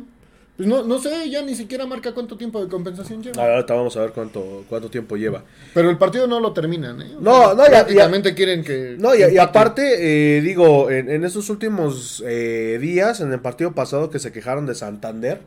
pues 0.64 0.68
no, 0.68 0.82
no 0.84 0.98
sé, 1.00 1.28
ya 1.28 1.42
ni 1.42 1.54
siquiera 1.54 1.86
marca 1.86 2.12
cuánto 2.12 2.36
tiempo 2.36 2.62
de 2.62 2.68
compensación 2.68 3.22
lleva. 3.22 3.42
Ahorita 3.44 3.74
vamos 3.74 3.96
a 3.96 4.00
ver 4.00 4.12
cuánto, 4.12 4.64
cuánto 4.68 4.88
tiempo 4.90 5.16
lleva. 5.16 5.42
Pero 5.74 5.90
el 5.90 5.98
partido 5.98 6.26
no 6.26 6.38
lo 6.40 6.52
terminan, 6.52 7.02
¿eh? 7.02 7.10
No, 7.20 7.54
no, 7.54 7.64
ya- 7.64 7.70
Prácticamente 7.70 8.34
quieren 8.34 8.62
que... 8.62 8.96
No, 8.98 9.14
y, 9.14 9.38
aparte, 9.38 10.36
eh, 10.36 10.40
digo, 10.40 10.90
en, 10.90 11.10
en 11.10 11.24
estos 11.24 11.50
últimos 11.50 12.22
eh, 12.26 12.78
días, 12.80 13.20
en 13.20 13.32
el 13.32 13.40
partido 13.40 13.72
pasado 13.72 14.08
que 14.10 14.18
se 14.18 14.30
quejaron 14.30 14.66
de 14.66 14.74
Santander, 14.74 15.40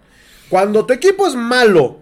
cuando 0.49 0.85
tu 0.85 0.93
equipo 0.93 1.25
es 1.27 1.35
malo 1.35 1.99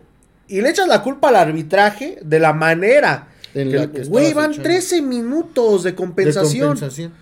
y 0.47 0.61
le 0.61 0.69
echas 0.69 0.87
la 0.87 1.01
culpa 1.03 1.29
al 1.29 1.35
arbitraje 1.35 2.17
de 2.21 2.39
la 2.39 2.53
manera 2.53 3.27
En 3.53 3.69
que- 3.69 3.77
la 3.77 3.91
que 3.91 4.03
güey, 4.05 4.33
van 4.33 4.51
echando. 4.51 4.63
13 4.69 5.01
minutos 5.03 5.83
de 5.83 5.91
De 5.91 5.95
compensación. 5.95 7.13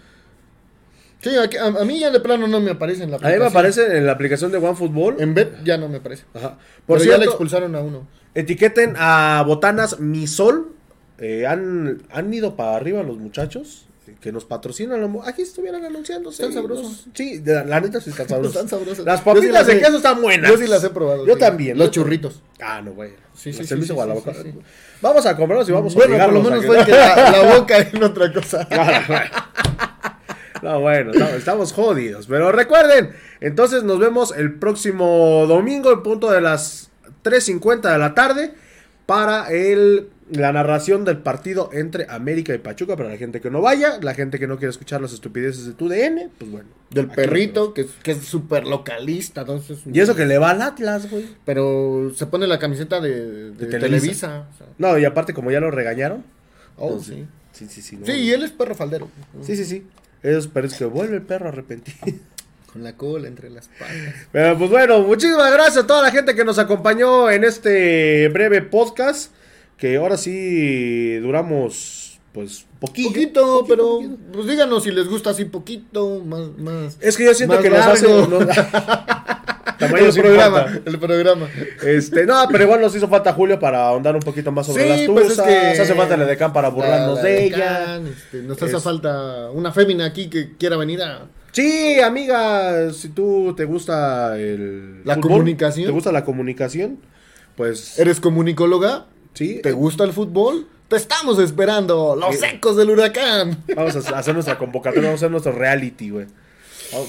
Sí, 1.22 1.30
a, 1.36 1.66
a 1.66 1.86
mí 1.86 2.00
ya 2.00 2.10
de 2.10 2.20
plano 2.20 2.48
no 2.48 2.60
me 2.60 2.72
aparece 2.72 3.04
en 3.04 3.12
la 3.12 3.18
A 3.18 3.20
mí 3.20 3.26
me 3.26 3.30
aplicación. 3.34 3.52
aparece 3.58 3.98
en 3.98 4.06
la 4.08 4.12
aplicación 4.14 4.52
de 4.52 4.58
OneFootball. 4.58 5.22
En 5.22 5.34
Bet 5.36 5.64
ya 5.64 5.78
no 5.78 5.88
me 5.88 5.98
aparece. 5.98 6.24
Ajá. 6.34 6.58
Por 6.86 6.98
Pero 6.98 7.00
ya 7.00 7.06
le 7.12 7.24
cierto, 7.26 7.30
expulsaron 7.32 7.76
a 7.76 7.82
uno. 7.82 8.08
etiqueten 8.34 8.96
a 8.98 9.44
Botanas 9.46 10.00
Misol. 10.00 10.74
Eh, 11.20 11.46
han, 11.46 12.02
han 12.12 12.34
ido 12.34 12.56
para 12.56 12.76
arriba 12.76 13.04
los 13.04 13.18
muchachos 13.20 13.86
eh, 14.08 14.16
que 14.20 14.32
nos 14.32 14.46
patrocinan. 14.46 15.16
Aquí 15.24 15.44
estuvieran 15.44 15.86
anunciándose. 15.86 16.42
Están 16.42 16.56
sabrosos. 16.56 17.06
Sí, 17.14 17.40
la 17.46 17.80
neta 17.80 18.02
sí 18.02 18.10
están 18.10 18.28
sabrosos. 18.28 18.56
Están 18.56 18.70
sabrosos. 18.80 19.06
Las 19.06 19.20
Yo 19.20 19.24
sí 19.24 19.30
papitas 19.36 19.54
las 19.54 19.68
de 19.68 19.74
he- 19.74 19.80
queso 19.80 19.98
están 19.98 20.20
buenas. 20.24 20.50
Yo 20.50 20.58
sí 20.58 20.66
las 20.66 20.84
he 20.84 20.90
probado. 20.90 21.28
Yo 21.28 21.34
sí. 21.36 21.40
también. 21.40 21.78
Los 21.78 21.92
churritos. 21.92 22.42
Ah, 22.60 22.82
no, 22.82 22.94
güey. 22.94 23.12
Sí, 23.36 23.54
sí, 23.54 23.64
sí, 23.64 23.82
sí. 23.84 23.94
Vamos 25.02 25.26
a 25.28 25.36
comerlos 25.38 25.70
y 25.70 25.72
vamos 25.72 25.94
a 25.94 25.98
Bueno, 25.98 26.18
por 26.26 26.34
lo 26.34 26.42
menos 26.44 26.66
fue 26.66 26.84
que 26.86 26.92
la, 26.92 27.32
la 27.32 27.56
boca 27.60 27.78
en 27.78 28.04
otra 28.04 28.34
cosa. 28.34 28.68
No, 30.64 30.80
bueno, 30.80 31.12
no, 31.14 31.26
estamos 31.30 31.74
jodidos. 31.74 32.28
Pero 32.28 32.52
recuerden, 32.52 33.12
entonces 33.40 33.84
nos 33.84 34.00
vemos 34.00 34.34
el 34.36 34.54
próximo 34.56 35.46
domingo 35.48 35.92
en 35.92 36.04
punto 36.04 36.30
de 36.32 36.42
las 36.42 36.92
3.50 37.24 37.92
de 37.92 37.98
la 37.98 38.14
tarde 38.14 38.54
para 39.06 39.50
el, 39.52 40.08
la 40.32 40.54
narración 40.54 41.04
del 41.04 41.18
partido 41.18 41.70
entre 41.74 42.06
América 42.10 42.54
y 42.54 42.60
Pachuca. 42.60 42.96
Para 42.96 43.10
la 43.10 43.18
gente 43.18 43.42
que 43.42 43.50
no 43.50 43.62
vaya, 43.62 43.98
la 44.02 44.14
gente 44.14 44.40
que 44.40 44.48
no 44.48 44.58
quiere 44.58 44.70
escuchar 44.70 45.02
las 45.02 45.14
estupideces 45.14 45.66
de 45.66 45.74
tu 45.74 45.90
DN, 45.90 46.30
pues 46.38 46.52
bueno. 46.52 46.70
Del 46.92 47.08
perrito, 47.08 47.74
que, 47.74 47.82
es- 47.82 47.92
que 48.04 48.12
es 48.12 48.20
súper 48.26 48.68
localista. 48.68 49.42
Entonces. 49.42 49.80
Y 49.92 50.00
eso 50.00 50.16
que 50.16 50.26
le 50.26 50.38
va 50.38 50.52
al 50.52 50.62
Atlas, 50.62 51.10
güey. 51.10 51.26
Pero 51.46 52.12
se 52.16 52.26
pone 52.28 52.48
la 52.48 52.60
camiseta 52.60 53.00
de, 53.02 53.10
de 53.52 53.52
De 53.52 53.66
Televisa. 53.68 53.80
Televisa. 53.80 54.48
o 54.54 54.58
sea. 54.58 54.68
No, 54.78 54.98
y 54.98 55.06
aparte 55.06 55.34
como 55.34 55.52
ya 55.52 55.60
lo 55.60 55.72
regañaron. 55.72 56.24
Oh, 56.78 56.88
entonces- 56.90 57.16
sí. 57.16 57.26
Sí, 57.54 57.68
sí, 57.70 57.82
sí. 57.82 57.98
no. 57.98 58.06
Sí, 58.06 58.14
y 58.14 58.32
él 58.32 58.44
es 58.44 58.52
perro 58.52 58.76
faldero. 58.76 59.10
Sí, 59.42 59.58
sí, 59.58 59.66
sí. 59.66 59.86
Esos 60.24 60.48
perros 60.48 60.74
que 60.76 60.86
vuelve 60.86 61.16
el 61.18 61.22
perro 61.24 61.50
arrepentido. 61.50 61.98
Con 62.72 62.84
la 62.84 62.96
cola 62.96 63.28
entre 63.28 63.50
las 63.50 63.68
patas. 63.68 63.96
Pero 64.32 64.58
pues 64.58 64.70
bueno, 64.70 65.00
muchísimas 65.02 65.52
gracias 65.52 65.84
a 65.84 65.88
toda 65.88 66.02
la 66.04 66.12
gente 66.12 66.36
que 66.36 66.46
nos 66.46 66.58
acompañó 66.60 67.30
en 67.30 67.44
este 67.44 68.30
breve 68.30 68.62
podcast. 68.62 69.34
Que 69.78 69.98
ahora 69.98 70.16
sí 70.16 71.16
duramos, 71.18 72.20
pues, 72.34 72.66
poquito. 72.80 73.10
Poquito, 73.10 73.66
pero 73.68 73.96
poquito. 73.96 74.18
pues 74.32 74.48
díganos 74.48 74.84
si 74.84 74.92
les 74.92 75.08
gusta 75.08 75.32
así 75.32 75.46
poquito, 75.46 76.22
más, 76.24 76.50
más. 76.60 76.98
Es 77.02 77.18
que 77.18 77.26
yo 77.26 77.34
siento 77.34 77.60
que 77.60 77.70
nos 77.72 77.80
hace. 77.80 78.08
largo. 78.08 78.28
nos- 78.46 78.48
Tamaño 79.88 80.06
el 80.06 80.14
programa, 80.14 80.80
el 80.86 81.00
programa. 81.00 81.48
Este, 81.84 82.26
no, 82.26 82.36
pero 82.52 82.64
igual 82.64 82.82
nos 82.82 82.96
hizo 82.96 83.08
falta 83.08 83.34
Julio 83.34 83.60
para 83.60 83.84
ahondar 83.88 84.16
un 84.16 84.22
poquito 84.22 84.52
más 84.52 84.66
sobre 84.68 84.84
Sí, 84.84 84.90
las 84.90 85.02
pues 85.10 85.28
tuzas. 85.30 85.48
es 85.48 85.54
que- 85.70 85.76
Se 85.76 85.82
hace 85.82 85.94
falta 85.96 86.16
la 86.18 86.26
de 86.26 86.38
Can 86.38 86.54
para 86.54 86.70
burlarnos 86.70 87.16
La- 87.18 87.24
la 87.24 87.30
de 87.30 87.44
ella. 87.46 87.98
Este, 87.98 88.42
nos 88.44 88.62
hace 88.62 88.78
Es- 88.78 88.84
falta 88.84 89.50
una 89.52 89.72
fémina 89.72 90.06
aquí 90.06 90.30
que 90.30 90.56
quiera 90.58 90.78
venir 90.78 91.02
a. 91.02 91.28
Sí, 91.52 92.00
amiga, 92.00 92.94
si 92.94 93.10
tú 93.10 93.54
te 93.58 93.66
gusta 93.66 94.38
el 94.38 95.04
La 95.04 95.18
comunicación. 95.20 95.86
te 95.88 95.92
gusta 95.92 96.12
la 96.14 96.24
comunicación, 96.24 97.00
pues 97.58 98.00
¿Eres 98.00 98.20
comunicóloga? 98.22 99.08
sí, 99.34 99.60
¿Te 99.62 99.72
gusta 99.74 100.04
el 100.06 100.14
fútbol? 100.14 100.68
Te 100.88 100.96
estamos 100.98 101.40
esperando, 101.40 102.16
los 102.20 102.38
Sí. 102.38 102.46
ecos 102.54 102.76
del 102.78 102.90
huracán. 102.90 103.58
Vamos 103.76 103.96
a 104.12 104.18
hacer 104.18 104.34
nuestra 104.34 104.58
convocatoria, 104.58 105.10
vamos 105.10 105.22
a 105.22 105.26
hacer 105.26 105.32
nuestro 105.32 105.52
reality, 105.54 106.10
güey. 106.10 106.28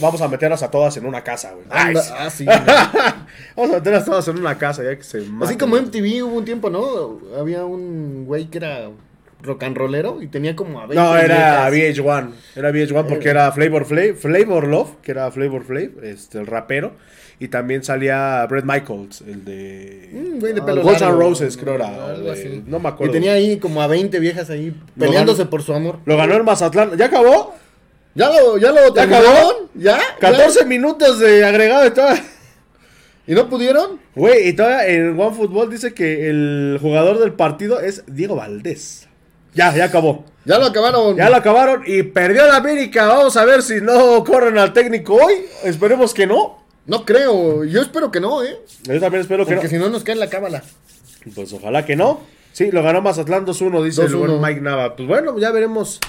Vamos 0.00 0.20
a 0.20 0.28
meterlas 0.28 0.62
a 0.62 0.70
todas 0.70 0.96
en 0.96 1.06
una 1.06 1.22
casa, 1.24 1.52
güey. 1.52 1.64
Sí. 1.96 2.10
ah, 2.16 2.30
sí. 2.30 2.46
Vamos 3.56 3.72
a 3.72 3.78
meterlas 3.78 4.04
todas 4.04 4.26
en 4.28 4.38
una 4.38 4.56
casa, 4.58 4.82
ya 4.82 4.96
que 4.96 5.02
se 5.02 5.18
Así 5.18 5.28
maten. 5.30 5.58
como 5.58 5.76
MTV 5.76 6.24
hubo 6.24 6.36
un 6.38 6.44
tiempo, 6.44 6.70
¿no? 6.70 7.20
Había 7.38 7.64
un 7.64 8.24
güey 8.26 8.46
que 8.46 8.58
era 8.58 8.88
rock 9.42 9.64
and 9.64 9.76
rollero 9.76 10.22
y 10.22 10.28
tenía 10.28 10.54
como 10.54 10.78
a 10.80 10.86
20 10.86 10.94
No, 11.02 11.16
era 11.16 11.68
viejas. 11.70 11.98
VH1. 11.98 12.30
Era 12.56 12.70
VH1 12.70 13.06
porque 13.08 13.28
era 13.28 13.50
Flavor 13.52 13.84
Flav, 13.84 14.14
Flavor 14.16 14.68
Love, 14.68 14.96
que 15.02 15.10
era 15.10 15.30
Flavor 15.32 15.64
Flav, 15.64 15.90
este, 16.04 16.38
el 16.38 16.46
rapero. 16.46 16.92
Y 17.40 17.48
también 17.48 17.82
salía 17.82 18.46
Brett 18.48 18.64
Michaels, 18.64 19.22
el 19.22 19.44
de. 19.44 20.36
Güey 20.38 20.52
de 20.52 20.60
Ah, 20.60 20.64
pelo 20.64 20.82
Guns 20.82 21.02
N' 21.02 21.10
Roses, 21.10 21.56
creo 21.56 21.74
era. 21.74 21.88
algo 22.10 22.26
de- 22.26 22.30
así. 22.32 22.62
No 22.68 22.78
me 22.78 22.88
acuerdo. 22.88 23.10
Y 23.12 23.14
tenía 23.16 23.32
ahí 23.32 23.58
como 23.58 23.82
a 23.82 23.88
20 23.88 24.20
viejas 24.20 24.48
ahí 24.48 24.72
peleándose 24.96 25.38
ganó- 25.42 25.50
por 25.50 25.62
su 25.62 25.74
amor. 25.74 25.98
Lo 26.04 26.16
ganó 26.16 26.36
el 26.36 26.44
Mazatlán. 26.44 26.96
¿Ya 26.96 27.06
acabó? 27.06 27.52
¿Ya 28.14 28.28
lo, 28.30 28.58
ya 28.58 28.72
lo 28.72 28.94
¿Ya 28.94 29.02
acabó? 29.04 29.68
¿Ya? 29.74 29.98
14 30.20 30.66
minutos 30.66 31.18
de 31.18 31.44
agregado 31.44 31.86
y 31.86 31.90
todo. 31.90 32.10
¿Y 33.26 33.34
no 33.34 33.48
pudieron? 33.48 34.00
Güey, 34.14 34.48
y 34.48 34.52
todavía 34.52 34.86
en 34.88 35.18
OneFootball 35.18 35.70
dice 35.70 35.94
que 35.94 36.28
el 36.28 36.78
jugador 36.80 37.18
del 37.20 37.32
partido 37.32 37.80
es 37.80 38.04
Diego 38.06 38.36
Valdés. 38.36 39.08
Ya, 39.54 39.74
ya 39.74 39.84
acabó. 39.84 40.24
Ya 40.44 40.58
lo 40.58 40.66
acabaron. 40.66 41.16
Ya 41.16 41.30
lo 41.30 41.36
acabaron 41.36 41.82
y 41.86 42.02
perdió 42.02 42.46
la 42.46 42.56
América. 42.56 43.06
Vamos 43.06 43.36
a 43.36 43.44
ver 43.44 43.62
si 43.62 43.80
no 43.80 44.24
corren 44.24 44.58
al 44.58 44.72
técnico 44.72 45.14
hoy. 45.14 45.34
Esperemos 45.62 46.12
que 46.12 46.26
no. 46.26 46.64
No 46.86 47.04
creo. 47.04 47.64
Yo 47.64 47.80
espero 47.82 48.10
que 48.10 48.18
no, 48.18 48.42
¿eh? 48.42 48.58
Yo 48.82 48.98
también 48.98 49.20
espero 49.22 49.46
que 49.46 49.54
Porque 49.54 49.68
no. 49.68 49.70
si 49.70 49.78
no 49.78 49.88
nos 49.88 50.02
cae 50.02 50.14
en 50.14 50.20
la 50.20 50.28
cábala. 50.28 50.62
Pues 51.34 51.52
ojalá 51.52 51.86
que 51.86 51.94
no. 51.94 52.20
Sí, 52.52 52.70
lo 52.72 52.82
ganó 52.82 53.00
Mazatlán 53.02 53.46
2-1, 53.46 53.84
dice 53.84 54.02
el 54.02 54.12
2-1. 54.12 54.18
buen 54.18 54.40
Mike 54.40 54.60
Nava. 54.60 54.96
Pues 54.96 55.06
bueno, 55.08 55.38
ya 55.38 55.52
veremos 55.52 56.00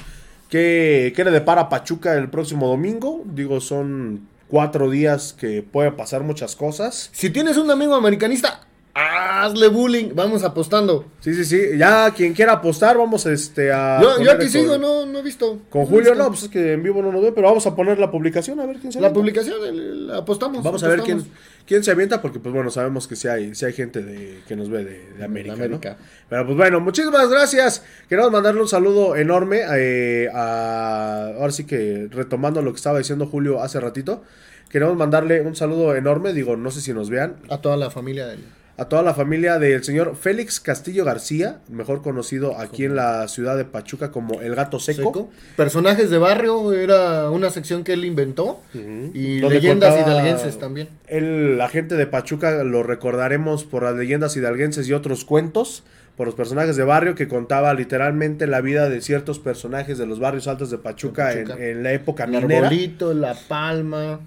qué, 0.53 1.11
qué 1.15 1.23
le 1.23 1.31
depara 1.31 1.67
Pachuca 1.67 2.13
el 2.13 2.29
próximo 2.29 2.67
domingo. 2.67 3.23
Digo, 3.25 3.59
son 3.59 4.27
cuatro 4.47 4.87
días 4.91 5.33
que 5.33 5.63
pueden 5.63 5.95
pasar 5.95 6.21
muchas 6.21 6.55
cosas. 6.55 7.09
Si 7.11 7.31
tienes 7.31 7.57
un 7.57 7.71
amigo 7.71 7.95
americanista, 7.95 8.61
hazle 8.93 9.67
bullying. 9.69 10.11
Vamos 10.13 10.43
apostando. 10.43 11.05
Sí, 11.21 11.33
sí, 11.33 11.43
sí. 11.43 11.59
Ya 11.75 12.11
quien 12.11 12.33
quiera 12.35 12.53
apostar, 12.53 12.95
vamos 12.99 13.25
este, 13.25 13.71
a. 13.71 13.99
Yo, 13.99 14.31
aquí 14.31 14.47
sigo, 14.47 14.77
no, 14.77 15.07
no 15.07 15.19
he 15.19 15.23
visto. 15.23 15.57
Con 15.71 15.81
No 15.81 15.87
Julio, 15.87 16.11
visto. 16.11 16.15
no, 16.23 16.27
pues 16.29 16.43
es 16.43 16.49
que 16.49 16.73
en 16.73 16.83
vivo 16.83 17.01
no 17.01 17.11
nos 17.11 17.23
ve, 17.23 17.31
pero 17.31 17.47
vamos 17.47 17.65
a 17.65 17.75
poner 17.75 17.97
la 17.97 18.11
publicación 18.11 18.59
a 18.59 18.67
ver 18.67 18.77
quién 18.77 18.91
se 18.93 19.01
La 19.01 19.11
publicación, 19.11 19.55
el- 19.67 19.79
el- 19.79 20.11
apostamos. 20.11 20.61
Vamos 20.63 20.83
a 20.83 20.87
ver 20.87 21.01
quién, 21.01 21.17
apostamos. 21.17 21.43
Quién 21.67 21.83
se 21.83 21.91
avienta, 21.91 22.21
porque 22.21 22.39
pues 22.39 22.53
bueno, 22.53 22.69
sabemos 22.69 23.07
que 23.07 23.15
sí 23.15 23.27
hay, 23.27 23.55
sí 23.55 23.65
hay 23.65 23.73
gente 23.73 24.01
de, 24.01 24.39
que 24.47 24.55
nos 24.55 24.69
ve 24.69 24.83
de, 24.83 25.13
de 25.17 25.23
América. 25.23 25.55
¿no? 25.55 25.63
América. 25.63 25.97
Pero 26.29 26.45
pues 26.45 26.57
bueno, 26.57 26.79
muchísimas 26.79 27.29
gracias. 27.29 27.83
Queremos 28.09 28.31
mandarle 28.31 28.61
un 28.61 28.67
saludo 28.67 29.15
enorme 29.15 29.61
eh, 29.75 30.29
a. 30.33 31.33
Ahora 31.37 31.51
sí 31.51 31.65
que 31.65 32.07
retomando 32.11 32.61
lo 32.61 32.71
que 32.71 32.77
estaba 32.77 32.97
diciendo 32.97 33.27
Julio 33.27 33.61
hace 33.61 33.79
ratito. 33.79 34.23
Queremos 34.69 34.97
mandarle 34.97 35.41
un 35.41 35.55
saludo 35.55 35.95
enorme, 35.95 36.33
digo, 36.33 36.57
no 36.57 36.71
sé 36.71 36.81
si 36.81 36.93
nos 36.93 37.11
vean, 37.11 37.35
A 37.49 37.59
toda 37.59 37.77
la 37.77 37.91
familia 37.91 38.25
del. 38.25 38.39
A 38.75 38.85
toda 38.85 39.03
la 39.03 39.13
familia 39.13 39.59
del 39.59 39.83
señor 39.83 40.15
Félix 40.15 40.59
Castillo 40.59 41.05
García, 41.05 41.59
mejor 41.69 42.01
conocido 42.01 42.57
aquí 42.59 42.85
en 42.85 42.95
la 42.95 43.27
ciudad 43.27 43.55
de 43.55 43.65
Pachuca 43.65 44.09
como 44.11 44.41
el 44.41 44.55
gato 44.55 44.79
seco. 44.79 45.01
Seco. 45.09 45.29
Personajes 45.55 46.09
de 46.09 46.17
barrio 46.17 46.73
era 46.73 47.29
una 47.29 47.51
sección 47.51 47.83
que 47.83 47.93
él 47.93 48.03
inventó. 48.03 48.59
Y 48.73 49.39
Donde 49.41 49.55
leyendas 49.57 49.93
contaba- 49.93 50.13
hidalguenses 50.13 50.57
también. 50.57 50.89
El, 51.07 51.57
la 51.59 51.69
gente 51.69 51.95
de 51.95 52.07
Pachuca 52.07 52.63
lo 52.63 52.81
recordaremos 52.81 53.63
por 53.63 53.83
las 53.83 53.95
leyendas 53.95 54.35
hidalguenses 54.37 54.87
y 54.89 54.93
otros 54.93 55.23
cuentos, 55.23 55.83
por 56.17 56.25
los 56.25 56.35
personajes 56.35 56.75
de 56.75 56.83
barrio 56.83 57.13
que 57.15 57.27
contaba 57.27 57.73
literalmente 57.75 58.47
la 58.47 58.61
vida 58.61 58.89
de 58.89 59.01
ciertos 59.01 59.37
personajes 59.39 59.97
de 59.99 60.07
los 60.07 60.19
barrios 60.19 60.47
altos 60.47 60.71
de 60.71 60.79
Pachuca, 60.79 61.29
De 61.29 61.43
Pachuca. 61.43 61.63
En, 61.63 61.77
en 61.77 61.83
la 61.83 61.91
época 61.93 62.23
El 62.23 62.31
minera. 62.31 62.67
arbolito, 62.67 63.13
la 63.13 63.35
palma. 63.47 64.19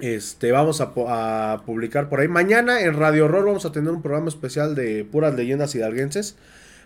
Este, 0.00 0.52
vamos 0.52 0.80
a, 0.80 0.94
pu- 0.94 1.06
a 1.08 1.62
publicar 1.66 2.08
por 2.08 2.20
ahí. 2.20 2.28
Mañana 2.28 2.80
en 2.82 2.94
Radio 2.94 3.24
Horror 3.24 3.46
vamos 3.46 3.64
a 3.66 3.72
tener 3.72 3.90
un 3.92 4.00
programa 4.02 4.28
especial 4.28 4.74
de 4.74 5.04
puras 5.04 5.34
leyendas 5.34 5.74
hidalguenses 5.74 6.36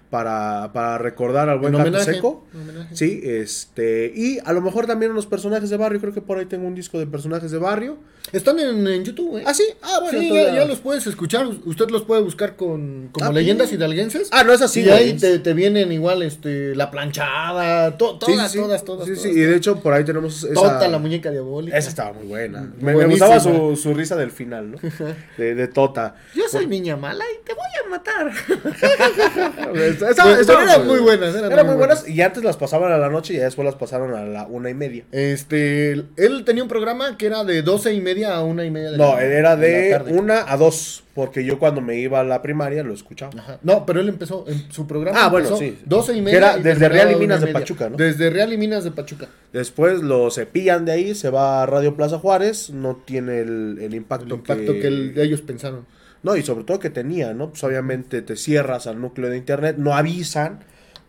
para, 0.09 0.71
para 0.73 0.99
recordar 0.99 1.49
al 1.49 1.59
buen 1.59 1.75
En 1.75 1.85
gato 1.85 2.01
seco. 2.05 2.45
homenaje. 2.55 2.95
Sí, 2.97 3.21
este, 3.23 4.13
y 4.15 4.39
a 4.45 4.53
lo 4.53 4.61
mejor 4.63 4.87
también 4.87 5.11
unos 5.13 5.27
personajes 5.27 5.69
de 5.71 5.77
barrio. 5.77 6.01
Creo 6.01 6.13
que 6.15 6.23
por 6.23 6.39
ahí 6.39 6.47
tengo 6.47 6.67
un 6.67 6.75
disco 6.75 6.99
de 6.99 7.07
personajes 7.07 7.51
de 7.51 7.59
barrio. 7.59 7.99
Están 8.31 8.59
en, 8.61 8.87
en 8.87 9.05
YouTube, 9.05 9.39
¿eh? 9.39 9.45
Ah, 9.47 9.53
sí, 9.53 9.65
ah, 9.83 9.99
bueno, 10.01 10.19
Sí, 10.19 10.33
ya, 10.33 10.55
ya 10.55 10.65
los 10.65 10.79
puedes 10.81 11.07
escuchar. 11.07 11.47
Usted 11.67 11.91
los 11.91 12.03
puede 12.05 12.23
buscar 12.23 12.57
con 12.57 13.09
como 13.13 13.27
Ah, 13.27 13.33
leyendas 13.33 13.71
hidalguenses. 13.73 14.29
Ah, 14.31 14.43
no 14.43 14.53
es 14.55 14.63
así, 14.63 14.81
Y 14.83 14.89
ahí 14.89 15.13
te, 15.19 15.39
te 15.39 15.53
vienen 15.53 15.93
igual 15.93 16.23
este 16.23 16.75
la 16.75 16.91
planchada, 16.91 17.99
to- 17.99 18.17
todas, 18.19 18.51
sí, 18.51 18.57
sí. 18.59 18.65
todas, 18.65 18.85
todas, 18.85 19.07
Sí, 19.07 19.15
todas, 19.15 19.23
sí, 19.23 19.29
y 19.39 19.41
de 19.43 19.57
hecho 19.57 19.81
por 19.81 19.93
ahí 19.93 20.05
tenemos 20.05 20.45
esa... 20.45 20.55
Tota 20.55 20.89
la 20.89 20.99
muñeca 20.99 21.31
diabólica. 21.31 21.77
Esa 21.77 21.91
estaba 21.91 22.13
muy 22.15 22.27
buena. 22.27 22.73
Me, 22.81 22.95
me 22.95 23.05
gustaba 23.07 23.39
su, 23.41 23.77
su 23.77 23.93
risa 23.93 24.17
del 24.17 24.31
final, 24.31 24.71
¿no? 24.73 24.79
De, 25.37 25.55
de 25.55 25.69
Tota. 25.69 26.15
Yo 26.35 26.45
soy 26.51 26.67
niña 26.67 26.97
mala 26.97 27.25
y 27.25 27.45
te 27.45 27.53
voy 27.53 27.65
a 27.85 27.89
matar. 27.91 28.33
Esa- 29.75 30.11
Esa- 30.11 30.41
esa- 30.41 30.63
eran 30.63 30.87
muy 30.87 31.01
buenas, 31.01 31.35
eran 31.35 31.53
Eran 31.53 31.67
muy 31.67 31.75
muy 31.75 31.79
buenas 31.87 32.09
y 32.09 32.21
antes 32.23 32.45
las 32.45 32.57
pasaban 32.57 32.93
a 32.93 32.99
la 32.99 33.09
noche 33.09 33.35
y 33.35 33.39
después 33.39 33.65
las 33.67 33.75
pasaron 33.75 34.15
a 34.15 34.25
la 34.25 34.47
una 34.47 34.71
y 34.71 34.75
media. 34.75 35.05
Este, 35.13 35.93
él 35.93 36.45
tenía 36.45 36.63
un 36.63 36.69
programa 36.69 37.17
que 37.17 37.27
era 37.27 37.45
de 37.45 37.63
doce 37.63 37.93
y 37.93 38.01
media 38.01 38.12
a 38.25 38.43
una 38.43 38.65
y 38.65 38.71
media 38.71 38.91
de 38.93 38.99
No, 38.99 39.15
la- 39.15 39.25
era 39.25 39.57
de 39.57 40.03
una 40.11 40.51
a 40.53 40.57
dos, 40.57 41.03
porque 41.15 41.45
yo 41.45 41.59
cuando 41.59 41.81
me 41.81 41.97
iba 41.97 42.21
a 42.21 42.25
la 42.25 42.41
primaria 42.43 42.83
lo 42.83 42.93
escuchaba. 42.95 43.33
Ajá. 43.39 43.59
No, 43.63 43.85
pero 43.87 44.01
él 44.01 44.09
empezó, 44.09 44.45
en 44.49 44.71
su 44.73 44.87
programa 44.87 45.25
Ah, 45.25 45.29
bueno, 45.29 45.57
sí. 45.57 45.79
12 45.85 46.13
y 46.13 46.17
Que 46.17 46.23
media. 46.23 46.39
era 46.39 46.59
y 46.59 46.63
desde 46.63 46.89
Real 46.89 47.13
y 47.13 47.17
Minas 47.17 47.41
de 47.41 47.47
media. 47.47 47.61
Pachuca, 47.61 47.91
¿no? 47.91 47.97
Desde 47.97 48.31
Real 48.31 48.53
y 48.53 48.59
Minas 48.59 48.85
de 48.85 48.91
Pachuca. 48.93 49.29
Después 49.53 50.01
lo 50.03 50.31
cepillan 50.31 50.85
de 50.85 50.93
ahí, 50.93 51.15
se 51.15 51.31
va 51.31 51.63
a 51.63 51.67
Radio 51.67 51.97
Plaza 51.97 52.19
Juárez, 52.19 52.71
no 52.71 52.97
tiene 53.05 53.41
el, 53.41 53.79
el 53.81 53.95
impacto, 53.95 54.27
El 54.27 54.41
impacto 54.41 54.73
que, 54.75 54.87
el- 54.87 55.15
ellos 55.19 55.41
pensaron. 55.43 55.87
No, 56.23 56.37
y 56.37 56.43
sobre 56.43 56.65
todo 56.65 56.79
que 56.79 56.89
tenía, 56.91 57.35
¿no? 57.35 57.51
Pues 57.51 57.65
obviamente 57.65 58.23
te 58.23 58.37
cierras 58.37 58.87
al 58.87 59.01
núcleo 59.01 59.29
de 59.29 59.37
internet, 59.37 59.77
no 59.79 59.95
avisan, 59.95 60.61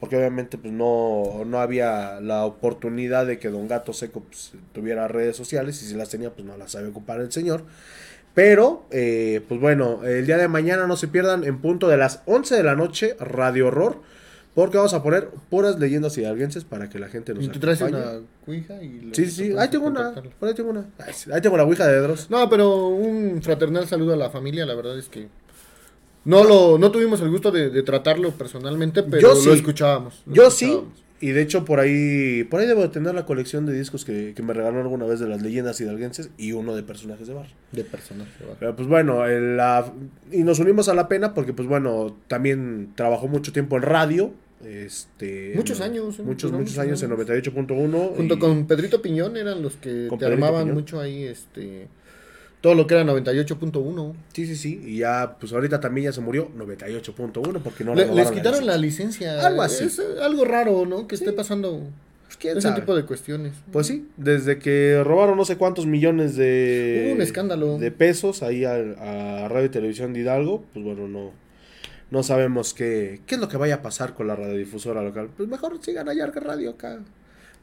porque 0.04 0.18
obviamente 0.18 0.58
pues 0.58 0.74
no, 0.74 1.46
no 1.46 1.62
había 1.62 2.20
la 2.20 2.44
oportunidad 2.44 3.26
de 3.26 3.40
que 3.40 3.48
Don 3.48 3.70
Gato 3.70 3.94
Seco 3.94 4.20
pues, 4.20 4.52
tuviera 4.74 5.08
redes 5.08 5.38
sociales, 5.38 5.82
y 5.82 5.86
si 5.86 5.96
las 5.96 6.10
tenía 6.10 6.30
pues 6.30 6.46
no 6.46 6.58
las 6.58 6.74
sabe 6.74 6.90
ocupar 6.90 7.22
el 7.22 7.32
señor. 7.32 7.64
Pero, 8.34 8.86
eh, 8.92 9.40
pues 9.48 9.62
bueno, 9.62 10.04
el 10.04 10.26
día 10.26 10.36
de 10.36 10.50
mañana 10.50 10.88
no 10.88 10.98
se 10.98 11.08
pierdan 11.08 11.46
en 11.46 11.62
punto 11.62 11.88
de 11.88 11.96
las 11.96 12.20
11 12.26 12.54
de 12.54 12.64
la 12.64 12.76
noche, 12.76 13.16
Radio 13.18 13.68
Horror, 13.68 14.02
porque 14.54 14.76
vamos 14.76 14.94
a 14.94 15.02
poner 15.02 15.30
puras 15.50 15.80
leyendas 15.80 16.18
hidalguenses 16.18 16.66
para 16.66 16.90
que 16.90 17.00
la 17.00 17.08
gente 17.08 17.34
nos 17.34 17.46
Y 17.46 17.48
tú 17.48 17.62
traes 17.62 17.82
acompañe. 17.82 18.06
una 18.06 18.28
cuija 18.44 18.84
y... 18.84 19.10
Sí, 19.14 19.28
sí, 19.28 19.56
ahí 19.58 19.70
tengo 19.70 19.88
una, 19.88 20.14
por 20.38 20.50
ahí 20.50 20.54
tengo 20.54 20.72
una. 20.72 20.86
Ahí 21.32 21.40
tengo 21.40 21.56
la 21.56 21.64
ouija 21.64 21.88
de 21.88 21.98
Dross. 22.02 22.30
No, 22.30 22.50
pero 22.50 22.88
un 22.90 23.42
fraternal 23.42 23.88
saludo 23.88 24.16
a 24.16 24.18
la 24.18 24.30
familia, 24.30 24.66
la 24.66 24.76
verdad 24.76 25.00
es 25.00 25.08
que... 25.08 25.30
No 26.26 26.44
lo 26.44 26.78
no 26.78 26.92
tuvimos 26.92 27.20
el 27.22 27.30
gusto 27.30 27.52
de, 27.52 27.70
de 27.70 27.84
tratarlo 27.84 28.32
personalmente, 28.32 29.04
pero 29.04 29.22
Yo 29.22 29.28
lo 29.30 29.36
sí. 29.36 29.50
escuchábamos. 29.52 30.22
lo 30.26 30.34
Yo 30.34 30.50
sí, 30.52 30.66
escuchábamos. 30.66 31.04
y 31.20 31.28
de 31.32 31.42
hecho 31.42 31.66
por 31.66 31.80
ahí, 31.82 32.44
por 32.46 32.62
ahí 32.62 32.68
debo 32.68 32.82
de 32.82 32.88
tener 32.90 33.14
la 33.14 33.26
colección 33.26 33.66
de 33.66 33.74
discos 33.74 34.06
que, 34.06 34.34
que 34.36 34.42
me 34.44 34.54
regaló 34.54 34.80
alguna 34.82 35.06
vez 35.06 35.20
de 35.20 35.28
las 35.28 35.42
leyendas 35.42 35.82
hidalguenses 35.82 36.30
y 36.38 36.54
uno 36.54 36.76
de 36.76 36.84
personajes 36.84 37.28
de 37.28 37.34
bar. 37.34 37.48
De 37.74 37.84
personaje. 37.84 38.32
va. 38.50 38.56
Pero 38.60 38.76
pues 38.76 38.88
bueno, 38.88 39.26
el, 39.26 39.58
la- 39.58 39.92
y 40.32 40.44
nos 40.44 40.60
unimos 40.60 40.88
a 40.90 40.94
la 40.94 41.08
pena 41.10 41.34
porque 41.34 41.52
pues 41.54 41.68
bueno, 41.68 42.16
también 42.28 42.94
trabajó 42.96 43.28
mucho 43.28 43.52
tiempo 43.52 43.76
en 43.78 43.82
radio. 43.84 44.32
Este, 44.66 45.52
Muchos 45.58 45.80
en- 45.80 45.84
años, 45.92 46.20
en 46.20 46.26
Muchos, 46.26 46.52
muchos 46.52 46.52
muchos 46.54 46.78
años 46.80 47.04
en 47.04 47.12
años. 47.12 47.28
98.1. 47.28 48.16
Junto 48.16 48.36
y- 48.36 48.40
con 48.40 48.66
Pedrito 48.66 49.02
Piñón 49.02 49.36
eran 49.36 49.62
los 49.62 49.76
que 49.76 50.08
Con 50.08 50.20
te 50.20 50.26
Pedrito 50.26 50.46
armaban 50.46 50.64
Piñón. 50.64 50.76
mucho 50.76 51.00
ahí, 51.02 51.24
este... 51.24 51.88
Todo 52.64 52.76
lo 52.76 52.88
que 52.88 52.94
era 52.94 53.04
98.1. 53.04 54.14
Sí, 54.32 54.46
sí, 54.48 54.56
sí. 54.56 54.82
Y 54.86 54.98
ya, 55.00 55.36
pues 55.38 55.52
ahorita 55.52 55.82
también 55.82 56.06
ya 56.06 56.14
se 56.14 56.22
murió 56.22 56.50
98.1 56.58 57.60
porque 57.62 57.84
no 57.84 57.94
Le- 57.94 58.06
les 58.14 58.32
quitaron 58.32 58.66
la 58.66 58.78
licencia. 58.78 59.28
licencia. 59.34 59.48
Algo 59.48 59.62
así. 59.64 59.84
Es 59.84 60.00
eh, 60.00 60.04
algo 60.22 60.46
raro, 60.46 60.86
¿no? 60.86 61.06
Que 61.06 61.18
Sí. 61.18 61.26
esté 61.26 61.36
pasando 61.36 61.82
Pues, 62.26 62.38
¿quién 62.38 62.58
ese 62.58 62.70
sabe? 62.70 62.80
tipo 62.80 62.96
de 62.96 63.04
cuestiones. 63.04 63.54
Pues 63.74 63.88
sí, 63.88 64.08
desde 64.16 64.60
que 64.60 65.02
robaron 65.04 65.36
no 65.36 65.44
sé 65.44 65.58
cuántos 65.58 65.86
millones 65.86 66.38
de... 66.38 67.08
Hubo 67.08 67.16
un 67.16 67.22
escándalo. 67.22 67.78
De 67.80 67.92
pesos 67.92 68.42
ahí 68.44 68.64
a, 68.64 68.76
a 68.76 69.48
Radio 69.50 69.66
y 69.66 69.70
Televisión 69.70 70.14
de 70.14 70.22
Hidalgo, 70.22 70.64
pues 70.72 70.86
bueno, 70.86 71.10
no, 71.10 71.32
no 72.12 72.24
sabemos 72.24 72.74
qué, 72.74 73.20
qué 73.28 73.36
es 73.36 73.42
lo 73.42 73.50
que 73.50 73.58
vaya 73.58 73.76
a 73.76 73.82
pasar 73.82 74.14
con 74.14 74.28
la 74.28 74.38
radiodifusora 74.38 75.04
local. 75.04 75.30
Pues 75.36 75.50
mejor 75.50 75.78
sigan 75.84 76.08
allá 76.08 76.28
Radio 76.28 76.70
acá. 76.70 77.00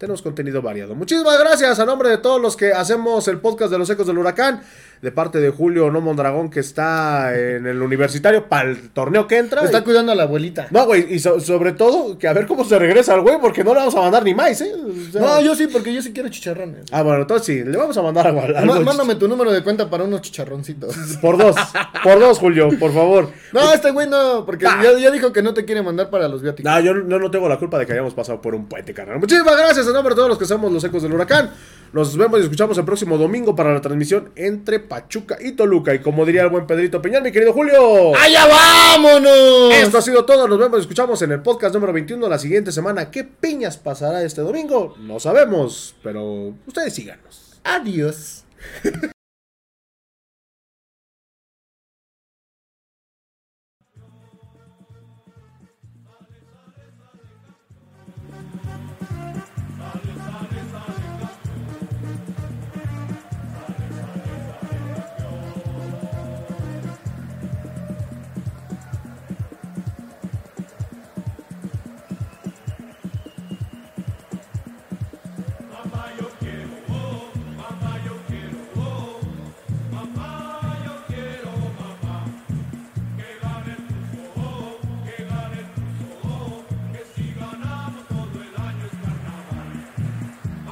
Tenemos 0.01 0.23
contenido 0.23 0.63
variado. 0.63 0.95
Muchísimas 0.95 1.39
gracias 1.39 1.79
a 1.79 1.85
nombre 1.85 2.09
de 2.09 2.17
todos 2.17 2.41
los 2.41 2.57
que 2.57 2.73
hacemos 2.73 3.29
el 3.29 3.39
podcast 3.39 3.71
de 3.71 3.77
los 3.79 3.91
ecos 3.91 4.07
del 4.07 4.17
huracán. 4.17 4.63
De 5.03 5.11
parte 5.13 5.41
de 5.41 5.49
Julio 5.49 5.91
No 5.91 6.03
Mondragón, 6.03 6.51
que 6.51 6.61
está 6.61 7.35
en 7.35 7.67
el 7.67 7.81
universitario 7.81 8.51
para 8.51 8.69
el 8.69 8.91
torneo 8.91 9.27
que 9.27 9.39
entra. 9.39 9.63
Está 9.65 9.83
cuidando 9.83 10.13
a 10.13 10.15
la 10.15 10.25
abuelita. 10.25 10.67
No, 10.71 10.85
güey, 10.85 11.15
y 11.15 11.19
so- 11.19 11.41
sobre 11.41 11.73
todo, 11.73 12.19
que 12.19 12.29
a 12.29 12.35
ver 12.35 12.47
cómo 12.47 12.65
se 12.67 12.79
regresa 12.79 13.15
el 13.15 13.23
güey, 13.23 13.39
porque 13.41 13.65
no 13.65 13.73
le 13.73 13.81
vamos 13.81 13.95
a 13.95 14.01
mandar 14.03 14.23
ni 14.23 14.35
más, 14.35 14.61
¿eh? 14.61 14.71
O 14.75 15.11
sea- 15.11 15.23
No, 15.23 15.41
yo 15.41 15.55
sí, 15.55 15.69
porque 15.69 15.95
yo 15.95 16.03
sí 16.03 16.13
quiero 16.13 16.29
chicharrones. 16.29 16.85
Ah, 16.93 17.03
bueno, 17.03 17.23
entonces 17.23 17.47
sí, 17.47 17.65
le 17.65 17.79
vamos 17.79 17.97
a 17.97 18.03
mandar 18.03 18.27
algo 18.27 18.43
Ma- 18.67 18.81
mándame 18.81 19.15
tu 19.15 19.27
número 19.27 19.51
de 19.53 19.63
cuenta 19.63 19.89
para 19.89 20.05
unos 20.05 20.21
chicharroncitos. 20.21 20.95
Por 21.23 21.39
dos, 21.39 21.57
por 22.03 22.21
dos, 22.21 22.39
Julio, 22.39 22.69
por 22.79 22.93
favor. 22.93 23.31
No, 23.55 23.73
este 23.73 23.91
güey 23.93 24.07
no, 24.07 24.45
porque 24.45 24.65
ya, 24.67 24.99
ya 24.99 25.11
dijo 25.11 25.33
que 25.33 25.41
no 25.41 25.55
te 25.55 25.65
quiere 25.65 25.81
mandar 25.83 26.11
para 26.11 26.29
los 26.29 26.43
viáticos. 26.43 26.71
No, 26.71 26.79
yo 26.81 26.93
no, 26.93 27.19
no 27.19 27.31
tengo 27.31 27.49
la 27.49 27.59
culpa 27.59 27.79
de 27.79 27.87
que 27.87 27.93
hayamos 27.95 28.13
pasado 28.13 28.43
por 28.43 28.55
un 28.55 28.69
puente, 28.69 28.93
carnal. 28.93 29.19
Muchísimas 29.19 29.57
gracias 29.57 29.87
nombre 29.93 30.15
de 30.15 30.17
todos 30.17 30.29
los 30.29 30.39
que 30.39 30.47
somos 30.47 30.73
los 30.73 30.83
ecos 30.85 31.03
del 31.03 31.13
huracán. 31.13 31.51
Nos 31.93 32.17
vemos 32.17 32.39
y 32.39 32.45
escuchamos 32.45 32.79
el 32.79 32.85
próximo 32.85 33.19
domingo 33.19 33.57
para 33.57 33.75
la 33.75 33.81
transmisión 33.81 34.31
entre 34.37 34.79
Pachuca 34.79 35.39
y 35.41 35.53
Toluca. 35.53 35.93
Y 35.93 35.99
como 35.99 36.25
diría 36.25 36.43
el 36.43 36.49
buen 36.49 36.67
Pedrito 36.67 37.03
Peñal, 37.03 37.23
mi 37.23 37.33
querido 37.33 37.53
Julio. 37.53 38.15
¡Allá 38.17 38.47
vámonos! 38.47 39.75
Esto 39.75 39.99
ha 39.99 40.03
sido 40.03 40.25
todo. 40.25 40.47
Nos 40.47 40.59
vemos 40.59 40.79
y 40.79 40.83
escuchamos 40.83 41.21
en 41.23 41.33
el 41.33 41.43
podcast 41.43 41.75
número 41.75 41.93
21 41.93 42.29
la 42.29 42.39
siguiente 42.39 42.71
semana. 42.71 43.11
¿Qué 43.11 43.25
piñas 43.25 43.77
pasará 43.77 44.23
este 44.23 44.41
domingo? 44.41 44.95
No 45.01 45.19
sabemos, 45.19 45.97
pero 46.03 46.55
ustedes 46.67 46.95
síganos. 46.95 47.61
Adiós. 47.65 48.45